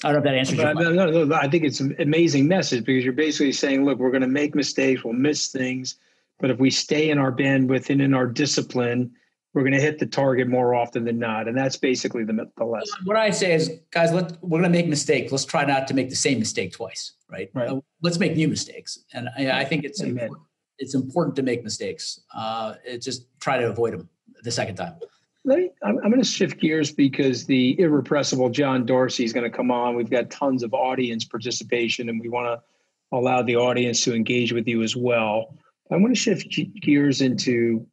I 0.03 0.11
don't 0.11 0.13
know 0.13 0.19
if 0.19 0.23
that 0.25 0.35
answers 0.35 0.57
your 0.57 0.73
question. 0.73 0.95
No, 0.95 1.05
no, 1.05 1.25
no, 1.25 1.35
I 1.35 1.47
think 1.47 1.63
it's 1.63 1.79
an 1.79 1.95
amazing 1.99 2.47
message 2.47 2.83
because 2.85 3.03
you're 3.03 3.13
basically 3.13 3.51
saying, 3.51 3.85
look, 3.85 3.99
we're 3.99 4.09
going 4.09 4.21
to 4.21 4.27
make 4.27 4.55
mistakes, 4.55 5.03
we'll 5.03 5.13
miss 5.13 5.49
things, 5.49 5.97
but 6.39 6.49
if 6.49 6.59
we 6.59 6.71
stay 6.71 7.11
in 7.11 7.19
our 7.19 7.31
bandwidth 7.31 7.89
and 7.91 8.01
in 8.01 8.13
our 8.13 8.25
discipline, 8.25 9.11
we're 9.53 9.63
going 9.63 9.73
to 9.73 9.81
hit 9.81 9.99
the 9.99 10.05
target 10.05 10.47
more 10.47 10.73
often 10.73 11.03
than 11.03 11.19
not. 11.19 11.47
And 11.47 11.57
that's 11.57 11.75
basically 11.75 12.23
the, 12.23 12.49
the 12.57 12.65
lesson. 12.65 12.99
What 13.03 13.17
I 13.17 13.31
say 13.31 13.53
is, 13.53 13.79
guys, 13.91 14.11
let, 14.13 14.41
we're 14.41 14.59
going 14.61 14.71
to 14.71 14.77
make 14.77 14.87
mistakes. 14.87 15.31
Let's 15.31 15.45
try 15.45 15.65
not 15.65 15.87
to 15.87 15.93
make 15.93 16.09
the 16.09 16.15
same 16.15 16.39
mistake 16.39 16.71
twice, 16.73 17.13
right? 17.29 17.49
right. 17.53 17.69
Uh, 17.69 17.81
let's 18.01 18.17
make 18.17 18.35
new 18.35 18.47
mistakes. 18.47 18.99
And 19.13 19.29
I, 19.37 19.61
I 19.61 19.65
think 19.65 19.83
it's 19.83 20.01
important, 20.01 20.39
it's 20.77 20.95
important 20.95 21.35
to 21.35 21.43
make 21.43 21.63
mistakes. 21.63 22.21
Uh, 22.33 22.75
just 22.99 23.27
try 23.39 23.57
to 23.57 23.69
avoid 23.69 23.93
them 23.93 24.09
the 24.43 24.51
second 24.51 24.75
time. 24.75 24.95
Me, 25.43 25.71
I'm, 25.83 25.97
I'm 25.97 26.11
going 26.11 26.21
to 26.21 26.27
shift 26.27 26.59
gears 26.59 26.91
because 26.91 27.45
the 27.45 27.77
irrepressible 27.79 28.49
John 28.49 28.85
Darcy 28.85 29.25
is 29.25 29.33
going 29.33 29.49
to 29.49 29.55
come 29.55 29.71
on. 29.71 29.95
We've 29.95 30.09
got 30.09 30.29
tons 30.29 30.61
of 30.63 30.73
audience 30.73 31.25
participation, 31.25 32.09
and 32.09 32.21
we 32.21 32.29
want 32.29 32.47
to 32.47 33.17
allow 33.17 33.41
the 33.41 33.55
audience 33.55 34.03
to 34.03 34.15
engage 34.15 34.53
with 34.53 34.67
you 34.67 34.83
as 34.83 34.95
well. 34.95 35.57
I 35.91 35.97
want 35.97 36.15
to 36.15 36.19
shift 36.19 36.47
gears 36.79 37.21
into 37.21 37.85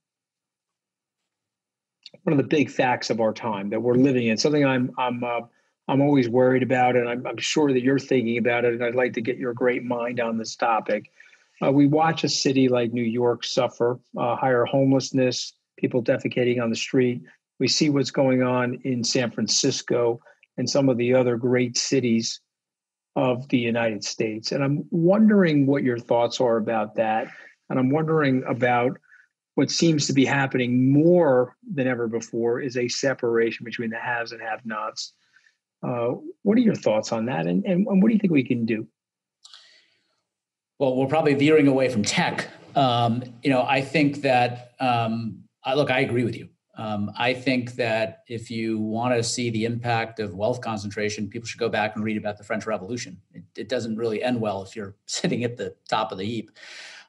one 2.23 2.33
of 2.33 2.39
the 2.39 2.49
big 2.49 2.71
facts 2.71 3.11
of 3.11 3.21
our 3.21 3.33
time 3.33 3.71
that 3.71 3.81
we're 3.81 3.95
living 3.95 4.27
in. 4.27 4.37
Something 4.37 4.65
I'm 4.65 4.93
I'm 4.99 5.23
uh, 5.25 5.41
I'm 5.89 6.03
always 6.03 6.29
worried 6.29 6.63
about, 6.63 6.97
and 6.97 7.09
I'm, 7.09 7.27
I'm, 7.27 7.39
sure 7.39 7.73
that 7.73 7.83
you're 7.83 7.99
thinking 7.99 8.37
about 8.37 8.67
it. 8.67 8.75
And 8.75 8.85
I'd 8.85 8.95
like 8.95 9.15
to 9.15 9.23
get 9.23 9.39
your 9.39 9.55
great 9.55 9.85
mind 9.85 10.21
on 10.21 10.37
this 10.37 10.55
topic. 10.55 11.11
Uh, 11.65 11.73
we 11.73 11.87
watch 11.87 12.25
a 12.25 12.29
city 12.29 12.69
like 12.69 12.93
New 12.93 13.03
York 13.03 13.43
suffer 13.43 13.99
uh, 14.17 14.37
higher 14.37 14.67
homelessness, 14.67 15.55
people 15.79 16.03
defecating 16.03 16.63
on 16.63 16.71
the 16.71 16.77
street. 16.77 17.23
We 17.59 17.69
see 17.69 17.89
what's 17.91 18.11
going 18.11 18.43
on 18.43 18.79
in 18.85 19.03
San 19.03 19.31
Francisco 19.31 20.21
and 20.59 20.69
some 20.69 20.89
of 20.89 20.99
the 20.99 21.15
other 21.15 21.37
great 21.37 21.77
cities 21.77 22.41
of 23.17 23.49
the 23.49 23.59
United 23.59 24.05
States. 24.05 24.53
And 24.53 24.63
I'm 24.63 24.85
wondering 24.91 25.67
what 25.67 25.83
your 25.83 25.99
thoughts 25.99 26.41
are 26.41 26.59
about 26.59 26.95
that. 26.97 27.29
And 27.71 27.79
I'm 27.79 27.91
wondering 27.91 28.45
about 28.47 28.99
what 29.59 29.73
seems 29.73 30.07
to 30.07 30.13
be 30.13 30.25
happening 30.25 30.93
more 30.93 31.57
than 31.75 31.89
ever 31.89 32.07
before 32.07 32.61
is 32.61 32.77
a 32.77 32.87
separation 32.87 33.65
between 33.65 33.91
the 33.91 33.99
haves 33.99 34.31
and 34.31 34.41
have 34.41 34.65
nots. 34.65 35.15
Uh, 35.83 36.11
what 36.45 36.57
are 36.57 36.61
your 36.61 36.77
thoughts 36.77 37.11
on 37.11 37.27
that? 37.27 37.45
And, 37.49 37.65
and, 37.65 37.85
and, 37.89 38.01
what 38.01 38.07
do 38.07 38.15
you 38.15 38.21
think 38.21 38.33
we 38.33 38.45
can 38.45 38.65
do? 38.67 38.87
Well, 40.79 40.95
we're 40.95 41.09
probably 41.09 41.35
veering 41.35 41.67
away 41.67 41.89
from 41.89 42.05
tech. 42.05 42.47
Um, 42.77 43.25
you 43.43 43.51
know, 43.51 43.63
I 43.63 43.81
think 43.81 44.23
that, 44.23 44.75
um, 44.79 45.43
I, 45.65 45.75
look, 45.75 45.91
I 45.91 46.01
agree 46.01 46.23
with 46.23 46.37
you. 46.37 46.49
Um, 46.77 47.11
I 47.19 47.35
think 47.35 47.73
that 47.73 48.23
if 48.29 48.53
you 48.53 48.79
want 48.79 49.17
to 49.17 49.25
see 49.25 49.51
the 49.51 49.65
impact 49.65 50.21
of 50.21 50.37
wealth 50.37 50.61
concentration, 50.61 51.29
people 51.29 51.49
should 51.49 51.59
go 51.59 51.69
back 51.69 51.97
and 51.97 52.05
read 52.05 52.17
about 52.17 52.39
the 52.39 52.45
French 52.45 52.65
Revolution. 52.65 53.21
It, 53.35 53.43
it 53.57 53.69
doesn't 53.69 53.97
really 53.97 54.23
end 54.23 54.41
well 54.41 54.63
if 54.63 54.77
you're 54.77 54.95
sitting 55.07 55.43
at 55.43 55.57
the 55.57 55.75
top 55.89 56.13
of 56.13 56.19
the 56.19 56.25
heap. 56.25 56.53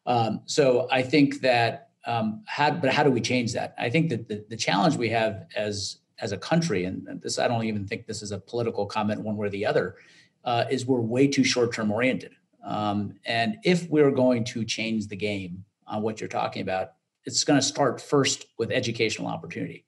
Um, 0.08 0.42
so 0.48 0.88
I 0.90 1.04
think 1.04 1.42
that, 1.42 1.89
um, 2.06 2.44
how, 2.46 2.72
but 2.72 2.94
how 2.94 3.04
do 3.04 3.12
we 3.12 3.22
change 3.22 3.54
that? 3.54 3.76
I 3.78 3.90
think 3.90 4.10
that 4.10 4.28
the, 4.28 4.46
the 4.50 4.58
challenge 4.58 4.96
we 4.98 5.10
have 5.10 5.46
as 5.56 6.00
as 6.22 6.32
a 6.32 6.38
country, 6.38 6.86
and 6.86 7.22
this 7.22 7.40
I 7.40 7.48
don't 7.48 7.64
even 7.64 7.88
think 7.88 8.06
this 8.06 8.22
is 8.22 8.32
a 8.32 8.40
political 8.40 8.86
comment 8.86 9.22
one 9.22 9.38
way 9.38 9.48
or 9.48 9.50
the 9.50 9.66
other, 9.66 9.96
uh, 10.44 10.66
is 10.70 10.86
we're 10.86 11.00
way 11.00 11.28
too 11.28 11.44
short 11.44 11.74
term 11.74 11.92
oriented. 11.92 12.34
Um, 12.66 13.16
and 13.26 13.58
if 13.64 13.90
we're 13.90 14.12
going 14.12 14.44
to 14.46 14.66
change 14.66 15.08
the 15.08 15.16
game 15.16 15.64
on 15.88 16.02
what 16.02 16.20
you're 16.20 16.28
talking 16.28 16.62
about, 16.62 16.94
it's 17.26 17.44
going 17.44 17.60
to 17.60 17.66
start 17.66 18.02
first 18.02 18.48
with 18.58 18.72
educational 18.72 19.28
opportunity. 19.28 19.86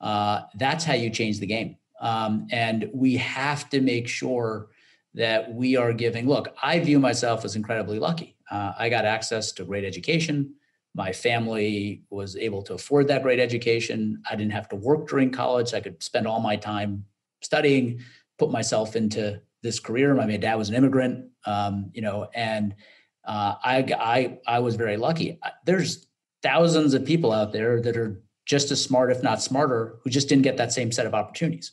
Uh, 0.00 0.42
that's 0.56 0.84
how 0.84 0.94
you 0.94 1.10
change 1.10 1.38
the 1.38 1.46
game. 1.46 1.76
Um, 2.00 2.46
and 2.50 2.88
we 2.92 3.16
have 3.16 3.68
to 3.70 3.80
make 3.80 4.08
sure 4.08 4.68
that 5.14 5.52
we 5.52 5.76
are 5.76 5.92
giving. 5.92 6.28
Look, 6.28 6.54
I 6.62 6.78
view 6.78 6.98
myself 6.98 7.44
as 7.44 7.56
incredibly 7.56 7.98
lucky. 7.98 8.36
Uh, 8.50 8.72
I 8.78 8.88
got 8.88 9.04
access 9.04 9.52
to 9.52 9.64
great 9.64 9.84
education. 9.84 10.54
My 10.94 11.12
family 11.12 12.02
was 12.10 12.36
able 12.36 12.62
to 12.62 12.74
afford 12.74 13.08
that 13.08 13.22
great 13.22 13.40
education. 13.40 14.22
I 14.28 14.36
didn't 14.36 14.52
have 14.52 14.68
to 14.70 14.76
work 14.76 15.08
during 15.08 15.30
college. 15.30 15.74
I 15.74 15.80
could 15.80 16.02
spend 16.02 16.26
all 16.26 16.40
my 16.40 16.56
time 16.56 17.04
studying, 17.42 18.00
put 18.38 18.50
myself 18.50 18.96
into 18.96 19.40
this 19.62 19.80
career. 19.80 20.14
My 20.14 20.36
dad 20.36 20.54
was 20.54 20.68
an 20.68 20.74
immigrant, 20.74 21.26
um, 21.44 21.90
you 21.92 22.02
know, 22.02 22.28
and 22.34 22.74
uh, 23.24 23.54
I, 23.62 23.78
I, 23.98 24.38
I 24.46 24.58
was 24.60 24.76
very 24.76 24.96
lucky. 24.96 25.38
There's 25.66 26.06
thousands 26.42 26.94
of 26.94 27.04
people 27.04 27.32
out 27.32 27.52
there 27.52 27.80
that 27.82 27.96
are 27.96 28.22
just 28.46 28.70
as 28.70 28.82
smart, 28.82 29.12
if 29.12 29.22
not 29.22 29.42
smarter, 29.42 29.98
who 30.02 30.10
just 30.10 30.28
didn't 30.28 30.44
get 30.44 30.56
that 30.56 30.72
same 30.72 30.90
set 30.90 31.06
of 31.06 31.14
opportunities. 31.14 31.72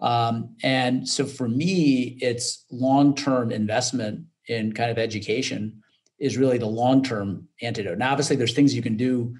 Um, 0.00 0.56
and 0.62 1.08
so 1.08 1.24
for 1.24 1.48
me, 1.48 2.18
it's 2.20 2.66
long 2.70 3.14
term 3.14 3.50
investment 3.50 4.26
in 4.48 4.72
kind 4.72 4.90
of 4.90 4.98
education 4.98 5.81
is 6.22 6.38
really 6.38 6.56
the 6.56 6.66
long 6.82 7.02
term 7.02 7.48
antidote. 7.60 7.98
Now, 7.98 8.12
obviously, 8.12 8.36
there's 8.36 8.54
things 8.54 8.74
you 8.74 8.82
can 8.82 8.96
do 8.96 9.36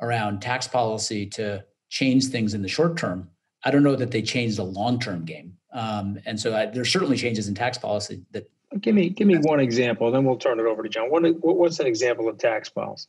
around 0.00 0.40
tax 0.40 0.66
policy 0.66 1.26
to 1.26 1.64
change 1.90 2.26
things 2.26 2.54
in 2.54 2.62
the 2.62 2.68
short 2.68 2.96
term. 2.96 3.28
I 3.64 3.70
don't 3.70 3.82
know 3.82 3.94
that 3.96 4.10
they 4.10 4.22
change 4.22 4.56
the 4.56 4.64
long 4.64 4.98
term 4.98 5.24
game. 5.24 5.56
Um, 5.72 6.18
and 6.26 6.40
so 6.40 6.56
I, 6.56 6.66
there's 6.66 6.90
certainly 6.90 7.16
changes 7.16 7.48
in 7.48 7.54
tax 7.54 7.78
policy 7.78 8.22
that. 8.32 8.50
Give 8.80 8.94
me 8.94 9.10
give 9.10 9.28
me 9.28 9.36
one 9.36 9.60
example, 9.60 10.10
then 10.10 10.24
we'll 10.24 10.38
turn 10.38 10.58
it 10.58 10.64
over 10.64 10.82
to 10.82 10.88
John. 10.88 11.10
What, 11.10 11.22
what's 11.40 11.78
an 11.78 11.86
example 11.86 12.26
of 12.26 12.38
tax 12.38 12.70
policy? 12.70 13.06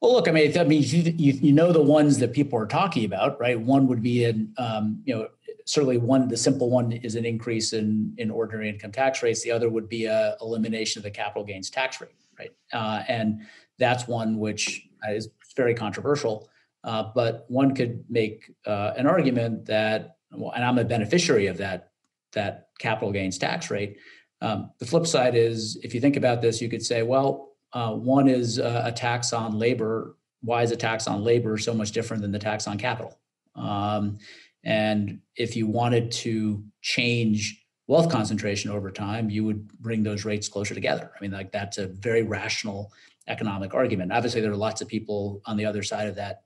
Well, 0.00 0.12
look, 0.12 0.26
I 0.28 0.32
mean, 0.32 0.58
I 0.58 0.64
mean, 0.64 0.82
you, 0.82 1.14
you, 1.16 1.32
you 1.34 1.52
know 1.52 1.72
the 1.72 1.80
ones 1.80 2.18
that 2.18 2.32
people 2.32 2.58
are 2.58 2.66
talking 2.66 3.04
about, 3.04 3.40
right? 3.40 3.58
One 3.58 3.86
would 3.86 4.02
be 4.02 4.24
in, 4.24 4.52
um, 4.58 5.00
you 5.04 5.14
know, 5.14 5.28
certainly 5.64 5.98
one, 5.98 6.28
the 6.28 6.36
simple 6.36 6.70
one 6.70 6.90
is 6.90 7.14
an 7.14 7.24
increase 7.24 7.72
in 7.72 8.14
in 8.18 8.30
ordinary 8.30 8.68
income 8.68 8.92
tax 8.92 9.22
rates. 9.22 9.42
The 9.42 9.50
other 9.50 9.70
would 9.70 9.88
be 9.88 10.06
a 10.06 10.36
elimination 10.40 10.98
of 10.98 11.04
the 11.04 11.10
capital 11.10 11.44
gains 11.44 11.70
tax 11.70 12.00
rate, 12.00 12.10
right? 12.38 12.52
Uh, 12.72 13.02
and 13.08 13.42
that's 13.78 14.06
one 14.06 14.38
which 14.38 14.88
is 15.08 15.28
very 15.56 15.74
controversial. 15.74 16.48
Uh, 16.82 17.10
but 17.14 17.46
one 17.48 17.74
could 17.74 18.04
make 18.10 18.52
uh, 18.66 18.92
an 18.96 19.06
argument 19.06 19.64
that, 19.66 20.16
well, 20.32 20.52
and 20.52 20.64
I'm 20.64 20.78
a 20.78 20.84
beneficiary 20.84 21.46
of 21.46 21.56
that 21.58 21.90
that 22.32 22.68
capital 22.78 23.12
gains 23.12 23.38
tax 23.38 23.70
rate. 23.70 23.96
Um, 24.40 24.70
the 24.78 24.86
flip 24.86 25.06
side 25.06 25.36
is, 25.36 25.78
if 25.82 25.94
you 25.94 26.00
think 26.00 26.16
about 26.16 26.42
this, 26.42 26.60
you 26.60 26.68
could 26.68 26.84
say, 26.84 27.02
well, 27.02 27.52
uh, 27.72 27.92
one 27.92 28.28
is 28.28 28.58
a 28.58 28.92
tax 28.92 29.32
on 29.32 29.58
labor. 29.58 30.16
Why 30.42 30.62
is 30.62 30.72
a 30.72 30.76
tax 30.76 31.06
on 31.06 31.22
labor 31.22 31.56
so 31.58 31.72
much 31.72 31.92
different 31.92 32.22
than 32.22 32.32
the 32.32 32.38
tax 32.38 32.66
on 32.66 32.76
capital? 32.76 33.18
Um, 33.54 34.18
and 34.64 35.20
if 35.36 35.56
you 35.56 35.66
wanted 35.66 36.10
to 36.12 36.62
change 36.82 37.63
wealth 37.86 38.10
concentration 38.10 38.70
over 38.70 38.90
time, 38.90 39.30
you 39.30 39.44
would 39.44 39.68
bring 39.80 40.02
those 40.02 40.24
rates 40.24 40.48
closer 40.48 40.74
together. 40.74 41.10
I 41.16 41.20
mean, 41.20 41.30
like 41.30 41.52
that's 41.52 41.78
a 41.78 41.86
very 41.86 42.22
rational 42.22 42.92
economic 43.28 43.74
argument. 43.74 44.12
Obviously, 44.12 44.40
there 44.40 44.52
are 44.52 44.56
lots 44.56 44.80
of 44.80 44.88
people 44.88 45.42
on 45.46 45.56
the 45.56 45.66
other 45.66 45.82
side 45.82 46.08
of 46.08 46.16
that. 46.16 46.42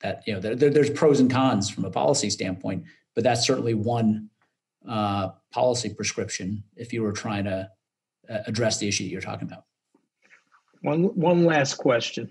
That 0.00 0.22
you 0.26 0.34
know, 0.34 0.40
there, 0.40 0.70
there's 0.70 0.90
pros 0.90 1.20
and 1.20 1.30
cons 1.30 1.70
from 1.70 1.84
a 1.84 1.90
policy 1.90 2.28
standpoint, 2.28 2.84
but 3.14 3.22
that's 3.22 3.46
certainly 3.46 3.74
one 3.74 4.28
uh, 4.88 5.28
policy 5.52 5.94
prescription 5.94 6.64
if 6.76 6.92
you 6.92 7.02
were 7.02 7.12
trying 7.12 7.44
to 7.44 7.70
uh, 8.28 8.38
address 8.46 8.78
the 8.78 8.88
issue 8.88 9.04
that 9.04 9.10
you're 9.10 9.20
talking 9.20 9.46
about. 9.46 9.64
One 10.82 11.04
one 11.14 11.44
last 11.44 11.74
question. 11.74 12.30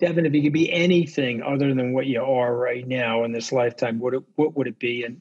Deven, 0.00 0.26
if 0.26 0.34
you 0.34 0.42
could 0.42 0.52
be 0.52 0.72
anything 0.72 1.42
other 1.42 1.74
than 1.74 1.92
what 1.92 2.06
you 2.06 2.22
are 2.22 2.54
right 2.54 2.86
now 2.86 3.24
in 3.24 3.32
this 3.32 3.50
lifetime, 3.50 3.98
what 3.98 4.14
it, 4.14 4.22
what 4.36 4.56
would 4.56 4.68
it 4.68 4.78
be? 4.78 5.02
And 5.02 5.20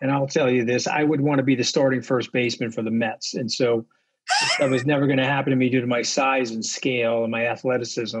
and 0.00 0.10
I'll 0.10 0.26
tell 0.26 0.50
you 0.50 0.64
this: 0.64 0.86
I 0.86 1.02
would 1.02 1.20
want 1.20 1.38
to 1.38 1.44
be 1.44 1.54
the 1.54 1.64
starting 1.64 2.02
first 2.02 2.32
baseman 2.32 2.70
for 2.70 2.82
the 2.82 2.90
Mets, 2.90 3.34
and 3.34 3.50
so 3.50 3.86
that 4.58 4.70
was 4.70 4.86
never 4.86 5.06
going 5.06 5.18
to 5.18 5.26
happen 5.26 5.50
to 5.50 5.56
me 5.56 5.68
due 5.68 5.80
to 5.80 5.86
my 5.86 6.02
size 6.02 6.50
and 6.50 6.64
scale 6.64 7.22
and 7.22 7.30
my 7.30 7.46
athleticism. 7.46 8.20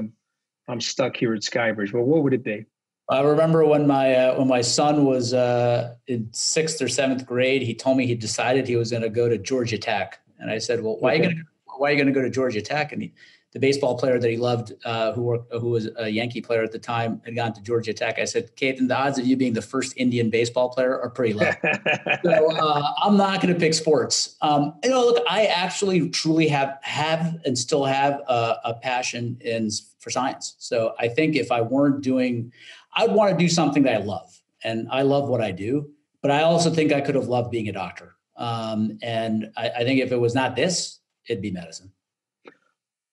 I'm 0.68 0.80
stuck 0.80 1.16
here 1.16 1.34
at 1.34 1.42
Skybridge. 1.42 1.92
But 1.92 2.02
what 2.02 2.22
would 2.22 2.32
it 2.32 2.44
be? 2.44 2.66
I 3.08 3.20
remember 3.20 3.64
when 3.66 3.86
my 3.86 4.14
uh, 4.14 4.38
when 4.38 4.48
my 4.48 4.62
son 4.62 5.04
was 5.04 5.34
uh, 5.34 5.94
in 6.06 6.28
sixth 6.32 6.80
or 6.80 6.88
seventh 6.88 7.26
grade, 7.26 7.62
he 7.62 7.74
told 7.74 7.98
me 7.98 8.06
he 8.06 8.14
decided 8.14 8.66
he 8.66 8.76
was 8.76 8.90
going 8.90 9.02
to 9.02 9.10
go 9.10 9.28
to 9.28 9.36
Georgia 9.36 9.76
Tech, 9.76 10.18
and 10.38 10.50
I 10.50 10.58
said, 10.58 10.82
"Well, 10.82 10.96
why 10.98 11.14
okay. 11.14 11.18
are 11.18 11.22
you 11.22 11.34
going 11.34 11.36
to 11.36 11.53
why 11.78 11.88
are 11.88 11.92
you 11.92 11.96
going 11.96 12.12
to 12.12 12.12
go 12.12 12.22
to 12.22 12.30
Georgia 12.30 12.62
Tech?" 12.62 12.92
And 12.92 13.02
he, 13.02 13.12
the 13.54 13.60
baseball 13.60 13.96
player 13.96 14.18
that 14.18 14.28
he 14.28 14.36
loved, 14.36 14.72
uh, 14.84 15.12
who 15.12 15.22
worked, 15.22 15.52
who 15.52 15.70
was 15.70 15.88
a 15.96 16.08
Yankee 16.08 16.40
player 16.40 16.64
at 16.64 16.72
the 16.72 16.78
time, 16.78 17.22
had 17.24 17.36
gone 17.36 17.52
to 17.52 17.62
Georgia 17.62 17.94
Tech. 17.94 18.18
I 18.18 18.24
said, 18.24 18.54
Caden, 18.56 18.88
the 18.88 18.96
odds 18.96 19.16
of 19.16 19.26
you 19.26 19.36
being 19.36 19.52
the 19.52 19.62
first 19.62 19.94
Indian 19.96 20.28
baseball 20.28 20.70
player 20.70 21.00
are 21.00 21.08
pretty 21.08 21.34
low. 21.34 21.52
so 22.24 22.56
uh, 22.56 22.92
I'm 23.00 23.16
not 23.16 23.40
going 23.40 23.54
to 23.54 23.58
pick 23.58 23.72
sports. 23.72 24.36
Um, 24.42 24.74
you 24.82 24.90
know, 24.90 25.00
look, 25.02 25.24
I 25.30 25.46
actually 25.46 26.10
truly 26.10 26.48
have 26.48 26.78
have 26.82 27.36
and 27.44 27.56
still 27.56 27.84
have 27.84 28.20
a, 28.26 28.56
a 28.64 28.74
passion 28.74 29.38
in 29.40 29.70
for 30.00 30.10
science. 30.10 30.56
So 30.58 30.94
I 30.98 31.06
think 31.06 31.36
if 31.36 31.52
I 31.52 31.60
weren't 31.60 32.02
doing, 32.02 32.52
I'd 32.96 33.12
want 33.12 33.30
to 33.30 33.38
do 33.38 33.48
something 33.48 33.84
that 33.84 33.94
I 33.94 34.04
love, 34.04 34.36
and 34.64 34.88
I 34.90 35.02
love 35.02 35.28
what 35.28 35.40
I 35.40 35.52
do. 35.52 35.90
But 36.22 36.32
I 36.32 36.42
also 36.42 36.70
think 36.70 36.92
I 36.92 37.00
could 37.00 37.14
have 37.14 37.28
loved 37.28 37.52
being 37.52 37.68
a 37.68 37.72
doctor. 37.72 38.16
Um, 38.36 38.98
and 39.00 39.52
I, 39.56 39.68
I 39.68 39.84
think 39.84 40.00
if 40.00 40.10
it 40.10 40.16
was 40.16 40.34
not 40.34 40.56
this, 40.56 40.98
it'd 41.28 41.42
be 41.42 41.50
medicine. 41.50 41.92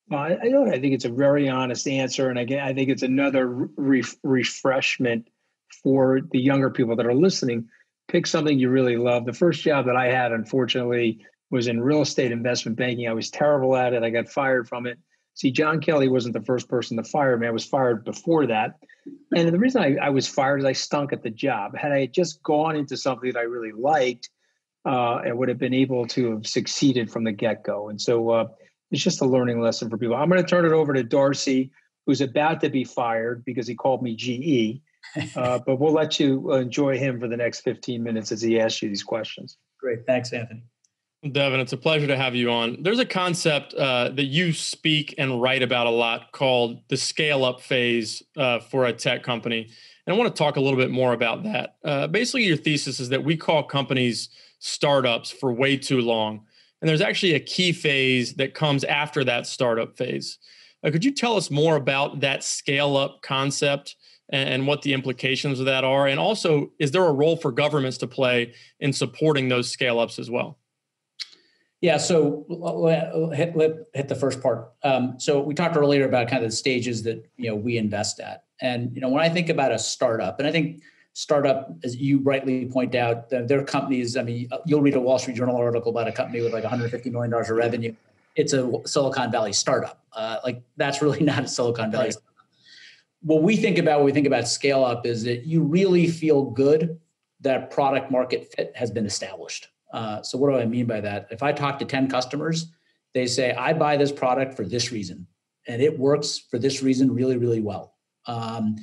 Well, 0.10 0.20
I, 0.20 0.34
I, 0.34 0.80
think 0.80 0.94
it's 0.94 1.06
a 1.06 1.10
very 1.10 1.48
honest 1.48 1.88
answer, 1.88 2.30
and 2.30 2.38
again, 2.38 2.66
I 2.66 2.74
think 2.74 2.90
it's 2.90 3.04
another 3.04 3.48
re- 3.48 4.04
refreshment 4.24 5.30
for 5.84 6.20
the 6.32 6.40
younger 6.40 6.70
people 6.70 6.96
that 6.98 7.06
are 7.06 7.14
listening. 7.14 7.70
Pick 8.10 8.28
something 8.28 8.60
you 8.60 8.70
really 8.70 8.98
love. 8.98 9.26
The 9.26 9.32
first 9.32 9.64
job 9.64 9.86
that 9.86 9.96
I 9.96 10.12
had, 10.12 10.34
unfortunately, 10.34 11.26
was 11.50 11.68
in 11.68 11.82
real 11.82 12.02
estate 12.02 12.32
investment 12.32 12.78
banking. 12.78 13.08
I 13.08 13.14
was 13.14 13.30
terrible 13.30 13.76
at 13.76 13.94
it. 13.94 14.04
I 14.04 14.10
got 14.10 14.28
fired 14.28 14.68
from 14.68 14.86
it. 14.86 14.98
See, 15.36 15.52
John 15.52 15.80
Kelly 15.80 16.10
wasn't 16.10 16.34
the 16.34 16.44
first 16.44 16.68
person 16.68 16.98
to 16.98 17.04
fire 17.04 17.38
me. 17.38 17.48
I 17.48 17.52
was 17.52 17.66
fired 17.66 18.04
before 18.04 18.48
that. 18.48 18.76
And 19.36 19.48
the 19.48 19.58
reason 19.58 19.82
I, 19.82 19.96
I 19.96 20.10
was 20.10 20.28
fired 20.28 20.60
is 20.60 20.66
I 20.66 20.74
stunk 20.74 21.14
at 21.14 21.24
the 21.24 21.30
job. 21.30 21.76
Had 21.78 21.94
I 21.94 22.06
just 22.08 22.44
gone 22.44 22.76
into 22.76 22.98
something 22.98 23.32
that 23.32 23.40
I 23.40 23.44
really 23.44 23.72
liked, 23.72 24.30
uh, 24.86 25.22
I 25.26 25.32
would 25.32 25.50
have 25.50 25.58
been 25.58 25.74
able 25.74 26.08
to 26.08 26.32
have 26.32 26.48
succeeded 26.48 27.12
from 27.12 27.24
the 27.24 27.32
get 27.32 27.64
go. 27.64 27.90
And 27.90 28.02
so, 28.02 28.30
uh, 28.30 28.48
it's 28.92 29.02
just 29.02 29.22
a 29.22 29.26
learning 29.26 29.62
lesson 29.62 29.90
for 29.90 29.98
people. 29.98 30.16
I'm 30.16 30.30
going 30.30 30.44
to 30.44 30.48
turn 30.48 30.66
it 30.66 30.74
over 30.74 30.94
to 30.94 31.04
Darcy, 31.04 31.72
who's 32.06 32.22
about 32.22 32.62
to 32.62 32.70
be 32.70 32.84
fired 32.84 33.44
because 33.46 33.68
he 33.68 33.76
called 33.76 34.04
me 34.04 34.16
GE. 34.16 34.82
Uh, 35.36 35.60
but 35.66 35.78
we'll 35.78 35.92
let 35.92 36.20
you 36.20 36.54
enjoy 36.54 36.96
him 36.96 37.20
for 37.20 37.28
the 37.28 37.36
next 37.36 37.62
15 37.62 38.04
minutes 38.04 38.32
as 38.32 38.40
he 38.40 38.60
asks 38.60 38.84
you 38.84 38.88
these 38.88 39.04
questions. 39.04 39.58
Great. 39.80 40.06
Thanks, 40.06 40.32
Anthony. 40.32 40.64
Deven, 41.26 41.60
it's 41.60 41.74
a 41.74 41.78
pleasure 41.78 42.08
to 42.08 42.16
have 42.16 42.34
you 42.34 42.52
on. 42.52 42.82
There's 42.82 43.00
a 43.00 43.06
concept 43.06 43.74
uh, 43.74 44.10
that 44.10 44.26
you 44.26 44.54
speak 44.54 45.16
and 45.18 45.42
write 45.42 45.64
about 45.64 45.88
a 45.88 45.90
lot 45.92 46.32
called 46.32 46.88
the 46.88 46.98
scale 46.98 47.44
up 47.44 47.62
phase 47.62 48.24
uh, 48.38 48.60
for 48.60 48.86
a 48.86 48.94
tech 48.94 49.24
company. 49.24 49.72
And 50.12 50.18
I 50.18 50.24
want 50.24 50.36
to 50.36 50.44
talk 50.44 50.58
a 50.58 50.60
little 50.60 50.78
bit 50.78 50.92
more 50.92 51.14
about 51.14 51.44
that. 51.44 51.78
Uh, 51.86 52.06
basically, 52.06 52.44
your 52.44 52.58
thesis 52.58 53.00
is 53.00 53.08
that 53.10 53.24
we 53.24 53.38
call 53.38 53.64
companies 53.64 54.28
startups 54.60 55.32
for 55.32 55.54
way 55.54 55.78
too 55.78 56.02
long. 56.02 56.42
And 56.82 56.90
there's 56.90 57.00
actually 57.00 57.36
a 57.36 57.40
key 57.40 57.72
phase 57.72 58.34
that 58.34 58.54
comes 58.54 58.84
after 58.84 59.24
that 59.24 59.48
startup 59.48 59.96
phase. 59.96 60.38
Uh, 60.84 60.92
could 60.92 61.06
you 61.06 61.14
tell 61.14 61.38
us 61.38 61.50
more 61.50 61.78
about 61.78 62.20
that 62.20 62.44
scale 62.44 62.98
up 62.98 63.22
concept 63.22 63.96
and, 64.28 64.50
and 64.50 64.68
what 64.68 64.82
the 64.82 64.92
implications 64.92 65.62
of 65.62 65.66
that 65.68 65.86
are? 65.86 66.08
And 66.08 66.20
also, 66.20 66.74
is 66.78 66.92
there 66.92 67.06
a 67.06 67.14
role 67.14 67.38
for 67.38 67.54
governments 67.54 67.98
to 68.00 68.08
play 68.08 68.54
in 68.82 68.92
supporting 68.92 69.48
those 69.48 69.72
scale 69.72 69.98
ups 69.98 70.20
as 70.20 70.30
well? 70.30 70.60
Yeah, 71.80 71.98
so 71.98 73.32
hit, 73.34 73.56
hit 73.94 74.08
the 74.10 74.16
first 74.16 74.42
part. 74.42 74.74
Um, 74.84 75.16
so 75.20 75.42
we 75.42 75.56
talked 75.56 75.78
earlier 75.78 76.06
about 76.06 76.28
kind 76.28 76.44
of 76.44 76.52
the 76.52 76.56
stages 76.56 77.02
that 77.04 77.26
you 77.38 77.50
know 77.50 77.56
we 77.56 77.78
invest 77.78 78.20
at, 78.20 78.44
and 78.62 78.94
you 78.96 79.02
know 79.02 79.10
when 79.10 79.22
I 79.22 79.30
think 79.30 79.50
about 79.50 79.72
a 79.72 79.80
startup, 79.80 80.40
and 80.40 80.48
I 80.48 80.52
think 80.52 80.82
startup, 81.14 81.72
as 81.84 81.96
you 81.96 82.20
rightly 82.20 82.66
point 82.68 82.96
out, 82.96 83.30
there 83.30 83.60
are 83.60 83.64
companies. 83.64 84.16
I 84.16 84.24
mean, 84.24 84.50
you'll 84.66 84.82
read 84.82 84.96
a 84.96 85.00
Wall 85.00 85.20
Street 85.20 85.36
Journal 85.36 85.58
article 85.58 85.92
about 85.92 86.08
a 86.08 86.12
company 86.12 86.42
with 86.42 86.54
like 86.54 86.64
150 86.64 87.10
million 87.10 87.32
dollars 87.32 87.50
of 87.50 87.58
revenue. 87.58 87.94
It's 88.36 88.54
a 88.54 88.72
Silicon 88.86 89.32
Valley 89.32 89.54
startup. 89.54 90.04
Uh, 90.14 90.38
like 90.44 90.62
that's 90.78 91.02
really 91.02 91.20
not 91.24 91.44
a 91.44 91.48
Silicon 91.48 91.92
Valley. 91.92 92.06
Right. 92.06 92.16
What 93.24 93.44
we 93.44 93.56
think 93.56 93.78
about 93.78 94.00
when 94.00 94.06
we 94.06 94.12
think 94.12 94.26
about 94.26 94.48
scale 94.48 94.84
up 94.84 95.06
is 95.06 95.24
that 95.26 95.46
you 95.46 95.62
really 95.62 96.08
feel 96.08 96.46
good 96.46 97.00
that 97.42 97.72
product 97.72 98.12
market 98.12 98.54
fit 98.56 98.72
has 98.76 98.90
been 98.90 99.06
established. 99.06 99.68
Uh, 99.94 100.22
so 100.22 100.38
what 100.38 100.50
do 100.50 100.58
I 100.58 100.66
mean 100.66 100.86
by 100.86 101.02
that? 101.02 101.28
If 101.32 101.44
I 101.44 101.52
talk 101.52 101.80
to 101.80 101.86
10 101.86 102.10
customers, 102.10 102.68
they 103.14 103.28
say, 103.28 103.52
I 103.52 103.74
buy 103.74 103.98
this 103.98 104.12
product 104.12 104.56
for 104.56 104.64
this 104.64 104.92
reason, 104.92 105.28
and 105.68 105.82
it 105.82 106.00
works 106.00 106.38
for 106.38 106.58
this 106.58 106.82
reason 106.82 107.14
really, 107.14 107.38
really 107.38 107.62
well. 107.62 107.91
Um, 108.26 108.76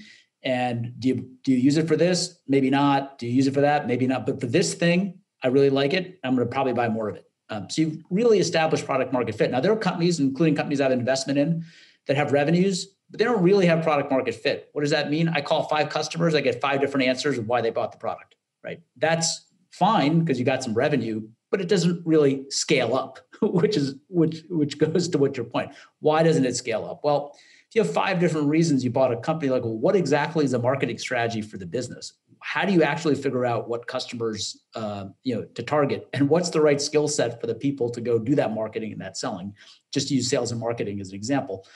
and 0.42 0.94
do 0.98 1.08
you 1.08 1.30
do 1.42 1.52
you 1.52 1.58
use 1.58 1.76
it 1.76 1.88
for 1.88 1.96
this? 1.96 2.38
Maybe 2.46 2.70
not. 2.70 3.18
Do 3.18 3.26
you 3.26 3.32
use 3.32 3.46
it 3.46 3.54
for 3.54 3.60
that? 3.60 3.86
Maybe 3.86 4.06
not. 4.06 4.26
But 4.26 4.40
for 4.40 4.46
this 4.46 4.74
thing, 4.74 5.18
I 5.42 5.48
really 5.48 5.70
like 5.70 5.92
it. 5.92 6.18
I'm 6.22 6.36
going 6.36 6.46
to 6.46 6.52
probably 6.52 6.72
buy 6.72 6.88
more 6.88 7.08
of 7.08 7.16
it. 7.16 7.24
Um, 7.50 7.68
so 7.70 7.82
you've 7.82 8.02
really 8.10 8.38
established 8.38 8.84
product 8.84 9.12
market 9.12 9.34
fit. 9.34 9.50
Now 9.50 9.60
there 9.60 9.72
are 9.72 9.76
companies, 9.76 10.20
including 10.20 10.54
companies 10.54 10.80
I 10.80 10.84
have 10.84 10.92
investment 10.92 11.38
in, 11.38 11.64
that 12.06 12.16
have 12.16 12.32
revenues, 12.32 12.94
but 13.10 13.18
they 13.18 13.24
don't 13.24 13.42
really 13.42 13.66
have 13.66 13.82
product 13.82 14.10
market 14.10 14.34
fit. 14.34 14.68
What 14.72 14.82
does 14.82 14.90
that 14.90 15.10
mean? 15.10 15.28
I 15.28 15.40
call 15.40 15.64
five 15.64 15.88
customers, 15.88 16.34
I 16.34 16.40
get 16.40 16.60
five 16.60 16.80
different 16.80 17.06
answers 17.06 17.38
of 17.38 17.48
why 17.48 17.60
they 17.60 17.70
bought 17.70 17.92
the 17.92 17.98
product. 17.98 18.34
Right? 18.62 18.80
That's 18.96 19.46
fine 19.70 20.20
because 20.20 20.38
you 20.38 20.44
got 20.44 20.62
some 20.62 20.74
revenue, 20.74 21.28
but 21.50 21.60
it 21.60 21.68
doesn't 21.68 22.04
really 22.06 22.46
scale 22.50 22.94
up, 22.94 23.18
which 23.42 23.76
is 23.76 23.94
which 24.08 24.42
which 24.50 24.78
goes 24.78 25.08
to 25.08 25.18
what 25.18 25.36
your 25.36 25.46
point. 25.46 25.72
Why 26.00 26.22
doesn't 26.22 26.44
it 26.44 26.56
scale 26.56 26.84
up? 26.84 27.00
Well, 27.02 27.36
you 27.74 27.82
have 27.82 27.92
five 27.92 28.18
different 28.18 28.48
reasons 28.48 28.82
you 28.82 28.90
bought 28.90 29.12
a 29.12 29.16
company, 29.16 29.50
like, 29.50 29.62
well, 29.62 29.76
what 29.76 29.94
exactly 29.94 30.44
is 30.44 30.52
the 30.52 30.58
marketing 30.58 30.98
strategy 30.98 31.42
for 31.42 31.58
the 31.58 31.66
business? 31.66 32.14
How 32.40 32.64
do 32.64 32.72
you 32.72 32.82
actually 32.82 33.14
figure 33.16 33.44
out 33.44 33.68
what 33.68 33.86
customers, 33.86 34.64
uh, 34.74 35.06
you 35.24 35.34
know, 35.34 35.42
to 35.42 35.62
target, 35.62 36.08
and 36.12 36.28
what's 36.28 36.50
the 36.50 36.60
right 36.60 36.80
skill 36.80 37.08
set 37.08 37.40
for 37.40 37.46
the 37.46 37.54
people 37.54 37.90
to 37.90 38.00
go 38.00 38.18
do 38.18 38.34
that 38.36 38.52
marketing 38.52 38.92
and 38.92 39.00
that 39.00 39.16
selling? 39.16 39.54
Just 39.92 40.08
to 40.08 40.14
use 40.14 40.28
sales 40.28 40.52
and 40.52 40.60
marketing 40.60 41.00
as 41.00 41.10
an 41.10 41.16
example. 41.16 41.66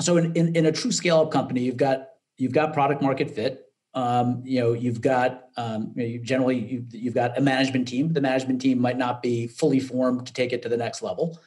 So, 0.00 0.16
in, 0.18 0.32
in, 0.34 0.54
in 0.54 0.66
a 0.66 0.72
true 0.72 0.92
scale 0.92 1.20
up 1.20 1.30
company, 1.30 1.62
you've 1.62 1.76
got 1.76 2.08
you've 2.36 2.52
got 2.52 2.74
product 2.74 3.00
market 3.00 3.30
fit, 3.30 3.64
um, 3.94 4.42
you 4.44 4.60
know 4.60 4.72
you've 4.72 5.00
got 5.00 5.48
um, 5.56 5.92
you 5.94 6.02
know, 6.02 6.08
you 6.08 6.18
generally 6.18 6.58
you, 6.58 6.84
you've 6.90 7.14
got 7.14 7.38
a 7.38 7.40
management 7.40 7.86
team 7.86 8.12
the 8.12 8.20
management 8.20 8.60
team 8.60 8.80
might 8.80 8.98
not 8.98 9.22
be 9.22 9.46
fully 9.46 9.80
formed 9.80 10.26
to 10.26 10.32
take 10.32 10.52
it 10.52 10.62
to 10.62 10.68
the 10.68 10.76
next 10.76 11.00
level 11.02 11.38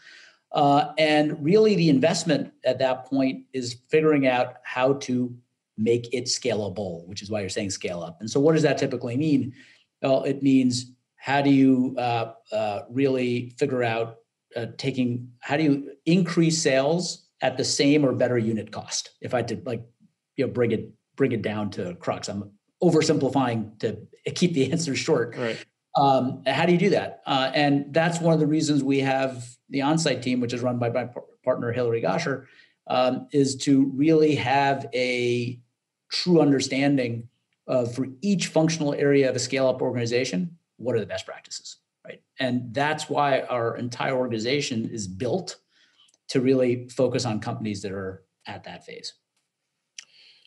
uh, 0.57 0.93
and 0.97 1.41
really 1.41 1.75
the 1.75 1.89
investment 1.89 2.51
at 2.65 2.79
that 2.79 3.05
point 3.05 3.45
is 3.53 3.77
figuring 3.89 4.27
out 4.27 4.55
how 4.63 4.93
to 4.93 5.33
make 5.77 6.13
it 6.13 6.25
scalable 6.25 7.05
which 7.07 7.21
is 7.21 7.29
why 7.29 7.39
you're 7.39 7.49
saying 7.49 7.69
scale 7.69 8.01
up 8.01 8.19
and 8.19 8.29
so 8.29 8.39
what 8.39 8.53
does 8.53 8.63
that 8.63 8.77
typically 8.77 9.15
mean 9.15 9.53
well 10.01 10.23
it 10.23 10.43
means 10.43 10.91
how 11.17 11.41
do 11.41 11.49
you 11.49 11.95
uh, 11.97 12.33
uh, 12.51 12.81
really 12.89 13.53
figure 13.57 13.83
out 13.83 14.17
uh, 14.55 14.65
taking 14.77 15.29
how 15.39 15.55
do 15.55 15.63
you 15.63 15.91
increase 16.05 16.61
sales 16.61 17.27
at 17.41 17.57
the 17.57 17.63
same 17.63 18.03
or 18.03 18.11
better 18.11 18.37
unit 18.37 18.71
cost 18.71 19.11
if 19.21 19.35
i 19.35 19.41
did 19.41 19.63
like 19.65 19.83
you 20.35 20.45
know 20.45 20.51
bring 20.51 20.71
it 20.71 20.89
bring 21.17 21.33
it 21.33 21.41
down 21.41 21.69
to 21.71 21.95
crux. 21.95 22.29
I'm 22.29 22.51
oversimplifying 22.81 23.77
to 23.79 23.97
keep 24.33 24.53
the 24.53 24.71
answer 24.71 24.95
short. 24.95 25.35
Right. 25.35 25.65
Um, 25.97 26.43
how 26.45 26.65
do 26.65 26.71
you 26.71 26.77
do 26.77 26.91
that? 26.91 27.21
Uh, 27.25 27.51
and 27.53 27.93
that's 27.93 28.21
one 28.21 28.33
of 28.33 28.39
the 28.39 28.47
reasons 28.47 28.83
we 28.83 28.99
have 28.99 29.45
the 29.69 29.81
on-site 29.81 30.21
team, 30.21 30.39
which 30.39 30.53
is 30.53 30.61
run 30.61 30.77
by 30.77 30.89
my 30.89 31.09
partner 31.43 31.71
Hilary 31.71 32.01
Gosher, 32.01 32.47
um, 32.87 33.27
is 33.31 33.55
to 33.57 33.91
really 33.95 34.35
have 34.35 34.87
a 34.93 35.59
true 36.11 36.39
understanding 36.39 37.27
of 37.67 37.93
for 37.95 38.07
each 38.21 38.47
functional 38.47 38.93
area 38.93 39.29
of 39.29 39.35
a 39.35 39.39
scale-up 39.39 39.81
organization, 39.81 40.57
what 40.77 40.95
are 40.95 40.99
the 40.99 41.05
best 41.05 41.25
practices, 41.25 41.77
right? 42.05 42.21
And 42.39 42.73
that's 42.73 43.09
why 43.09 43.41
our 43.41 43.75
entire 43.75 44.15
organization 44.15 44.89
is 44.89 45.07
built 45.07 45.57
to 46.29 46.41
really 46.41 46.87
focus 46.89 47.25
on 47.25 47.39
companies 47.39 47.81
that 47.81 47.91
are 47.91 48.23
at 48.45 48.63
that 48.65 48.85
phase. 48.85 49.13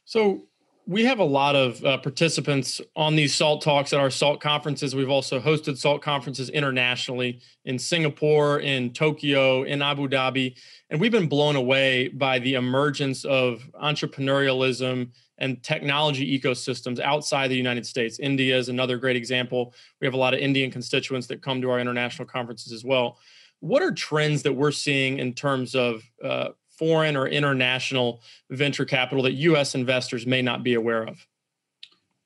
So 0.05 0.47
we 0.87 1.05
have 1.05 1.19
a 1.19 1.25
lot 1.25 1.55
of 1.55 1.85
uh, 1.85 1.99
participants 1.99 2.81
on 2.97 3.15
these 3.15 3.35
SALT 3.35 3.63
talks 3.63 3.93
at 3.93 4.01
our 4.01 4.11
SALT 4.11 4.41
conferences. 4.41 4.95
We've 4.95 5.11
also 5.11 5.39
hosted 5.39 5.77
SALT 5.77 6.03
conferences 6.03 6.49
internationally 6.49 7.41
in 7.65 7.79
Singapore, 7.79 8.61
in 8.61 8.93
Tokyo, 8.93 9.63
in 9.63 9.83
Abu 9.83 10.09
Dhabi. 10.09 10.57
And 10.89 11.01
we've 11.01 11.13
been 11.13 11.29
blown 11.29 11.57
away 11.57 12.09
by 12.09 12.39
the 12.39 12.55
emergence 12.55 13.25
of 13.25 13.63
entrepreneurialism 13.81 15.11
and 15.39 15.63
technology 15.63 16.39
ecosystems 16.39 17.01
outside 17.01 17.49
the 17.49 17.57
United 17.57 17.87
States. 17.87 18.19
India 18.19 18.57
is 18.57 18.69
another 18.69 18.99
great 18.99 19.17
example. 19.17 19.75
We 20.01 20.07
have 20.07 20.15
a 20.15 20.19
lot 20.19 20.35
of 20.35 20.41
Indian 20.41 20.71
constituents 20.71 21.27
that 21.29 21.43
come 21.43 21.61
to 21.63 21.71
our 21.71 21.81
international 21.81 22.27
conferences 22.27 22.73
as 22.73 22.85
well. 22.85 23.19
What 23.61 23.83
are 23.83 23.93
trends 23.93 24.43
that 24.43 24.53
we're 24.53 24.73
seeing 24.73 25.19
in 25.19 25.35
terms 25.35 25.75
of 25.75 26.03
uh, 26.23 26.49
foreign 26.81 27.15
or 27.15 27.29
international 27.29 28.23
venture 28.49 28.87
capital 28.87 29.23
that 29.25 29.33
U.S. 29.33 29.75
investors 29.75 30.27
may 30.27 30.41
not 30.41 30.65
be 30.65 30.73
aware 30.73 31.03
of? 31.03 31.27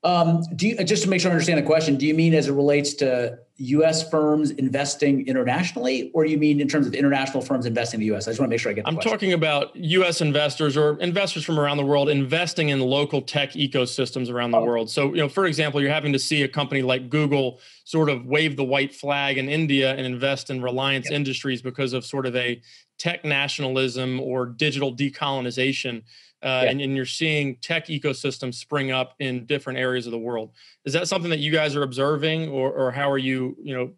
Um, 0.04 0.44
do 0.54 0.68
you, 0.68 0.84
just 0.84 1.02
to 1.02 1.08
make 1.08 1.20
sure 1.20 1.30
I 1.30 1.34
understand 1.34 1.58
the 1.58 1.62
question, 1.62 1.96
do 1.96 2.06
you 2.06 2.14
mean 2.14 2.34
as 2.34 2.46
it 2.46 2.52
relates 2.52 2.94
to 2.94 3.38
U.S. 3.56 4.08
firms 4.10 4.50
investing 4.50 5.26
internationally, 5.26 6.10
or 6.12 6.24
do 6.24 6.30
you 6.30 6.36
mean 6.36 6.60
in 6.60 6.68
terms 6.68 6.86
of 6.86 6.94
international 6.94 7.42
firms 7.42 7.64
investing 7.64 7.98
in 7.98 8.00
the 8.00 8.06
U.S.? 8.06 8.28
I 8.28 8.32
just 8.32 8.40
want 8.40 8.50
to 8.50 8.52
make 8.52 8.60
sure 8.60 8.70
I 8.70 8.74
get. 8.74 8.86
I'm 8.86 8.96
question. 8.96 9.12
talking 9.12 9.32
about 9.32 9.74
U.S. 9.76 10.20
investors 10.20 10.76
or 10.76 10.98
investors 10.98 11.44
from 11.44 11.58
around 11.58 11.78
the 11.78 11.86
world 11.86 12.10
investing 12.10 12.68
in 12.68 12.80
local 12.80 13.22
tech 13.22 13.52
ecosystems 13.52 14.30
around 14.30 14.50
the 14.50 14.58
oh. 14.58 14.64
world. 14.64 14.90
So, 14.90 15.06
you 15.06 15.18
know, 15.18 15.28
for 15.28 15.46
example, 15.46 15.80
you're 15.80 15.92
having 15.92 16.12
to 16.12 16.18
see 16.18 16.42
a 16.42 16.48
company 16.48 16.82
like 16.82 17.08
Google 17.08 17.60
sort 17.84 18.10
of 18.10 18.26
wave 18.26 18.56
the 18.56 18.64
white 18.64 18.94
flag 18.94 19.38
in 19.38 19.48
India 19.48 19.92
and 19.92 20.04
invest 20.04 20.50
in 20.50 20.60
Reliance 20.60 21.06
yep. 21.08 21.16
Industries 21.16 21.62
because 21.62 21.92
of 21.92 22.04
sort 22.04 22.26
of 22.26 22.36
a 22.36 22.60
tech 22.98 23.24
nationalism 23.24 24.20
or 24.20 24.46
digital 24.46 24.94
decolonization 24.94 26.02
uh, 26.44 26.62
yeah. 26.62 26.70
and, 26.70 26.80
and, 26.82 26.94
you're 26.94 27.06
seeing 27.06 27.56
tech 27.56 27.86
ecosystems 27.86 28.54
spring 28.56 28.90
up 28.90 29.14
in 29.18 29.46
different 29.46 29.78
areas 29.78 30.04
of 30.04 30.12
the 30.12 30.18
world. 30.18 30.52
Is 30.84 30.92
that 30.92 31.08
something 31.08 31.30
that 31.30 31.38
you 31.38 31.50
guys 31.50 31.74
are 31.74 31.82
observing, 31.82 32.50
or, 32.50 32.70
or 32.70 32.90
how 32.90 33.10
are 33.10 33.16
you, 33.16 33.56
you 33.62 33.74
know, 33.74 33.92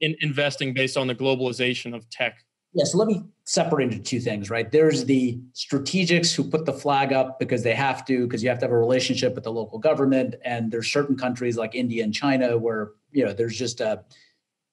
in, 0.00 0.16
investing 0.22 0.72
based 0.72 0.96
on 0.96 1.06
the 1.06 1.14
globalization 1.14 1.94
of 1.94 2.08
tech? 2.08 2.38
Yeah, 2.72 2.84
so 2.84 2.96
let 2.96 3.06
me 3.06 3.24
separate 3.44 3.84
into 3.84 3.98
two 3.98 4.18
things, 4.18 4.48
right? 4.48 4.70
There's 4.70 5.04
the 5.04 5.38
strategics 5.54 6.34
who 6.34 6.42
put 6.42 6.64
the 6.64 6.72
flag 6.72 7.12
up 7.12 7.38
because 7.38 7.62
they 7.62 7.74
have 7.74 8.06
to, 8.06 8.26
because 8.26 8.42
you 8.42 8.48
have 8.48 8.60
to 8.60 8.64
have 8.64 8.72
a 8.72 8.78
relationship 8.78 9.34
with 9.34 9.44
the 9.44 9.52
local 9.52 9.78
government, 9.78 10.36
and 10.44 10.70
there's 10.70 10.90
certain 10.90 11.18
countries 11.18 11.58
like 11.58 11.74
India 11.74 12.02
and 12.02 12.14
China 12.14 12.56
where 12.56 12.92
you 13.12 13.26
know 13.26 13.32
there's 13.32 13.58
just 13.58 13.80
a 13.80 14.04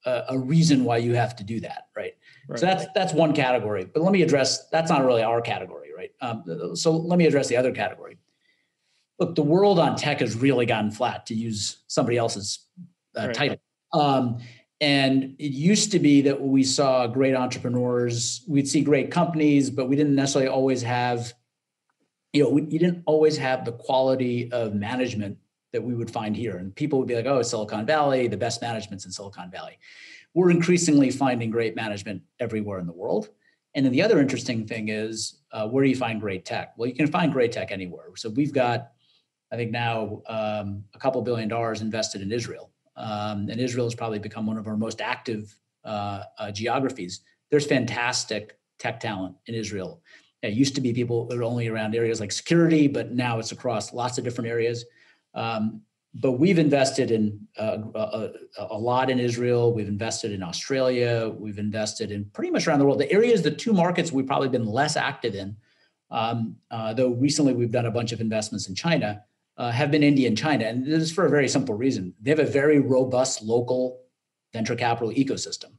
a, 0.06 0.24
a 0.30 0.38
reason 0.38 0.84
why 0.84 0.98
you 0.98 1.16
have 1.16 1.36
to 1.36 1.44
do 1.44 1.60
that, 1.60 1.88
right? 1.96 2.14
Right? 2.48 2.60
So 2.60 2.66
that's 2.66 2.86
that's 2.96 3.14
one 3.14 3.34
category. 3.34 3.86
But 3.86 4.04
let 4.04 4.12
me 4.12 4.22
address 4.22 4.68
that's 4.70 4.90
not 4.90 5.06
really 5.06 5.24
our 5.24 5.42
category 5.42 5.88
right? 5.98 6.12
Um, 6.22 6.76
so 6.76 6.92
let 6.92 7.18
me 7.18 7.26
address 7.26 7.48
the 7.48 7.58
other 7.58 7.72
category. 7.72 8.18
Look, 9.20 9.36
the 9.36 9.44
world 9.44 9.80
on 9.80 9.96
tech 9.96 10.20
has 10.20 10.36
really 10.36 10.68
gotten 10.68 10.92
flat, 10.92 11.26
to 11.26 11.34
use 11.34 11.80
somebody 11.88 12.18
else's 12.18 12.60
uh, 13.18 13.28
right. 13.28 13.36
title. 13.36 13.58
Um, 13.94 14.38
and 14.80 15.36
it 15.40 15.52
used 15.52 15.92
to 15.94 16.00
be 16.00 16.22
that 16.22 16.40
we 16.40 16.64
saw 16.64 17.08
great 17.08 17.36
entrepreneurs, 17.36 18.44
we'd 18.48 18.68
see 18.68 18.82
great 18.82 19.10
companies, 19.10 19.72
but 19.72 19.90
we 19.90 19.96
didn't 19.96 20.14
necessarily 20.14 20.50
always 20.50 20.84
have, 20.84 21.34
you 22.32 22.44
know, 22.44 22.50
we, 22.50 22.62
you 22.62 22.78
didn't 22.78 23.02
always 23.08 23.38
have 23.38 23.66
the 23.66 23.72
quality 23.72 24.52
of 24.52 24.76
management 24.76 25.40
that 25.74 25.82
we 25.82 25.96
would 25.96 26.12
find 26.12 26.38
here. 26.38 26.58
And 26.58 26.76
people 26.76 27.00
would 27.00 27.08
be 27.08 27.16
like, 27.16 27.26
oh, 27.26 27.42
Silicon 27.42 27.88
Valley, 27.88 28.28
the 28.28 28.38
best 28.38 28.62
management's 28.62 29.06
in 29.06 29.12
Silicon 29.12 29.50
Valley. 29.50 29.80
We're 30.34 30.52
increasingly 30.52 31.12
finding 31.12 31.50
great 31.50 31.76
management 31.76 32.22
everywhere 32.40 32.80
in 32.80 32.88
the 32.88 32.94
world. 32.94 33.30
And 33.76 33.86
then 33.86 33.94
the 33.94 34.02
other 34.02 34.20
interesting 34.20 34.66
thing 34.66 34.90
is 34.90 35.42
uh, 35.52 35.68
where 35.68 35.84
do 35.84 35.90
you 35.90 35.96
find 35.96 36.20
great 36.20 36.46
tech? 36.46 36.74
Well, 36.78 36.90
you 36.90 36.96
can 36.96 37.08
find 37.08 37.32
great 37.32 37.52
tech 37.52 37.72
anywhere. 37.72 38.06
So 38.16 38.30
we've 38.30 38.54
got, 38.54 38.92
I 39.52 39.56
think 39.56 39.72
now 39.72 40.22
um, 40.28 40.84
a 40.94 41.00
couple 41.00 41.22
billion 41.22 41.48
dollars 41.48 41.82
invested 41.82 42.22
in 42.22 42.32
Israel. 42.32 42.72
Um, 42.96 43.50
and 43.50 43.60
Israel 43.60 43.86
has 43.86 43.96
probably 43.96 44.20
become 44.20 44.46
one 44.48 44.58
of 44.58 44.68
our 44.68 44.78
most 44.78 45.02
active 45.02 45.56
uh, 45.88 46.24
uh, 46.38 46.52
geographies, 46.52 47.22
there's 47.50 47.66
fantastic 47.66 48.58
tech 48.78 49.00
talent 49.00 49.36
in 49.46 49.56
Israel. 49.56 50.02
It 50.44 50.54
used 50.54 50.76
to 50.76 50.82
be 50.82 50.94
people 50.94 51.26
that 51.28 51.38
were 51.38 51.44
only 51.44 51.68
around 51.70 51.96
areas 51.96 52.20
like 52.20 52.32
security, 52.32 52.88
but 52.88 53.12
now 53.12 53.40
it's 53.40 53.54
across 53.54 53.94
lots 53.94 54.18
of 54.18 54.24
different 54.24 54.50
areas. 54.50 54.86
Um, 55.34 55.82
but 56.14 56.34
we've 56.34 56.58
invested 56.58 57.12
in 57.12 57.48
uh, 57.58 57.78
a, 57.94 58.30
a, 58.58 58.78
lot 58.78 59.10
in 59.10 59.20
Israel. 59.20 59.74
We've 59.74 59.88
invested 59.88 60.32
in 60.32 60.42
Australia. 60.42 61.34
We've 61.38 61.60
invested 61.60 62.12
in 62.12 62.26
pretty 62.26 62.50
much 62.50 62.68
around 62.68 62.80
the 62.80 62.86
world. 62.86 63.00
The 63.00 63.12
areas, 63.12 63.42
the 63.42 63.52
two 63.52 63.74
markets 63.74 64.12
we've 64.12 64.26
probably 64.26 64.50
been 64.50 64.66
less 64.66 64.96
active 64.96 65.36
in, 65.36 65.56
um, 66.10 66.56
uh, 66.72 66.94
though 66.94 67.10
recently 67.10 67.54
we've 67.54 67.72
done 67.72 67.86
a 67.86 67.92
bunch 67.92 68.12
of 68.14 68.22
investments 68.22 68.68
in 68.68 68.76
China, 68.76 69.24
uh, 69.58 69.72
have 69.72 69.92
been 69.92 70.04
India 70.04 70.28
and 70.28 70.38
China. 70.38 70.66
And 70.66 70.86
this 70.86 71.04
is 71.04 71.12
for 71.12 71.26
a 71.26 71.30
very 71.30 71.48
simple 71.48 71.76
reason. 71.76 72.14
They 72.22 72.32
have 72.32 72.40
a 72.40 72.46
very 72.46 72.80
robust 72.80 73.44
local 73.44 74.02
venture 74.54 74.76
capital 74.76 75.12
ecosystem. 75.12 75.72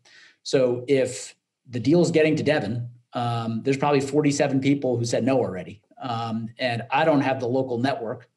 So 0.42 0.84
if 0.88 1.34
the 1.68 1.80
deal 1.80 2.00
is 2.00 2.10
getting 2.10 2.36
to 2.36 2.44
Deven, 2.44 2.88
um, 3.14 3.62
there's 3.64 3.76
probably 3.76 4.00
47 4.00 4.60
people 4.60 4.96
who 4.96 5.04
said 5.04 5.24
no 5.24 5.38
already. 5.38 5.82
Um, 6.00 6.48
and 6.58 6.82
I 6.90 7.04
don't 7.04 7.22
have 7.22 7.40
the 7.40 7.48
local 7.48 7.78
network 7.78 8.28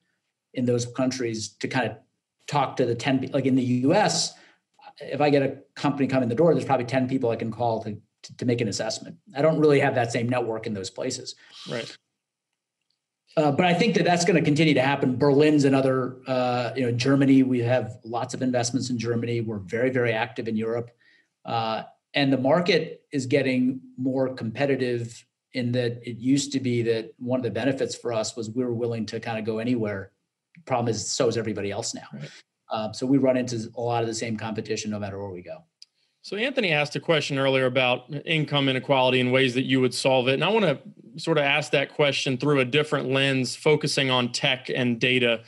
in 0.53 0.65
those 0.65 0.85
countries 0.85 1.49
to 1.59 1.67
kind 1.67 1.89
of 1.89 1.97
talk 2.47 2.75
to 2.77 2.85
the 2.85 2.95
10 2.95 3.29
like 3.33 3.45
in 3.45 3.55
the 3.55 3.63
US 3.63 4.33
if 4.99 5.21
I 5.21 5.29
get 5.29 5.41
a 5.41 5.57
company 5.75 6.07
come 6.07 6.23
in 6.23 6.29
the 6.29 6.35
door 6.35 6.53
there's 6.53 6.65
probably 6.65 6.85
10 6.85 7.07
people 7.07 7.29
I 7.29 7.35
can 7.35 7.51
call 7.51 7.83
to, 7.83 7.97
to, 8.23 8.37
to 8.37 8.45
make 8.45 8.61
an 8.61 8.67
assessment 8.67 9.17
I 9.35 9.41
don't 9.41 9.59
really 9.59 9.79
have 9.79 9.95
that 9.95 10.11
same 10.11 10.27
network 10.27 10.67
in 10.67 10.73
those 10.73 10.89
places 10.89 11.35
right 11.69 11.95
uh, 13.37 13.51
but 13.51 13.65
I 13.65 13.73
think 13.73 13.95
that 13.95 14.03
that's 14.03 14.25
going 14.25 14.35
to 14.35 14.43
continue 14.43 14.73
to 14.73 14.81
happen. 14.81 15.15
Berlin's 15.15 15.63
another, 15.63 16.17
uh, 16.27 16.71
you 16.75 16.83
know, 16.83 16.91
Germany. 16.91 17.43
We 17.43 17.59
have 17.59 17.97
lots 18.03 18.33
of 18.33 18.41
investments 18.41 18.89
in 18.89 18.97
Germany. 18.97 19.39
We're 19.39 19.59
very, 19.59 19.89
very 19.89 20.11
active 20.11 20.47
in 20.47 20.57
Europe, 20.57 20.91
uh, 21.45 21.83
and 22.13 22.31
the 22.31 22.37
market 22.37 23.03
is 23.11 23.25
getting 23.25 23.79
more 23.97 24.33
competitive. 24.33 25.25
In 25.53 25.71
that, 25.73 26.01
it 26.07 26.17
used 26.17 26.53
to 26.53 26.59
be 26.59 26.81
that 26.83 27.13
one 27.19 27.39
of 27.39 27.43
the 27.43 27.51
benefits 27.51 27.95
for 27.95 28.13
us 28.13 28.35
was 28.35 28.49
we 28.49 28.63
were 28.63 28.73
willing 28.73 29.05
to 29.07 29.19
kind 29.19 29.37
of 29.37 29.45
go 29.45 29.59
anywhere 29.59 30.11
problem 30.65 30.89
is 30.89 31.09
so 31.09 31.27
is 31.27 31.37
everybody 31.37 31.71
else 31.71 31.93
now. 31.93 32.07
Right. 32.13 32.29
Uh, 32.69 32.91
so 32.93 33.05
we 33.05 33.17
run 33.17 33.37
into 33.37 33.69
a 33.75 33.81
lot 33.81 34.01
of 34.01 34.07
the 34.07 34.13
same 34.13 34.37
competition 34.37 34.91
no 34.91 34.99
matter 34.99 35.19
where 35.19 35.31
we 35.31 35.41
go. 35.41 35.63
So 36.23 36.37
Anthony 36.37 36.71
asked 36.71 36.95
a 36.95 36.99
question 36.99 37.37
earlier 37.39 37.65
about 37.65 38.13
income 38.25 38.69
inequality 38.69 39.19
and 39.19 39.31
ways 39.31 39.55
that 39.55 39.63
you 39.63 39.81
would 39.81 39.93
solve 39.93 40.27
it, 40.27 40.35
and 40.35 40.43
I 40.43 40.49
want 40.49 40.65
to 40.65 40.79
sort 41.19 41.37
of 41.37 41.43
ask 41.43 41.71
that 41.71 41.93
question 41.93 42.37
through 42.37 42.59
a 42.59 42.65
different 42.65 43.09
lens, 43.09 43.55
focusing 43.55 44.11
on 44.11 44.31
tech 44.31 44.69
and 44.73 44.99
data. 44.99 45.41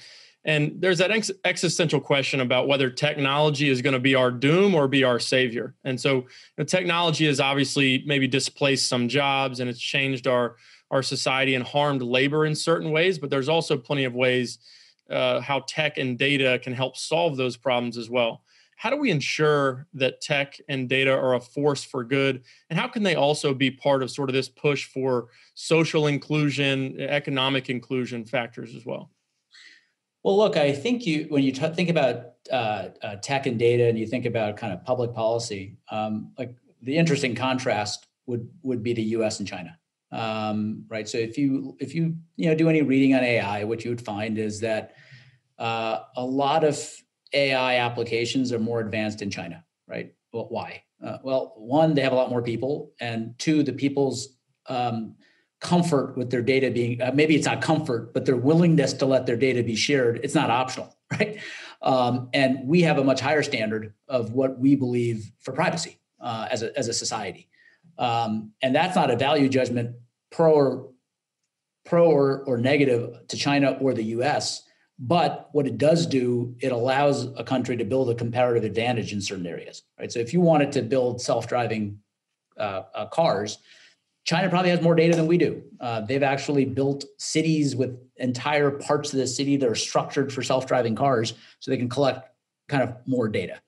And 0.45 0.81
there's 0.81 0.97
that 0.97 1.11
ex- 1.11 1.31
existential 1.45 2.01
question 2.01 2.41
about 2.41 2.67
whether 2.67 2.89
technology 2.89 3.69
is 3.69 3.81
going 3.81 3.93
to 3.93 3.99
be 3.99 4.15
our 4.15 4.29
doom 4.29 4.75
or 4.75 4.89
be 4.89 5.03
our 5.03 5.19
savior. 5.19 5.75
And 5.85 5.99
so 5.99 6.25
the 6.57 6.65
technology 6.65 7.27
has 7.27 7.39
obviously 7.39 8.03
maybe 8.05 8.27
displaced 8.27 8.89
some 8.89 9.07
jobs 9.07 9.61
and 9.61 9.69
it's 9.69 9.79
changed 9.79 10.27
our 10.27 10.57
our 10.91 11.01
society 11.01 11.55
and 11.55 11.63
harmed 11.63 12.03
labor 12.03 12.45
in 12.45 12.53
certain 12.53 12.91
ways, 12.91 13.17
but 13.17 13.31
there's 13.31 13.49
also 13.49 13.75
plenty 13.77 14.03
of 14.03 14.13
ways 14.13 14.59
uh, 15.09 15.41
how 15.41 15.59
tech 15.67 15.97
and 15.97 16.17
data 16.17 16.59
can 16.63 16.73
help 16.73 16.97
solve 16.97 17.37
those 17.37 17.57
problems 17.57 17.97
as 17.97 18.09
well. 18.09 18.43
How 18.75 18.89
do 18.89 18.97
we 18.97 19.11
ensure 19.11 19.87
that 19.93 20.19
tech 20.19 20.59
and 20.67 20.89
data 20.89 21.11
are 21.11 21.35
a 21.35 21.39
force 21.39 21.83
for 21.83 22.03
good? 22.03 22.43
And 22.69 22.77
how 22.77 22.87
can 22.87 23.03
they 23.03 23.15
also 23.15 23.53
be 23.53 23.71
part 23.71 24.03
of 24.03 24.11
sort 24.11 24.29
of 24.29 24.33
this 24.33 24.49
push 24.49 24.85
for 24.85 25.29
social 25.53 26.07
inclusion, 26.07 26.99
economic 26.99 27.69
inclusion 27.69 28.25
factors 28.25 28.75
as 28.75 28.85
well? 28.85 29.11
Well, 30.23 30.37
look, 30.37 30.57
I 30.57 30.71
think 30.71 31.05
you 31.05 31.27
when 31.29 31.43
you 31.43 31.51
t- 31.51 31.67
think 31.69 31.89
about 31.89 32.33
uh, 32.51 32.89
uh, 33.01 33.15
tech 33.17 33.45
and 33.45 33.59
data, 33.59 33.87
and 33.87 33.99
you 33.99 34.07
think 34.07 34.25
about 34.25 34.57
kind 34.57 34.73
of 34.73 34.83
public 34.83 35.13
policy, 35.13 35.77
um, 35.91 36.31
like 36.37 36.55
the 36.81 36.95
interesting 36.97 37.35
contrast 37.35 38.07
would 38.25 38.49
would 38.63 38.81
be 38.83 38.93
the 38.93 39.03
U.S. 39.03 39.39
and 39.39 39.47
China 39.47 39.77
um, 40.14 40.86
right? 40.88 41.09
So 41.09 41.18
if 41.18 41.38
you 41.38 41.76
if 41.80 41.95
you 41.95 42.16
you 42.36 42.47
know 42.47 42.55
do 42.55 42.70
any 42.70 42.82
reading 42.82 43.16
on 43.16 43.24
AI, 43.24 43.64
what 43.64 43.84
you 43.84 43.91
would 43.91 44.03
find 44.03 44.38
is 44.38 44.59
that 44.61 44.93
uh, 45.57 45.99
a 46.16 46.24
lot 46.24 46.64
of 46.64 46.80
AI 47.34 47.78
applications 47.78 48.53
are 48.53 48.59
more 48.59 48.80
advanced 48.80 49.22
in 49.22 49.30
China, 49.30 49.66
right? 49.88 50.14
Well, 50.32 50.47
why? 50.49 50.84
Uh, 51.03 51.18
well, 51.24 51.53
one, 51.57 51.95
they 51.95 52.01
have 52.01 52.14
a 52.14 52.16
lot 52.16 52.30
more 52.30 52.41
people, 52.41 52.93
and 53.01 53.34
two, 53.38 53.64
the 53.64 53.74
people's 53.74 54.38
um, 54.68 55.16
comfort 55.59 56.16
with 56.16 56.30
their 56.30 56.41
data 56.41 56.70
being 56.70 57.01
uh, 57.01 57.11
maybe 57.14 57.36
it's 57.36 57.47
not 57.47 57.61
comfort, 57.61 58.14
but 58.14 58.26
their 58.26 58.38
willingness 58.38 58.93
to 58.93 59.05
let 59.05 59.26
their 59.26 59.38
data 59.38 59.64
be 59.64 59.76
shared. 59.76 60.20
It's 60.24 60.36
not 60.36 60.51
optional, 60.51 60.95
right? 61.11 61.39
Um, 61.82 62.30
and 62.34 62.68
we 62.68 62.84
have 62.84 62.99
a 62.99 63.03
much 63.03 63.20
higher 63.20 63.43
standard 63.43 63.93
of 64.07 64.34
what 64.34 64.59
we 64.59 64.76
believe 64.76 65.32
for 65.39 65.53
privacy 65.53 65.97
uh, 66.22 66.47
as 66.51 66.61
a 66.61 66.78
as 66.78 66.88
a 66.88 66.93
society. 66.93 67.49
Um, 67.97 68.51
and 68.61 68.75
that's 68.75 68.95
not 68.95 69.11
a 69.11 69.15
value 69.15 69.49
judgment 69.49 69.95
pro 70.31 70.53
or 70.53 70.89
pro 71.85 72.09
or, 72.09 72.43
or 72.45 72.57
negative 72.57 73.27
to 73.27 73.37
China 73.37 73.77
or 73.79 73.93
the 73.93 74.03
US. 74.03 74.63
But 74.99 75.49
what 75.51 75.67
it 75.67 75.77
does 75.77 76.05
do, 76.05 76.55
it 76.59 76.71
allows 76.71 77.25
a 77.35 77.43
country 77.43 77.75
to 77.77 77.83
build 77.83 78.09
a 78.09 78.15
comparative 78.15 78.63
advantage 78.63 79.11
in 79.11 79.21
certain 79.21 79.47
areas, 79.47 79.83
right? 79.99 80.11
So 80.11 80.19
if 80.19 80.33
you 80.33 80.39
wanted 80.39 80.71
to 80.73 80.81
build 80.81 81.21
self-driving 81.21 81.99
uh, 82.57 82.83
uh, 82.93 83.05
cars, 83.07 83.57
China 84.25 84.49
probably 84.49 84.69
has 84.69 84.81
more 84.81 84.95
data 84.95 85.15
than 85.15 85.27
we 85.27 85.37
do. 85.37 85.63
Uh, 85.81 86.01
they've 86.01 86.23
actually 86.23 86.63
built 86.63 87.03
cities 87.17 87.75
with 87.75 87.99
entire 88.17 88.71
parts 88.71 89.11
of 89.11 89.19
the 89.19 89.27
city 89.27 89.57
that 89.57 89.67
are 89.67 89.75
structured 89.75 90.31
for 90.31 90.41
self-driving 90.41 90.95
cars, 90.95 91.33
so 91.59 91.71
they 91.71 91.77
can 91.77 91.89
collect 91.89 92.29
kind 92.69 92.83
of 92.83 92.95
more 93.05 93.27
data. 93.27 93.59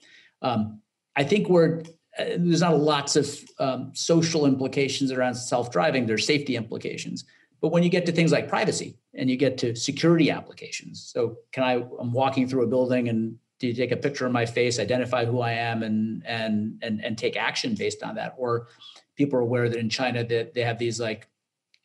Um, 0.42 0.80
I 1.16 1.24
think 1.24 1.50
we're 1.50 1.82
there's 2.18 2.62
not 2.62 2.80
lots 2.80 3.16
of 3.16 3.30
um, 3.60 3.92
social 3.94 4.46
implications 4.46 5.12
around 5.12 5.36
self-driving. 5.36 6.06
There's 6.06 6.26
safety 6.26 6.56
implications. 6.56 7.26
But 7.62 7.72
when 7.72 7.84
you 7.84 7.90
get 7.90 8.06
to 8.06 8.12
things 8.12 8.32
like 8.32 8.48
privacy 8.48 8.98
and 9.16 9.30
you 9.30 9.38
get 9.38 9.58
to 9.60 9.76
security 9.76 10.30
applications 10.30 11.10
so 11.12 11.38
can 11.52 11.64
i 11.64 11.74
i'm 12.00 12.12
walking 12.12 12.48
through 12.48 12.64
a 12.64 12.68
building 12.68 13.10
and 13.10 13.38
do 13.60 13.68
you 13.68 13.74
take 13.74 13.92
a 13.92 13.98
picture 13.98 14.26
of 14.26 14.32
my 14.32 14.46
face 14.46 14.78
identify 14.78 15.26
who 15.26 15.40
i 15.40 15.54
am 15.54 15.82
and 15.82 16.24
and 16.26 16.78
and, 16.84 17.04
and 17.04 17.18
take 17.18 17.36
action 17.36 17.74
based 17.74 18.04
on 18.04 18.16
that? 18.16 18.36
Or 18.38 18.68
people 19.16 19.40
are 19.40 19.42
aware 19.42 19.70
that 19.70 19.80
in 19.80 19.90
china 19.90 20.24
that 20.24 20.54
they 20.54 20.62
have 20.62 20.78
these 20.78 21.00
like 21.00 21.28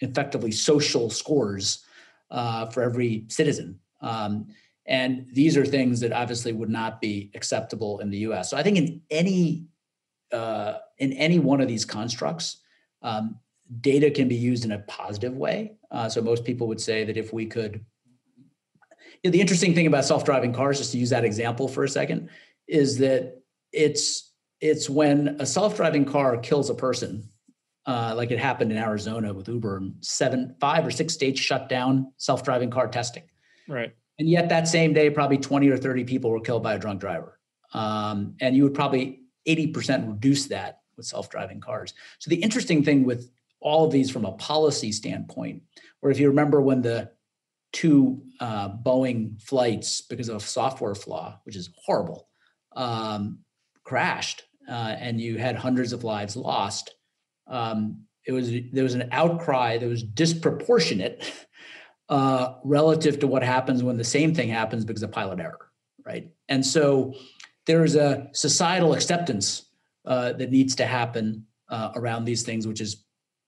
effectively 0.00 0.52
social 0.52 1.10
scores 1.10 1.84
uh, 2.30 2.66
for 2.66 2.82
every 2.82 3.24
citizen. 3.28 3.78
Um, 4.00 4.46
and 4.86 5.26
these 5.32 5.56
are 5.56 5.66
things 5.66 6.00
that 6.00 6.12
obviously 6.12 6.52
would 6.52 6.70
not 6.70 7.00
be 7.00 7.30
acceptable 7.34 8.00
in 8.00 8.10
the 8.10 8.18
us 8.18 8.50
so 8.50 8.56
i 8.56 8.62
think 8.62 8.76
in 8.76 9.00
any 9.10 9.66
uh, 10.32 10.78
in 10.98 11.12
any 11.14 11.38
one 11.38 11.60
of 11.60 11.68
these 11.68 11.84
constructs, 11.84 12.58
um, 13.02 13.38
data 13.80 14.10
can 14.10 14.28
be 14.28 14.34
used 14.34 14.64
in 14.64 14.72
a 14.72 14.80
positive 14.80 15.36
way. 15.36 15.76
Uh, 15.90 16.08
so 16.08 16.20
most 16.20 16.44
people 16.44 16.66
would 16.68 16.80
say 16.80 17.04
that 17.04 17.16
if 17.16 17.32
we 17.32 17.46
could, 17.46 17.84
you 19.22 19.28
know, 19.28 19.30
the 19.30 19.40
interesting 19.40 19.74
thing 19.74 19.86
about 19.86 20.04
self-driving 20.04 20.52
cars, 20.52 20.78
just 20.78 20.92
to 20.92 20.98
use 20.98 21.10
that 21.10 21.24
example 21.24 21.68
for 21.68 21.84
a 21.84 21.88
second, 21.88 22.30
is 22.66 22.98
that 22.98 23.42
it's 23.72 24.32
it's 24.60 24.90
when 24.90 25.36
a 25.38 25.46
self-driving 25.46 26.04
car 26.04 26.36
kills 26.36 26.68
a 26.68 26.74
person, 26.74 27.28
uh, 27.86 28.12
like 28.14 28.30
it 28.30 28.38
happened 28.38 28.70
in 28.70 28.76
Arizona 28.76 29.32
with 29.32 29.48
Uber, 29.48 29.82
seven, 30.00 30.54
five 30.60 30.86
or 30.86 30.90
six 30.90 31.14
states 31.14 31.40
shut 31.40 31.68
down 31.68 32.12
self-driving 32.18 32.70
car 32.70 32.86
testing. 32.88 33.22
Right. 33.68 33.94
And 34.18 34.28
yet 34.28 34.50
that 34.50 34.68
same 34.68 34.92
day, 34.92 35.08
probably 35.08 35.38
20 35.38 35.68
or 35.70 35.78
30 35.78 36.04
people 36.04 36.30
were 36.30 36.40
killed 36.40 36.62
by 36.62 36.74
a 36.74 36.78
drunk 36.78 37.00
driver. 37.00 37.38
Um, 37.72 38.34
and 38.40 38.54
you 38.54 38.64
would 38.64 38.74
probably 38.74 39.20
80% 39.56 40.08
reduce 40.08 40.46
that 40.46 40.80
with 40.96 41.06
self-driving 41.06 41.60
cars. 41.60 41.94
So 42.18 42.28
the 42.28 42.42
interesting 42.42 42.84
thing 42.84 43.04
with 43.04 43.30
all 43.60 43.84
of 43.86 43.92
these 43.92 44.10
from 44.10 44.24
a 44.24 44.32
policy 44.32 44.92
standpoint, 44.92 45.62
where 46.00 46.12
if 46.12 46.18
you 46.18 46.28
remember 46.28 46.60
when 46.60 46.82
the 46.82 47.10
two 47.72 48.22
uh, 48.40 48.70
Boeing 48.70 49.40
flights, 49.40 50.00
because 50.00 50.28
of 50.28 50.36
a 50.36 50.40
software 50.40 50.94
flaw, 50.94 51.38
which 51.44 51.56
is 51.56 51.70
horrible, 51.84 52.28
um, 52.74 53.40
crashed, 53.84 54.44
uh, 54.68 54.96
and 54.98 55.20
you 55.20 55.38
had 55.38 55.56
hundreds 55.56 55.92
of 55.92 56.04
lives 56.04 56.36
lost. 56.36 56.94
Um, 57.46 58.04
it 58.26 58.32
was 58.32 58.50
there 58.72 58.84
was 58.84 58.94
an 58.94 59.08
outcry 59.12 59.78
that 59.78 59.88
was 59.88 60.02
disproportionate 60.02 61.32
uh, 62.08 62.54
relative 62.64 63.18
to 63.20 63.26
what 63.26 63.42
happens 63.42 63.82
when 63.82 63.96
the 63.96 64.04
same 64.04 64.34
thing 64.34 64.48
happens 64.48 64.84
because 64.84 65.02
of 65.02 65.10
pilot 65.10 65.40
error, 65.40 65.70
right? 66.04 66.30
And 66.48 66.64
so 66.64 67.14
there's 67.66 67.94
a 67.94 68.28
societal 68.32 68.94
acceptance 68.94 69.66
uh, 70.04 70.32
that 70.34 70.50
needs 70.50 70.74
to 70.76 70.86
happen 70.86 71.46
uh, 71.68 71.92
around 71.94 72.24
these 72.24 72.42
things, 72.42 72.66
which 72.66 72.80
is 72.80 73.04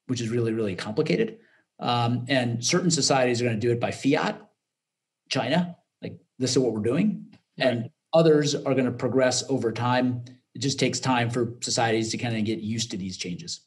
which 0.07 0.21
is 0.21 0.29
really 0.29 0.53
really 0.53 0.75
complicated. 0.75 1.39
Um, 1.81 2.27
and 2.29 2.65
certain 2.65 2.91
societies 2.91 3.41
are 3.41 3.45
going 3.45 3.57
to 3.57 3.61
do 3.61 3.73
it 3.73 3.81
by 3.81 3.91
fiat, 3.91 4.41
China, 5.29 5.77
like 6.01 6.19
this 6.39 6.53
is 6.53 6.59
what 6.59 6.73
we're 6.73 6.81
doing, 6.81 7.27
right. 7.59 7.69
and 7.69 7.91
others 8.13 8.55
are 8.55 8.75
going 8.75 8.85
to 8.85 8.93
progress 8.93 9.43
over 9.49 9.73
time. 9.73 10.25
It 10.55 10.61
just 10.61 10.79
takes 10.79 11.01
time 11.01 11.31
for 11.31 11.55
societies 11.61 12.11
to 12.11 12.19
kind 12.19 12.37
of 12.37 12.45
get 12.45 12.61
used 12.61 12.91
to 12.93 12.97
these 12.97 13.17
changes. 13.17 13.63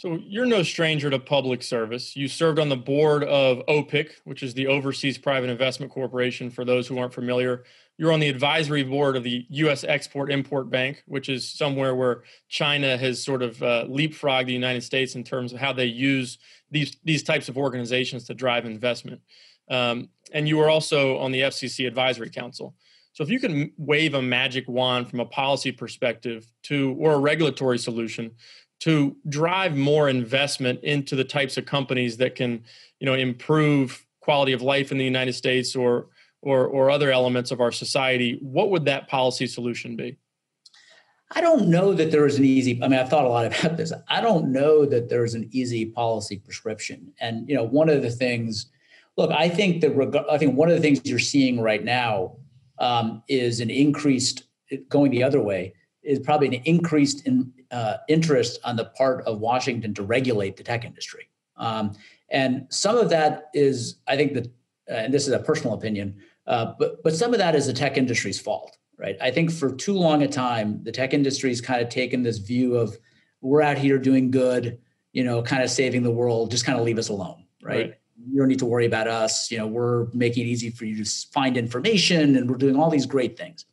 So 0.00 0.18
you're 0.26 0.46
no 0.46 0.62
stranger 0.62 1.10
to 1.10 1.18
public 1.18 1.62
service. 1.62 2.16
You 2.16 2.26
served 2.26 2.58
on 2.58 2.70
the 2.70 2.76
board 2.76 3.22
of 3.24 3.62
OPIC, 3.68 4.12
which 4.24 4.42
is 4.42 4.54
the 4.54 4.66
Overseas 4.66 5.18
Private 5.18 5.50
Investment 5.50 5.92
Corporation. 5.92 6.48
For 6.48 6.64
those 6.64 6.86
who 6.86 6.96
aren't 6.96 7.12
familiar, 7.12 7.64
you're 8.00 8.12
on 8.12 8.20
the 8.20 8.30
advisory 8.30 8.82
board 8.82 9.14
of 9.14 9.24
the 9.24 9.44
U.S. 9.50 9.84
Export 9.84 10.32
Import 10.32 10.70
Bank, 10.70 11.02
which 11.04 11.28
is 11.28 11.46
somewhere 11.46 11.94
where 11.94 12.22
China 12.48 12.96
has 12.96 13.22
sort 13.22 13.42
of 13.42 13.62
uh, 13.62 13.84
leapfrogged 13.90 14.46
the 14.46 14.54
United 14.54 14.82
States 14.82 15.16
in 15.16 15.22
terms 15.22 15.52
of 15.52 15.60
how 15.60 15.74
they 15.74 15.84
use 15.84 16.38
these 16.70 16.96
these 17.04 17.22
types 17.22 17.50
of 17.50 17.58
organizations 17.58 18.24
to 18.24 18.32
drive 18.32 18.64
investment. 18.64 19.20
Um, 19.70 20.08
and 20.32 20.48
you 20.48 20.56
were 20.56 20.70
also 20.70 21.18
on 21.18 21.30
the 21.30 21.42
FCC 21.42 21.86
Advisory 21.86 22.30
Council. 22.30 22.74
So 23.12 23.22
if 23.22 23.28
you 23.28 23.38
can 23.38 23.70
wave 23.76 24.14
a 24.14 24.22
magic 24.22 24.66
wand 24.66 25.10
from 25.10 25.20
a 25.20 25.26
policy 25.26 25.70
perspective 25.70 26.46
to 26.64 26.96
or 26.98 27.12
a 27.12 27.18
regulatory 27.18 27.78
solution 27.78 28.30
to 28.80 29.14
drive 29.28 29.76
more 29.76 30.08
investment 30.08 30.82
into 30.84 31.16
the 31.16 31.24
types 31.24 31.58
of 31.58 31.66
companies 31.66 32.16
that 32.16 32.34
can, 32.34 32.64
you 32.98 33.04
know, 33.04 33.12
improve 33.12 34.06
quality 34.20 34.54
of 34.54 34.62
life 34.62 34.90
in 34.90 34.96
the 34.96 35.04
United 35.04 35.34
States 35.34 35.76
or 35.76 36.06
or, 36.42 36.66
or 36.66 36.90
other 36.90 37.10
elements 37.10 37.50
of 37.50 37.60
our 37.60 37.72
society, 37.72 38.38
what 38.42 38.70
would 38.70 38.84
that 38.86 39.08
policy 39.08 39.46
solution 39.46 39.96
be? 39.96 40.18
I 41.32 41.40
don't 41.40 41.68
know 41.68 41.92
that 41.94 42.10
there 42.10 42.26
is 42.26 42.38
an 42.38 42.44
easy. 42.44 42.82
I 42.82 42.88
mean, 42.88 42.98
I've 42.98 43.08
thought 43.08 43.24
a 43.24 43.28
lot 43.28 43.46
about 43.60 43.76
this. 43.76 43.92
I 44.08 44.20
don't 44.20 44.50
know 44.52 44.84
that 44.86 45.08
there 45.08 45.24
is 45.24 45.34
an 45.34 45.48
easy 45.52 45.86
policy 45.86 46.38
prescription. 46.38 47.12
And 47.20 47.48
you 47.48 47.54
know, 47.54 47.64
one 47.64 47.88
of 47.88 48.02
the 48.02 48.10
things, 48.10 48.66
look, 49.16 49.30
I 49.30 49.48
think 49.48 49.80
that 49.82 50.26
I 50.30 50.38
think 50.38 50.56
one 50.56 50.68
of 50.68 50.74
the 50.74 50.82
things 50.82 51.00
you're 51.04 51.18
seeing 51.18 51.60
right 51.60 51.84
now 51.84 52.36
um, 52.78 53.22
is 53.28 53.60
an 53.60 53.70
increased 53.70 54.44
going 54.88 55.10
the 55.10 55.22
other 55.22 55.40
way 55.40 55.74
is 56.02 56.18
probably 56.18 56.48
an 56.48 56.62
increased 56.64 57.26
in, 57.26 57.52
uh, 57.70 57.98
interest 58.08 58.58
on 58.64 58.76
the 58.76 58.86
part 58.86 59.24
of 59.26 59.40
Washington 59.40 59.92
to 59.94 60.02
regulate 60.02 60.56
the 60.56 60.62
tech 60.62 60.84
industry. 60.84 61.28
Um, 61.56 61.92
and 62.30 62.66
some 62.70 62.96
of 62.96 63.10
that 63.10 63.50
is, 63.52 63.96
I 64.06 64.16
think 64.16 64.34
that, 64.34 64.46
uh, 64.90 64.94
and 64.94 65.12
this 65.12 65.26
is 65.26 65.32
a 65.34 65.38
personal 65.38 65.74
opinion, 65.74 66.16
uh, 66.46 66.72
but 66.78 67.02
but 67.02 67.14
some 67.14 67.32
of 67.32 67.38
that 67.38 67.54
is 67.54 67.66
the 67.66 67.72
tech 67.72 67.96
industry's 67.96 68.40
fault, 68.40 68.76
right? 68.98 69.16
I 69.20 69.30
think 69.30 69.50
for 69.50 69.74
too 69.74 69.94
long 69.94 70.22
a 70.22 70.28
time, 70.28 70.82
the 70.82 70.92
tech 70.92 71.14
industry's 71.14 71.60
kind 71.60 71.80
of 71.80 71.88
taken 71.88 72.22
this 72.22 72.38
view 72.38 72.76
of 72.76 72.96
we're 73.40 73.62
out 73.62 73.78
here 73.78 73.98
doing 73.98 74.30
good, 74.30 74.78
you 75.12 75.24
know, 75.24 75.42
kind 75.42 75.62
of 75.62 75.70
saving 75.70 76.02
the 76.02 76.10
world, 76.10 76.50
just 76.50 76.64
kind 76.64 76.78
of 76.78 76.84
leave 76.84 76.98
us 76.98 77.08
alone, 77.08 77.44
right? 77.62 77.90
right. 77.90 77.94
You 78.28 78.38
don't 78.38 78.48
need 78.48 78.58
to 78.58 78.66
worry 78.66 78.86
about 78.86 79.08
us. 79.08 79.50
You 79.50 79.58
know, 79.58 79.66
we're 79.66 80.06
making 80.12 80.46
it 80.46 80.48
easy 80.50 80.70
for 80.70 80.84
you 80.84 81.02
to 81.02 81.10
find 81.32 81.56
information, 81.56 82.36
and 82.36 82.50
we're 82.50 82.58
doing 82.58 82.76
all 82.76 82.90
these 82.90 83.06
great 83.06 83.38
things. 83.38 83.64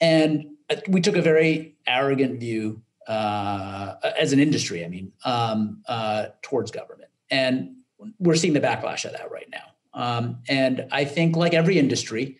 And 0.00 0.46
uh, 0.70 0.76
we 0.88 1.00
took 1.00 1.16
a 1.16 1.22
very 1.22 1.76
arrogant 1.86 2.40
view 2.40 2.82
uh, 3.06 3.94
as 4.18 4.32
an 4.32 4.40
industry. 4.40 4.84
I 4.84 4.88
mean, 4.88 5.12
um, 5.24 5.82
uh, 5.86 6.26
towards 6.42 6.70
government, 6.70 7.10
and 7.30 7.76
we're 8.18 8.36
seeing 8.36 8.54
the 8.54 8.60
backlash 8.60 9.04
of 9.04 9.12
that 9.12 9.30
right 9.30 9.48
now. 9.50 9.64
Um, 9.94 10.42
and 10.48 10.86
I 10.92 11.04
think, 11.04 11.36
like 11.36 11.54
every 11.54 11.78
industry, 11.78 12.38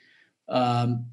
um, 0.49 1.07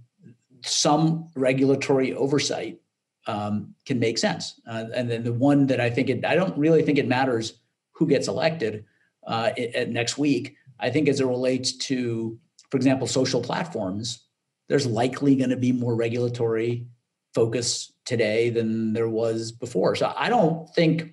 some 0.63 1.29
regulatory 1.35 2.13
oversight 2.13 2.79
um, 3.27 3.75
can 3.85 3.99
make 3.99 4.17
sense. 4.17 4.59
Uh, 4.67 4.85
and 4.93 5.09
then 5.09 5.23
the 5.23 5.33
one 5.33 5.67
that 5.67 5.79
I 5.79 5.89
think 5.89 6.09
it, 6.09 6.25
I 6.25 6.35
don't 6.35 6.57
really 6.57 6.83
think 6.83 6.97
it 6.97 7.07
matters 7.07 7.53
who 7.93 8.07
gets 8.07 8.27
elected 8.27 8.85
uh, 9.25 9.51
at 9.57 9.89
next 9.89 10.17
week. 10.17 10.55
I 10.79 10.89
think 10.89 11.07
as 11.07 11.19
it 11.19 11.25
relates 11.25 11.71
to, 11.77 12.37
for 12.69 12.77
example, 12.77 13.07
social 13.07 13.41
platforms, 13.41 14.25
there's 14.67 14.85
likely 14.85 15.35
going 15.35 15.51
to 15.51 15.57
be 15.57 15.71
more 15.71 15.95
regulatory 15.95 16.85
focus 17.33 17.91
today 18.05 18.49
than 18.49 18.93
there 18.93 19.09
was 19.09 19.51
before. 19.51 19.95
So 19.95 20.13
I 20.15 20.29
don't 20.29 20.69
think, 20.75 21.11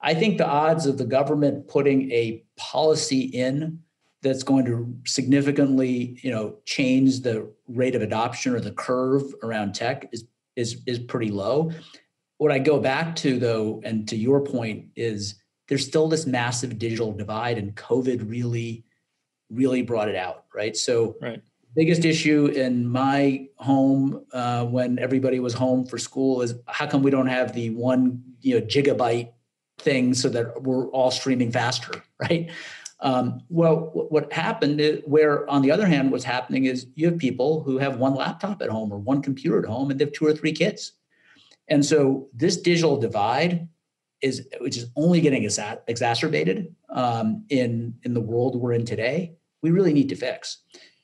I 0.00 0.14
think 0.14 0.38
the 0.38 0.46
odds 0.46 0.86
of 0.86 0.98
the 0.98 1.04
government 1.04 1.68
putting 1.68 2.10
a 2.12 2.44
policy 2.56 3.20
in 3.20 3.80
that's 4.22 4.42
going 4.42 4.64
to 4.66 4.94
significantly 5.06 6.18
you 6.22 6.30
know 6.30 6.56
change 6.64 7.20
the 7.20 7.50
rate 7.68 7.94
of 7.94 8.02
adoption 8.02 8.54
or 8.54 8.60
the 8.60 8.72
curve 8.72 9.22
around 9.42 9.74
tech 9.74 10.08
is 10.12 10.24
is 10.56 10.82
is 10.86 10.98
pretty 10.98 11.30
low. 11.30 11.70
What 12.38 12.52
i 12.52 12.58
go 12.58 12.80
back 12.80 13.16
to 13.16 13.38
though 13.38 13.80
and 13.84 14.08
to 14.08 14.16
your 14.16 14.40
point 14.40 14.86
is 14.96 15.36
there's 15.68 15.86
still 15.86 16.08
this 16.08 16.26
massive 16.26 16.78
digital 16.78 17.12
divide 17.12 17.58
and 17.58 17.74
covid 17.74 18.28
really 18.28 18.84
really 19.50 19.82
brought 19.82 20.08
it 20.08 20.16
out 20.16 20.40
right? 20.54 20.76
So 20.76 21.16
right. 21.20 21.40
biggest 21.74 22.04
issue 22.04 22.46
in 22.46 22.88
my 22.88 23.46
home 23.56 24.24
uh, 24.32 24.64
when 24.66 24.98
everybody 24.98 25.40
was 25.40 25.54
home 25.54 25.86
for 25.86 25.98
school 25.98 26.42
is 26.42 26.54
how 26.66 26.86
come 26.86 27.02
we 27.02 27.10
don't 27.10 27.26
have 27.26 27.52
the 27.52 27.70
one 27.70 28.22
you 28.40 28.58
know 28.58 28.66
gigabyte 28.66 29.32
thing 29.78 30.12
so 30.12 30.28
that 30.28 30.62
we're 30.62 30.88
all 30.88 31.10
streaming 31.10 31.50
faster 31.50 32.02
right 32.20 32.50
um, 33.02 33.40
well, 33.48 33.90
what 33.92 34.32
happened, 34.32 34.80
is, 34.80 35.00
where 35.04 35.48
on 35.48 35.62
the 35.62 35.70
other 35.70 35.86
hand, 35.86 36.12
what's 36.12 36.24
happening 36.24 36.66
is 36.66 36.86
you 36.94 37.06
have 37.06 37.18
people 37.18 37.62
who 37.62 37.78
have 37.78 37.96
one 37.96 38.14
laptop 38.14 38.60
at 38.60 38.68
home 38.68 38.92
or 38.92 38.98
one 38.98 39.22
computer 39.22 39.58
at 39.58 39.64
home, 39.64 39.90
and 39.90 39.98
they 39.98 40.04
have 40.04 40.12
two 40.12 40.26
or 40.26 40.34
three 40.34 40.52
kids. 40.52 40.92
And 41.68 41.84
so 41.84 42.28
this 42.34 42.60
digital 42.60 42.98
divide 42.98 43.68
is, 44.20 44.46
which 44.60 44.76
is 44.76 44.90
only 44.96 45.20
getting 45.20 45.44
exa- 45.44 45.80
exacerbated 45.86 46.74
um, 46.90 47.44
in 47.48 47.94
in 48.02 48.12
the 48.12 48.20
world 48.20 48.56
we're 48.56 48.72
in 48.72 48.84
today. 48.84 49.34
We 49.62 49.70
really 49.70 49.94
need 49.94 50.10
to 50.10 50.16
fix, 50.16 50.58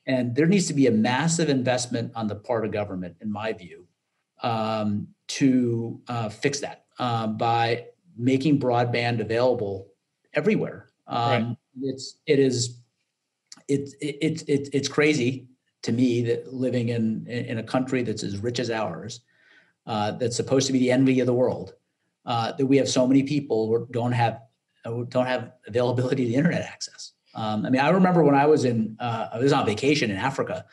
and 0.07 0.35
there 0.35 0.47
needs 0.47 0.67
to 0.67 0.75
be 0.75 0.89
a 0.89 0.91
massive 0.91 1.49
investment 1.49 2.13
on 2.15 2.27
the 2.27 2.37
part 2.37 2.67
of 2.67 2.73
government, 2.73 3.17
in 3.23 3.33
my 3.33 3.55
view, 3.55 3.87
um, 4.43 5.09
to 5.29 6.01
uh, 6.09 6.29
fix 6.29 6.61
that 6.61 6.85
uh, 6.99 7.27
by 7.27 7.87
making 8.19 8.59
broadband 8.59 9.21
available 9.21 9.89
everywhere. 10.35 10.91
Um, 11.07 11.31
right 11.31 11.57
it's 11.83 12.19
it 12.27 12.39
is 12.39 12.81
it's 13.69 13.95
it's 14.01 14.43
it, 14.43 14.69
it's 14.73 14.89
crazy 14.89 15.49
to 15.83 15.93
me 15.93 16.23
that 16.23 16.53
living 16.53 16.89
in 16.91 17.27
in 17.27 17.59
a 17.59 17.63
country 17.63 18.03
that's 18.03 18.23
as 18.23 18.39
rich 18.39 18.59
as 18.59 18.71
ours, 18.71 19.21
uh, 19.87 20.13
that's 20.13 20.37
supposed 20.37 20.67
to 20.67 20.73
be 20.73 20.79
the 20.79 20.91
envy 20.91 21.21
of 21.21 21.27
the 21.27 21.35
world, 21.35 21.75
uh, 22.25 22.53
that 22.53 22.67
we 22.67 22.77
have 22.77 22.89
so 22.89 23.07
many 23.07 23.23
people 23.23 23.69
who 23.69 23.87
don't 23.91 24.13
have 24.13 24.41
don't 25.09 25.27
have 25.27 25.53
availability 25.67 26.27
to 26.27 26.33
internet 26.33 26.63
access. 26.63 27.13
Um, 27.35 27.67
I 27.67 27.71
mean, 27.71 27.81
I 27.81 27.91
remember 27.91 28.23
when 28.23 28.35
I 28.35 28.47
was 28.47 28.65
in 28.65 28.97
uh, 28.99 29.29
I 29.33 29.39
was 29.39 29.53
on 29.53 29.67
vacation 29.67 30.11
in 30.11 30.17
Africa, 30.17 30.65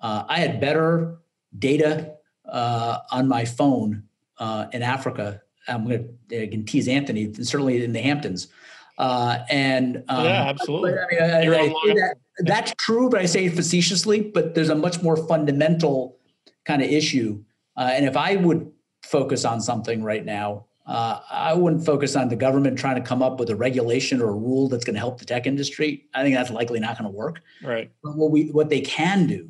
uh, 0.00 0.24
I 0.28 0.38
had 0.38 0.60
better 0.60 1.18
data 1.58 2.14
uh, 2.46 2.98
on 3.10 3.28
my 3.28 3.44
phone 3.44 4.04
uh, 4.38 4.66
in 4.72 4.82
Africa. 4.82 5.40
I'm 5.66 5.84
going 5.84 6.18
to 6.28 6.62
tease 6.64 6.88
Anthony, 6.88 7.32
certainly 7.32 7.82
in 7.82 7.92
the 7.92 8.00
Hamptons. 8.00 8.48
Uh, 8.96 9.38
and 9.50 10.04
um, 10.08 10.24
yeah, 10.24 10.44
absolutely. 10.44 10.92
I 10.92 11.40
mean, 11.40 11.52
I, 11.52 11.64
I 11.64 11.94
that, 11.94 12.14
that's 12.40 12.74
true, 12.78 13.10
but 13.10 13.20
I 13.20 13.26
say 13.26 13.46
it 13.46 13.54
facetiously. 13.54 14.20
But 14.20 14.54
there's 14.54 14.70
a 14.70 14.74
much 14.74 15.02
more 15.02 15.16
fundamental 15.16 16.18
kind 16.64 16.82
of 16.82 16.90
issue. 16.90 17.42
Uh, 17.76 17.90
and 17.92 18.04
if 18.04 18.16
I 18.16 18.36
would 18.36 18.70
focus 19.02 19.44
on 19.44 19.60
something 19.60 20.02
right 20.02 20.24
now, 20.24 20.66
uh, 20.86 21.20
I 21.30 21.54
wouldn't 21.54 21.84
focus 21.84 22.14
on 22.14 22.28
the 22.28 22.36
government 22.36 22.78
trying 22.78 22.96
to 22.96 23.00
come 23.00 23.22
up 23.22 23.40
with 23.40 23.50
a 23.50 23.56
regulation 23.56 24.20
or 24.20 24.28
a 24.28 24.34
rule 24.34 24.68
that's 24.68 24.84
going 24.84 24.94
to 24.94 25.00
help 25.00 25.18
the 25.18 25.24
tech 25.24 25.46
industry. 25.46 26.06
I 26.14 26.22
think 26.22 26.36
that's 26.36 26.50
likely 26.50 26.78
not 26.78 26.98
going 26.98 27.10
to 27.10 27.16
work. 27.16 27.40
Right. 27.62 27.90
But 28.02 28.16
what 28.16 28.30
we 28.30 28.50
what 28.50 28.68
they 28.68 28.80
can 28.80 29.26
do 29.26 29.48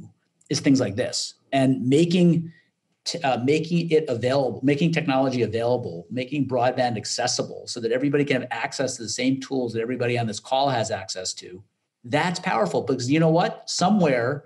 is 0.49 0.61
things 0.61 0.81
like 0.81 0.95
this 0.95 1.35
and 1.53 1.87
making 1.89 2.53
uh, 3.23 3.39
making 3.45 3.91
it 3.91 4.05
available, 4.09 4.61
making 4.63 4.93
technology 4.93 5.43
available, 5.43 6.07
making 6.11 6.49
broadband 6.49 6.97
accessible 6.97 7.67
so 7.67 7.81
that 7.81 7.93
everybody 7.93 8.25
can 8.25 8.43
have 8.43 8.51
access 8.51 8.97
to 8.97 9.03
the 9.03 9.09
same 9.09 9.41
tools 9.41 9.73
that 9.73 9.81
everybody 9.81 10.19
on 10.19 10.27
this 10.27 10.41
call 10.41 10.69
has 10.71 10.91
access 10.91 11.35
to. 11.35 11.63
That's 12.05 12.41
powerful 12.41 12.83
because 12.83 13.11
you 13.11 13.21
know 13.21 13.31
what? 13.31 13.69
Somewhere 13.69 14.45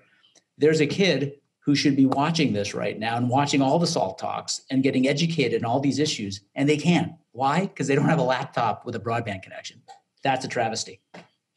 there's 0.58 0.80
a 0.80 0.86
kid 0.86 1.34
who 1.60 1.74
should 1.74 1.96
be 1.96 2.06
watching 2.06 2.52
this 2.52 2.74
right 2.74 2.98
now 2.98 3.16
and 3.16 3.28
watching 3.28 3.60
all 3.60 3.78
the 3.78 3.86
SALT 3.86 4.18
talks 4.18 4.62
and 4.70 4.82
getting 4.82 5.06
educated 5.06 5.60
in 5.60 5.64
all 5.64 5.80
these 5.80 5.98
issues, 5.98 6.40
and 6.54 6.68
they 6.68 6.78
can't. 6.78 7.12
Why? 7.32 7.66
Because 7.66 7.86
they 7.86 7.94
don't 7.94 8.08
have 8.08 8.18
a 8.18 8.22
laptop 8.22 8.86
with 8.86 8.96
a 8.96 9.00
broadband 9.00 9.42
connection. 9.42 9.82
That's 10.22 10.44
a 10.44 10.48
travesty. 10.48 11.00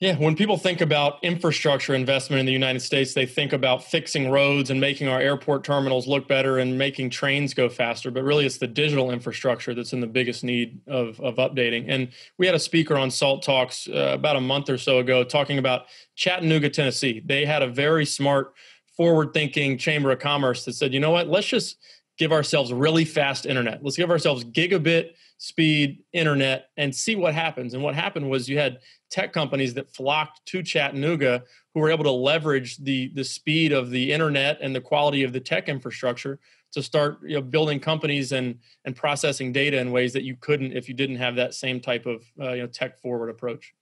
Yeah, 0.01 0.17
when 0.17 0.35
people 0.35 0.57
think 0.57 0.81
about 0.81 1.23
infrastructure 1.23 1.93
investment 1.93 2.39
in 2.39 2.47
the 2.47 2.51
United 2.51 2.79
States, 2.79 3.13
they 3.13 3.27
think 3.27 3.53
about 3.53 3.83
fixing 3.83 4.31
roads 4.31 4.71
and 4.71 4.81
making 4.81 5.07
our 5.07 5.21
airport 5.21 5.63
terminals 5.63 6.07
look 6.07 6.27
better 6.27 6.57
and 6.57 6.75
making 6.75 7.11
trains 7.11 7.53
go 7.53 7.69
faster. 7.69 8.09
But 8.09 8.23
really, 8.23 8.47
it's 8.47 8.57
the 8.57 8.65
digital 8.65 9.11
infrastructure 9.11 9.75
that's 9.75 9.93
in 9.93 10.01
the 10.01 10.07
biggest 10.07 10.43
need 10.43 10.81
of, 10.87 11.19
of 11.19 11.35
updating. 11.35 11.85
And 11.87 12.07
we 12.39 12.47
had 12.47 12.55
a 12.55 12.59
speaker 12.59 12.97
on 12.97 13.11
Salt 13.11 13.43
Talks 13.43 13.87
uh, 13.87 14.09
about 14.13 14.37
a 14.37 14.41
month 14.41 14.71
or 14.71 14.79
so 14.79 14.97
ago 14.97 15.23
talking 15.23 15.59
about 15.59 15.85
Chattanooga, 16.15 16.71
Tennessee. 16.71 17.21
They 17.23 17.45
had 17.45 17.61
a 17.61 17.67
very 17.67 18.07
smart, 18.07 18.55
forward 18.97 19.35
thinking 19.35 19.77
chamber 19.77 20.11
of 20.11 20.17
commerce 20.17 20.65
that 20.65 20.73
said, 20.73 20.95
you 20.95 20.99
know 20.99 21.11
what, 21.11 21.27
let's 21.27 21.47
just 21.47 21.77
give 22.22 22.32
ourselves 22.32 22.72
really 22.72 23.03
fast 23.03 23.47
internet. 23.47 23.84
Let's 23.84 23.97
give 23.97 24.11
ourselves 24.11 24.43
gigabit 24.43 25.13
speed 25.39 26.03
internet 26.13 26.67
and 26.78 26.95
see 26.95 27.15
what 27.15 27.34
happens. 27.34 27.74
And 27.74 27.82
what 27.82 27.95
happened 27.95 28.30
was 28.30 28.47
you 28.47 28.59
had 28.59 28.78
tech 29.09 29.34
companies 29.34 29.74
that 29.74 29.89
flocked 29.89 30.45
to 30.45 30.61
Chattanooga 30.61 31.41
who 31.74 31.80
were 31.80 31.89
able 31.89 32.03
to 32.03 32.11
leverage 32.11 32.78
the 32.78 33.11
the 33.15 33.24
speed 33.24 33.72
of 33.72 33.89
the 33.89 34.13
internet 34.13 34.59
and 34.61 34.76
the 34.76 34.80
quality 34.80 35.24
of 35.24 35.34
the 35.34 35.39
tech 35.39 35.67
infrastructure 35.67 36.39
to 36.74 36.84
start 36.84 37.17
you 37.24 37.38
know, 37.38 37.41
building 37.41 37.80
companies 37.80 38.34
and 38.34 38.59
and 38.86 38.95
processing 38.95 39.51
data 39.51 39.80
in 39.80 39.91
ways 39.91 40.13
that 40.13 40.22
you 40.22 40.36
couldn't 40.36 40.74
if 40.74 40.88
you 40.88 40.93
didn't 40.93 41.15
have 41.15 41.36
that 41.38 41.55
same 41.55 41.80
type 41.80 42.05
of 42.05 42.24
uh, 42.39 42.51
you 42.51 42.61
know 42.61 42.67
tech 42.67 42.99
forward 42.99 43.30
approach. 43.30 43.74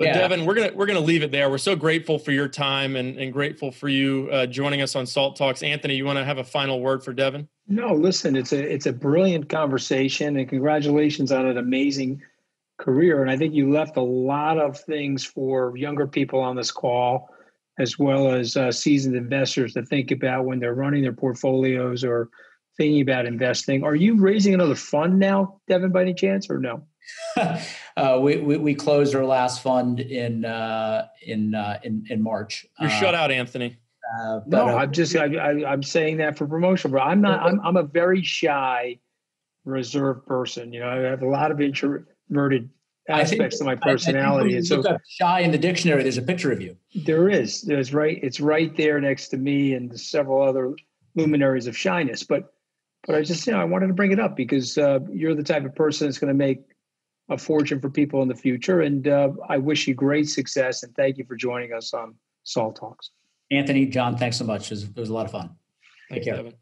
But 0.00 0.06
yeah. 0.06 0.26
Deven, 0.26 0.46
we're 0.46 0.54
gonna 0.54 0.72
we're 0.74 0.86
gonna 0.86 0.98
leave 0.98 1.22
it 1.22 1.30
there. 1.30 1.50
We're 1.50 1.58
so 1.58 1.76
grateful 1.76 2.18
for 2.18 2.32
your 2.32 2.48
time 2.48 2.96
and, 2.96 3.18
and 3.18 3.30
grateful 3.30 3.70
for 3.70 3.86
you 3.90 4.30
uh, 4.32 4.46
joining 4.46 4.80
us 4.80 4.96
on 4.96 5.04
Salt 5.04 5.36
Talks. 5.36 5.62
Anthony, 5.62 5.94
you 5.94 6.06
want 6.06 6.18
to 6.18 6.24
have 6.24 6.38
a 6.38 6.44
final 6.44 6.80
word 6.80 7.04
for 7.04 7.12
Deven? 7.12 7.46
No, 7.68 7.92
listen, 7.92 8.34
it's 8.34 8.54
a 8.54 8.72
it's 8.72 8.86
a 8.86 8.94
brilliant 8.94 9.50
conversation, 9.50 10.38
and 10.38 10.48
congratulations 10.48 11.30
on 11.30 11.44
an 11.44 11.58
amazing 11.58 12.22
career. 12.78 13.20
And 13.20 13.30
I 13.30 13.36
think 13.36 13.52
you 13.52 13.70
left 13.70 13.98
a 13.98 14.02
lot 14.02 14.56
of 14.56 14.80
things 14.80 15.22
for 15.22 15.76
younger 15.76 16.06
people 16.06 16.40
on 16.40 16.56
this 16.56 16.70
call, 16.70 17.28
as 17.78 17.98
well 17.98 18.32
as 18.32 18.56
uh, 18.56 18.72
seasoned 18.72 19.16
investors 19.16 19.74
to 19.74 19.84
think 19.84 20.12
about 20.12 20.46
when 20.46 20.60
they're 20.60 20.72
running 20.72 21.02
their 21.02 21.12
portfolios 21.12 22.04
or 22.04 22.30
thinking 22.78 23.02
about 23.02 23.26
investing. 23.26 23.84
Are 23.84 23.96
you 23.96 24.16
raising 24.18 24.54
another 24.54 24.76
fund 24.76 25.18
now, 25.18 25.60
Deven, 25.68 25.92
by 25.92 26.00
any 26.00 26.14
chance, 26.14 26.48
or 26.48 26.58
no? 26.58 26.86
uh, 27.96 28.18
we, 28.20 28.38
we, 28.38 28.56
we 28.56 28.74
closed 28.74 29.14
our 29.14 29.24
last 29.24 29.62
fund 29.62 30.00
in 30.00 30.44
uh, 30.44 31.06
in, 31.22 31.54
uh, 31.54 31.78
in 31.82 32.06
in 32.10 32.22
March. 32.22 32.66
You're 32.80 32.90
shut 32.90 33.14
out, 33.14 33.30
Anthony. 33.30 33.78
Uh, 34.18 34.40
but, 34.46 34.66
no, 34.66 34.68
uh, 34.68 34.76
I'm 34.76 34.92
just 34.92 35.14
I, 35.16 35.34
I, 35.36 35.72
am 35.72 35.82
saying 35.82 36.16
that 36.16 36.36
for 36.36 36.46
promotion, 36.46 36.90
but 36.90 37.00
I'm 37.00 37.20
not. 37.20 37.40
I'm 37.40 37.60
I'm 37.60 37.76
a 37.76 37.82
very 37.82 38.22
shy, 38.22 38.98
reserved 39.64 40.26
person. 40.26 40.72
You 40.72 40.80
know, 40.80 40.88
I 40.88 40.96
have 40.96 41.22
a 41.22 41.28
lot 41.28 41.50
of 41.50 41.60
introverted 41.60 42.70
aspects 43.08 43.58
think, 43.58 43.70
of 43.70 43.78
my 43.78 43.92
personality. 43.92 44.56
and 44.56 44.66
so 44.66 44.82
shy 45.08 45.40
in 45.40 45.50
the 45.50 45.58
dictionary, 45.58 46.02
there's 46.02 46.18
a 46.18 46.22
picture 46.22 46.50
of 46.50 46.60
you. 46.60 46.76
There 46.94 47.28
is. 47.28 47.62
There's 47.62 47.94
right. 47.94 48.18
It's 48.22 48.40
right 48.40 48.76
there 48.76 49.00
next 49.00 49.28
to 49.28 49.36
me 49.36 49.74
and 49.74 49.98
several 49.98 50.42
other 50.42 50.74
luminaries 51.14 51.66
of 51.66 51.76
shyness. 51.76 52.24
But 52.24 52.52
but 53.06 53.14
I 53.14 53.22
just 53.22 53.46
you 53.46 53.52
know 53.52 53.60
I 53.60 53.64
wanted 53.64 53.88
to 53.88 53.94
bring 53.94 54.12
it 54.12 54.18
up 54.18 54.36
because 54.36 54.76
uh, 54.76 55.00
you're 55.12 55.34
the 55.34 55.44
type 55.44 55.64
of 55.64 55.74
person 55.74 56.06
that's 56.06 56.18
going 56.18 56.32
to 56.32 56.38
make 56.38 56.62
a 57.30 57.38
fortune 57.38 57.80
for 57.80 57.88
people 57.88 58.22
in 58.22 58.28
the 58.28 58.34
future. 58.34 58.82
And 58.82 59.08
uh, 59.08 59.30
I 59.48 59.56
wish 59.56 59.86
you 59.86 59.94
great 59.94 60.28
success 60.28 60.82
and 60.82 60.94
thank 60.96 61.16
you 61.16 61.24
for 61.24 61.36
joining 61.36 61.72
us 61.72 61.94
on 61.94 62.14
Salt 62.42 62.76
Talks. 62.76 63.10
Anthony, 63.50 63.86
John, 63.86 64.16
thanks 64.16 64.36
so 64.36 64.44
much. 64.44 64.66
It 64.66 64.70
was, 64.70 64.82
it 64.84 64.96
was 64.96 65.08
a 65.08 65.14
lot 65.14 65.26
of 65.26 65.32
fun. 65.32 65.50
Thank 66.08 66.26
you, 66.26 66.34
Kevin. 66.34 66.54